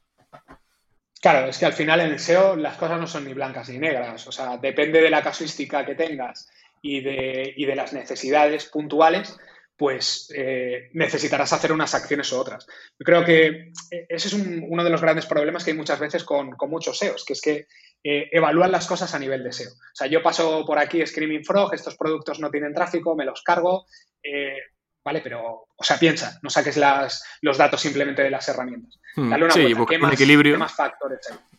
Claro, 1.21 1.49
es 1.49 1.59
que 1.59 1.67
al 1.67 1.73
final 1.73 2.01
en 2.01 2.19
SEO 2.19 2.57
las 2.57 2.77
cosas 2.77 3.01
no 3.01 3.07
son 3.07 3.25
ni 3.25 3.35
blancas 3.35 3.69
ni 3.69 3.79
negras. 3.79 4.27
O 4.27 4.33
sea, 4.33 4.57
depende 4.57 5.01
de 5.01 5.11
la 5.11 5.23
casuística 5.23 5.85
que 5.85 5.95
tengas 5.95 6.49
y 6.81 7.01
de, 7.01 7.55
y 7.57 7.67
de 7.67 7.77
las 7.77 7.93
necesidades 7.93 8.67
puntuales, 8.67 9.37
pues 9.79 10.29
eh, 10.35 10.91
necesitarás 10.93 11.53
hacer 11.53 11.73
unas 11.73 11.95
acciones 11.95 12.33
u 12.33 12.37
otras. 12.37 12.67
Yo 12.67 13.05
creo 13.05 13.25
que 13.25 13.73
ese 13.91 14.29
es 14.29 14.35
uno 14.35 14.83
de 14.83 14.91
los 14.91 15.01
grandes 15.01 15.25
problemas 15.25 15.65
que 15.65 15.71
hay 15.71 15.77
muchas 15.77 16.01
veces 16.01 16.25
con, 16.25 16.57
muchos 16.69 16.99
SEOs, 16.99 17.25
que 17.25 17.33
es 17.35 17.41
que 17.41 17.69
eh, 18.03 18.29
evalúan 18.33 18.73
las 18.73 18.89
cosas 18.89 19.15
a 19.15 19.21
nivel 19.21 19.45
de 19.45 19.53
SEO. 19.53 19.71
O 19.71 19.95
sea, 19.95 20.09
yo 20.09 20.21
paso 20.21 20.65
por 20.67 20.81
aquí 20.81 21.07
Screaming 21.07 21.45
Frog, 21.45 21.73
estos 21.75 21.97
productos 21.97 22.41
no 22.41 22.51
tienen 22.51 22.75
tráfico, 22.75 23.15
me 23.15 23.25
los 23.25 23.43
cargo, 23.43 23.87
eh, 24.21 24.59
¿vale? 25.05 25.21
Pero, 25.23 25.69
o 25.77 25.85
sea, 25.85 25.97
piensa, 25.97 26.41
no 26.43 26.51
saques 26.51 26.77
las, 26.77 27.25
los 27.41 27.57
datos 27.57 27.81
simplemente 27.81 28.23
de 28.23 28.31
las 28.31 28.49
herramientas. 28.49 28.99
Hmm. 29.15 29.33
sí, 29.51 29.75
buscar 29.75 30.03
un 30.03 30.13
equilibrio. 30.13 30.59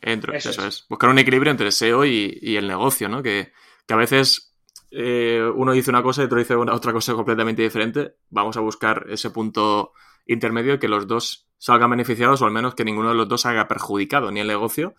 Entre, 0.01 0.37
eso, 0.37 0.67
es. 0.67 0.85
Buscar 0.89 1.09
un 1.09 1.19
equilibrio 1.19 1.51
entre 1.51 1.71
SEO 1.71 2.03
y, 2.05 2.57
el 2.57 2.67
negocio, 2.67 3.07
¿no? 3.07 3.23
Que, 3.23 3.53
a 3.87 3.95
veces 3.95 4.48
eh, 4.91 5.41
uno 5.55 5.71
dice 5.71 5.89
una 5.89 6.03
cosa 6.03 6.21
y 6.21 6.25
otro 6.25 6.39
dice 6.39 6.55
otra 6.55 6.93
cosa 6.93 7.13
completamente 7.13 7.61
diferente. 7.61 8.15
Vamos 8.29 8.57
a 8.57 8.61
buscar 8.61 9.05
ese 9.09 9.29
punto 9.29 9.93
intermedio 10.25 10.75
y 10.75 10.79
que 10.79 10.87
los 10.87 11.07
dos 11.07 11.47
salgan 11.57 11.89
beneficiados 11.89 12.41
o 12.41 12.45
al 12.45 12.51
menos 12.51 12.75
que 12.75 12.85
ninguno 12.85 13.09
de 13.09 13.15
los 13.15 13.27
dos 13.27 13.45
haga 13.45 13.67
perjudicado, 13.67 14.31
ni 14.31 14.39
el 14.39 14.47
negocio 14.47 14.95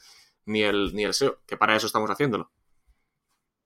ni 0.46 0.62
el, 0.62 0.94
ni 0.94 1.04
el 1.04 1.14
SEO, 1.14 1.40
que 1.46 1.56
para 1.56 1.76
eso 1.76 1.86
estamos 1.86 2.10
haciéndolo. 2.10 2.50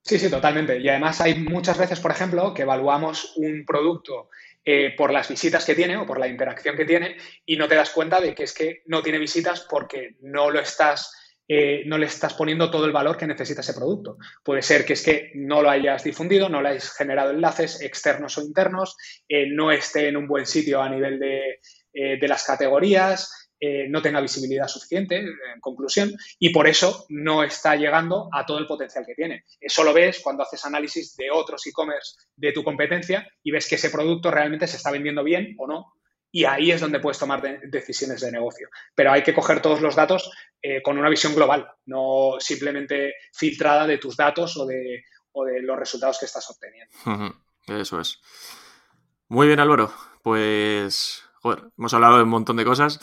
Sí, 0.03 0.19
sí, 0.19 0.31
totalmente. 0.31 0.79
Y 0.79 0.89
además 0.89 1.21
hay 1.23 1.39
muchas 1.41 1.79
veces, 1.79 1.99
por 1.99 2.11
ejemplo, 2.11 2.53
que 2.53 2.63
evaluamos 2.63 3.33
un 3.37 3.65
producto 3.65 4.29
eh, 4.63 4.95
por 4.97 5.11
las 5.11 5.29
visitas 5.29 5.65
que 5.65 5.75
tiene 5.75 5.97
o 5.97 6.07
por 6.07 6.19
la 6.19 6.29
interacción 6.29 6.77
que 6.77 6.85
tiene 6.85 7.17
y 7.47 7.57
no 7.57 7.69
te 7.69 7.75
das 7.75 7.91
cuenta 7.91 8.21
de 8.21 8.35
que 8.35 8.43
es 8.43 8.53
que 8.53 8.83
no 8.87 9.03
tiene 9.03 9.19
visitas 9.19 9.67
porque 9.69 10.17
no 10.21 10.51
lo 10.51 10.61
estás 10.61 11.24
eh, 11.49 11.83
no 11.87 11.99
le 11.99 12.07
estás 12.07 12.35
poniendo 12.35 12.71
todo 12.71 12.87
el 12.87 12.93
valor 12.93 13.17
que 13.17 13.27
necesita 13.27 13.61
ese 13.61 13.75
producto. 13.75 14.17
Puede 14.43 14.63
ser 14.63 14.85
que 14.85 14.95
es 14.95 15.03
que 15.03 15.33
no 15.35 15.63
lo 15.63 15.71
hayas 15.71 16.05
difundido, 16.05 16.49
no 16.49 16.63
le 16.63 16.71
hayas 16.71 16.93
generado 16.93 17.31
enlaces 17.31 17.81
externos 17.81 18.39
o 18.39 18.43
internos, 18.43 18.97
eh, 19.29 19.47
no 19.51 19.71
esté 19.71 20.09
en 20.09 20.17
un 20.17 20.27
buen 20.27 20.47
sitio 20.47 20.83
a 20.83 20.89
nivel 20.89 21.19
de, 21.19 21.59
de 21.93 22.29
las 22.29 22.45
categorías, 22.45 23.45
eh, 23.67 23.87
no 23.89 24.03
tenga 24.03 24.21
visibilidad 24.21 24.69
suficiente, 24.69 25.21
en 25.21 25.61
conclusión, 25.61 26.13
y 26.39 26.51
por 26.51 26.67
eso 26.67 27.07
no 27.09 27.43
está 27.43 27.77
llegando 27.77 28.29
a 28.31 28.45
todo 28.45 28.59
el 28.59 28.67
potencial 28.67 29.07
que 29.07 29.15
tiene. 29.15 29.45
Eso 29.59 29.85
lo 29.85 29.95
ves 29.95 30.21
cuando 30.23 30.43
haces 30.43 30.65
análisis 30.67 31.17
de 31.17 31.31
otros 31.31 31.67
e-commerce 31.67 32.17
de 32.37 32.53
tu 32.53 32.63
competencia 32.63 33.27
y 33.43 33.53
ves 33.53 33.67
que 33.67 33.77
ese 33.77 33.89
producto 33.89 34.31
realmente 34.31 34.67
se 34.67 34.77
está 34.77 34.91
vendiendo 34.91 35.25
bien 35.25 35.55
o 35.57 35.67
no. 35.67 35.95
Y 36.35 36.47
ahí 36.47 36.73
es 36.73 36.81
donde 36.81 36.99
puedes 36.99 37.21
tomar 37.21 37.41
decisiones 37.63 38.21
de 38.21 38.33
negocio. 38.33 38.69
Pero 38.93 39.13
hay 39.13 39.23
que 39.23 39.33
coger 39.33 39.63
todos 39.63 39.81
los 39.81 39.95
datos 39.95 40.33
eh, 40.61 40.83
con 40.83 40.99
una 40.99 41.09
visión 41.09 41.33
global, 41.33 41.71
no 41.87 42.39
simplemente 42.41 43.15
filtrada 43.33 43.87
de 43.87 43.99
tus 43.99 44.17
datos 44.17 44.57
o 44.57 44.67
de, 44.67 45.05
los 45.63 45.79
resultados 45.79 46.19
que 46.19 46.27
estás 46.27 46.51
obteniendo. 46.51 47.37
Eso 47.69 48.01
es. 48.01 48.21
Muy 49.29 49.47
bien, 49.47 49.61
Álvaro. 49.61 49.95
Pues, 50.25 51.23
joder, 51.41 51.71
hemos 51.79 51.95
hablado 51.95 52.17
de 52.17 52.25
un 52.25 52.31
montón 52.31 52.57
de 52.57 52.65
cosas. 52.65 52.99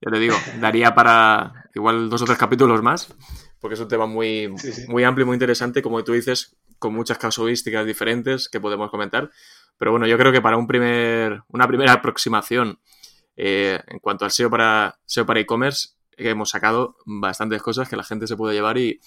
Ya 0.00 0.10
te 0.10 0.18
digo, 0.18 0.34
daría 0.60 0.92
para 0.92 1.70
igual 1.76 2.10
dos 2.10 2.22
o 2.22 2.24
tres 2.24 2.36
capítulos 2.36 2.82
más, 2.82 3.14
porque 3.60 3.74
es 3.74 3.80
un 3.80 3.86
tema 3.86 4.06
muy, 4.06 4.52
muy 4.88 5.04
amplio 5.04 5.22
y 5.22 5.26
muy 5.26 5.36
interesante, 5.36 5.82
como 5.82 6.02
tú 6.02 6.14
dices, 6.14 6.56
con 6.80 6.94
muchas 6.94 7.18
casuísticas 7.18 7.86
diferentes 7.86 8.48
que 8.48 8.58
podemos 8.58 8.90
comentar. 8.90 9.30
Pero 9.78 9.90
bueno, 9.90 10.06
yo 10.06 10.16
creo 10.16 10.32
que 10.32 10.40
para 10.40 10.56
un 10.56 10.66
primer, 10.66 11.42
una 11.48 11.66
primera 11.66 11.92
aproximación 11.92 12.80
eh, 13.36 13.80
en 13.86 13.98
cuanto 13.98 14.24
al 14.24 14.30
SEO 14.30 14.50
para 14.50 14.98
SEO 15.06 15.26
para 15.26 15.40
e-commerce, 15.40 15.90
hemos 16.16 16.50
sacado 16.50 16.96
bastantes 17.06 17.62
cosas 17.62 17.88
que 17.88 17.96
la 17.96 18.04
gente 18.04 18.26
se 18.26 18.36
puede 18.36 18.54
llevar 18.54 18.78
y, 18.78 19.00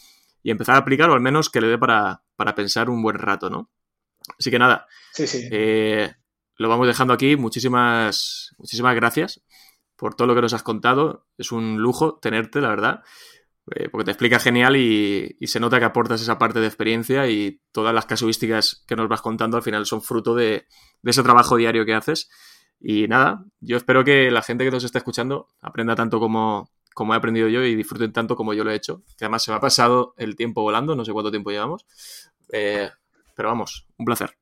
empezar 0.44 0.76
a 0.76 0.80
aplicar, 0.80 1.10
o 1.10 1.14
al 1.14 1.22
menos 1.22 1.50
que 1.50 1.60
le 1.60 1.68
dé 1.68 1.78
para, 1.78 2.22
pensar 2.56 2.90
un 2.90 3.02
buen 3.02 3.18
rato, 3.18 3.50
¿no? 3.50 3.72
Así 4.38 4.52
que 4.52 4.60
nada, 4.60 4.88
sí, 5.12 5.26
sí. 5.26 5.48
Eh, 5.52 6.14
lo 6.58 6.70
vamos 6.70 6.88
dejando 6.88 7.14
aquí. 7.14 7.36
Muchísimas, 7.36 8.54
muchísimas 8.58 8.96
gracias 8.96 9.42
por 9.96 10.16
todo 10.16 10.28
lo 10.28 10.36
que 10.36 10.42
nos 10.42 10.54
has 10.54 10.64
contado. 10.64 11.28
Es 11.38 11.52
un 11.52 11.78
lujo 11.78 12.20
tenerte, 12.20 12.62
la 12.62 12.70
verdad, 12.70 13.04
eh, 13.74 13.90
porque 13.90 14.06
te 14.06 14.12
explica 14.12 14.40
genial 14.40 14.76
y, 14.76 15.36
se 15.48 15.60
nota 15.60 15.80
que 15.80 15.86
aportas 15.86 16.22
esa 16.22 16.38
parte 16.38 16.60
de 16.60 16.68
experiencia 16.68 17.28
y 17.28 17.62
todas 17.72 17.96
las 17.96 18.06
casuísticas 18.06 18.84
que 18.88 18.96
nos 18.96 19.08
vas 19.08 19.22
contando 19.22 19.58
al 19.58 19.64
final 19.64 19.86
son 19.86 20.02
fruto 20.02 20.36
de, 20.36 20.68
ese 21.04 21.24
trabajo 21.24 21.56
diario 21.58 21.86
que 21.86 21.96
haces. 21.96 22.30
Y 22.80 23.08
nada, 23.08 23.44
yo 23.60 23.78
espero 23.78 24.04
que 24.04 24.30
la 24.30 24.44
gente 24.44 24.66
que 24.66 24.72
nos 24.72 24.84
está 24.84 25.00
escuchando 25.00 25.48
aprenda 25.62 25.96
tanto 25.96 26.20
como, 26.20 26.70
como 26.94 27.14
he 27.14 27.18
aprendido 27.18 27.48
yo 27.48 27.64
y 27.64 27.76
disfruten 27.76 28.14
tanto 28.14 28.36
como 28.36 28.54
yo 28.54 28.64
lo 28.64 28.72
he 28.72 28.76
hecho. 28.76 29.02
Que 29.18 29.26
además 29.26 29.44
se 29.44 29.52
me 29.52 29.58
ha 29.58 29.62
pasado 29.62 30.14
el 30.18 30.36
tiempo 30.36 30.62
volando, 30.62 30.96
no 30.96 31.04
sé 31.04 31.12
cuánto 31.12 31.32
tiempo 31.32 31.50
llevamos. 31.50 31.86
Eh, 32.52 32.90
pero 33.36 33.50
vamos, 33.50 33.88
un 33.98 34.06
placer. 34.06 34.38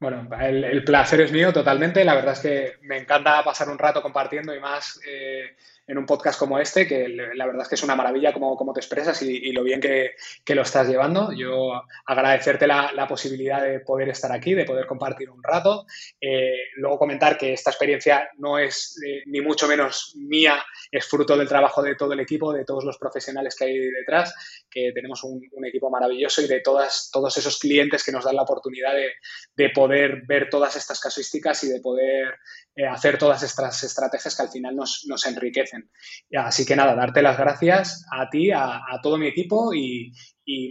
Bueno, 0.00 0.26
el, 0.40 0.82
placer 0.82 1.20
es 1.20 1.30
mío 1.30 1.52
totalmente. 1.52 2.04
La 2.04 2.14
verdad 2.14 2.32
es 2.32 2.40
que 2.40 2.72
me 2.82 2.96
encanta 2.96 3.44
pasar 3.44 3.68
un 3.68 3.78
rato 3.78 4.00
compartiendo 4.00 4.54
y 4.54 4.58
más 4.58 4.98
eh, 5.06 5.56
en 5.90 5.98
un 5.98 6.06
podcast 6.06 6.38
como 6.38 6.56
este, 6.60 6.86
que 6.86 7.08
la 7.08 7.46
verdad 7.46 7.62
es 7.62 7.68
que 7.68 7.74
es 7.74 7.82
una 7.82 7.96
maravilla 7.96 8.32
cómo, 8.32 8.56
cómo 8.56 8.72
te 8.72 8.78
expresas 8.78 9.20
y, 9.22 9.50
lo 9.50 9.64
bien 9.64 9.80
que, 9.80 10.14
lo 10.54 10.62
estás 10.62 10.86
llevando. 10.86 11.32
Yo 11.32 11.82
agradecerte 12.06 12.68
la, 12.68 13.06
posibilidad 13.08 13.60
de 13.60 13.80
poder 13.80 14.08
estar 14.08 14.30
aquí, 14.30 14.54
de 14.54 14.64
poder 14.64 14.86
compartir 14.86 15.30
un 15.30 15.42
rato. 15.42 15.86
Eh, 16.20 16.54
luego 16.76 16.96
comentar 16.96 17.36
que 17.36 17.54
esta 17.54 17.70
experiencia 17.70 18.30
no 18.38 18.56
es 18.56 19.02
eh, 19.04 19.22
ni 19.26 19.40
mucho 19.40 19.66
menos 19.66 20.14
mía, 20.16 20.64
es 20.92 21.08
fruto 21.08 21.36
del 21.36 21.48
trabajo 21.48 21.82
de 21.82 21.96
todo 21.96 22.12
el 22.12 22.20
equipo, 22.20 22.52
de 22.52 22.64
todos 22.64 22.84
los 22.84 22.96
profesionales 22.96 23.56
que 23.56 23.64
hay 23.64 23.78
detrás, 23.78 24.32
que 24.70 24.92
tenemos 24.94 25.24
un, 25.24 25.40
equipo 25.64 25.90
maravilloso 25.90 26.40
y 26.40 26.46
de 26.46 26.60
todas, 26.60 27.10
todos 27.12 27.36
esos 27.36 27.58
clientes 27.58 28.04
que 28.04 28.12
nos 28.12 28.24
dan 28.24 28.36
la 28.36 28.42
oportunidad 28.42 28.92
de, 28.94 29.70
poder 29.74 30.22
ver 30.26 30.48
todas 30.48 30.74
estas 30.76 31.00
casuísticas 31.00 31.62
y 31.64 31.68
de 31.68 31.80
poder 31.80 32.34
eh, 32.80 32.86
hacer 32.86 33.18
todas 33.18 33.42
estas 33.42 33.82
estrategias 33.82 34.34
que 34.34 34.40
al 34.40 34.48
final 34.48 34.74
nos, 34.74 35.04
nos 35.06 35.26
enriquecen. 35.26 35.90
Así 36.34 36.64
que 36.64 36.74
nada, 36.74 36.94
darte 36.94 37.20
las 37.20 37.36
gracias 37.36 38.06
a 38.10 38.30
ti, 38.30 38.52
a, 38.52 38.80
todo 39.02 39.18
mi 39.18 39.26
equipo 39.26 39.74
y, 39.74 40.10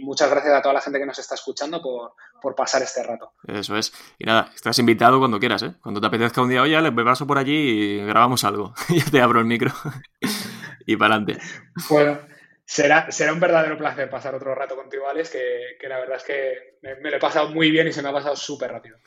muchas 0.02 0.28
gracias 0.28 0.52
a 0.52 0.60
toda 0.60 0.74
la 0.74 0.80
gente 0.80 0.98
que 0.98 1.06
nos 1.06 1.20
está 1.20 1.36
escuchando 1.36 1.80
por, 1.80 2.54
pasar 2.56 2.82
este 2.82 3.04
rato. 3.04 3.34
Eso 3.46 3.76
es. 3.76 3.92
Y 4.18 4.24
nada, 4.24 4.50
estás 4.52 4.76
invitado 4.80 5.20
cuando 5.20 5.38
quieras, 5.38 5.62
¿eh? 5.62 5.74
Cuando 5.80 6.00
te 6.00 6.08
apetezca 6.08 6.42
un 6.42 6.48
día, 6.48 6.62
oye, 6.62 6.80
le 6.82 6.90
paso 6.90 7.28
por 7.28 7.38
allí 7.38 7.54
y 7.54 8.04
grabamos 8.04 8.42
algo. 8.42 8.74
Yo 8.88 9.08
te 9.08 9.20
abro 9.20 9.38
el 9.38 9.46
micro 9.46 9.72
y 10.86 10.96
para 10.96 11.14
adelante. 11.14 11.40
Bueno, 11.88 12.18
será, 12.64 13.08
será 13.12 13.32
un 13.32 13.40
verdadero 13.40 13.78
placer 13.78 14.10
pasar 14.10 14.34
otro 14.34 14.52
rato 14.52 14.74
contigo, 14.74 15.08
Alex, 15.08 15.30
que, 15.30 15.88
la 15.88 16.00
verdad 16.00 16.16
es 16.16 16.24
que 16.24 16.78
me, 16.82 17.08
lo 17.08 17.16
he 17.18 17.20
pasado 17.20 17.50
muy 17.50 17.70
bien 17.70 17.86
y 17.86 17.92
se 17.92 18.02
me 18.02 18.08
ha 18.08 18.12
pasado 18.12 18.34
súper 18.34 18.72
rápido. 18.72 18.98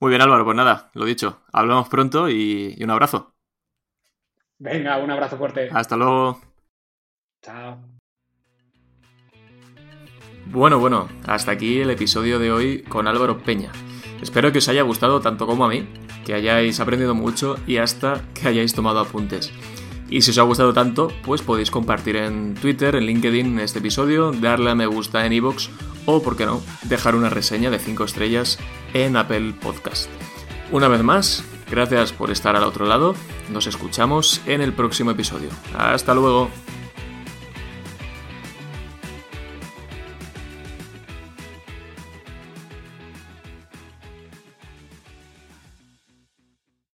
Muy 0.00 0.10
bien, 0.10 0.22
Álvaro, 0.22 0.44
pues 0.44 0.56
nada, 0.56 0.90
lo 0.94 1.04
dicho. 1.04 1.42
Hablamos 1.52 1.88
pronto 1.88 2.28
y 2.28 2.76
un 2.80 2.90
abrazo. 2.90 3.34
Venga, 4.58 4.98
un 4.98 5.10
abrazo 5.10 5.36
fuerte. 5.36 5.68
Hasta 5.72 5.96
luego. 5.96 6.40
Chao. 7.42 7.78
Bueno, 10.46 10.78
bueno, 10.78 11.08
hasta 11.26 11.52
aquí 11.52 11.80
el 11.80 11.90
episodio 11.90 12.38
de 12.38 12.50
hoy 12.50 12.82
con 12.82 13.06
Álvaro 13.06 13.38
Peña. 13.42 13.70
Espero 14.22 14.50
que 14.50 14.58
os 14.58 14.68
haya 14.68 14.82
gustado 14.82 15.20
tanto 15.20 15.46
como 15.46 15.64
a 15.64 15.68
mí, 15.68 15.86
que 16.24 16.34
hayáis 16.34 16.80
aprendido 16.80 17.14
mucho 17.14 17.56
y 17.66 17.76
hasta 17.76 18.22
que 18.34 18.48
hayáis 18.48 18.74
tomado 18.74 19.00
apuntes. 19.00 19.52
Y 20.08 20.22
si 20.22 20.30
os 20.30 20.38
ha 20.38 20.42
gustado 20.42 20.72
tanto, 20.72 21.12
pues 21.22 21.42
podéis 21.42 21.70
compartir 21.70 22.16
en 22.16 22.54
Twitter, 22.54 22.94
en 22.96 23.04
LinkedIn 23.04 23.60
este 23.60 23.80
episodio, 23.80 24.32
darle 24.32 24.70
a 24.70 24.74
me 24.74 24.86
gusta 24.86 25.26
en 25.26 25.32
iVoox 25.32 25.68
o, 26.06 26.22
por 26.22 26.36
qué 26.36 26.46
no, 26.46 26.62
dejar 26.84 27.14
una 27.14 27.28
reseña 27.28 27.70
de 27.70 27.78
5 27.78 28.04
estrellas 28.04 28.58
en 28.94 29.16
Apple 29.16 29.54
Podcast. 29.60 30.08
Una 30.70 30.88
vez 30.88 31.02
más, 31.02 31.44
Gracias 31.70 32.12
por 32.12 32.30
estar 32.30 32.56
al 32.56 32.64
otro 32.64 32.86
lado. 32.86 33.14
Nos 33.50 33.66
escuchamos 33.66 34.40
en 34.46 34.60
el 34.60 34.72
próximo 34.72 35.10
episodio. 35.10 35.50
Hasta 35.76 36.14
luego. 36.14 36.48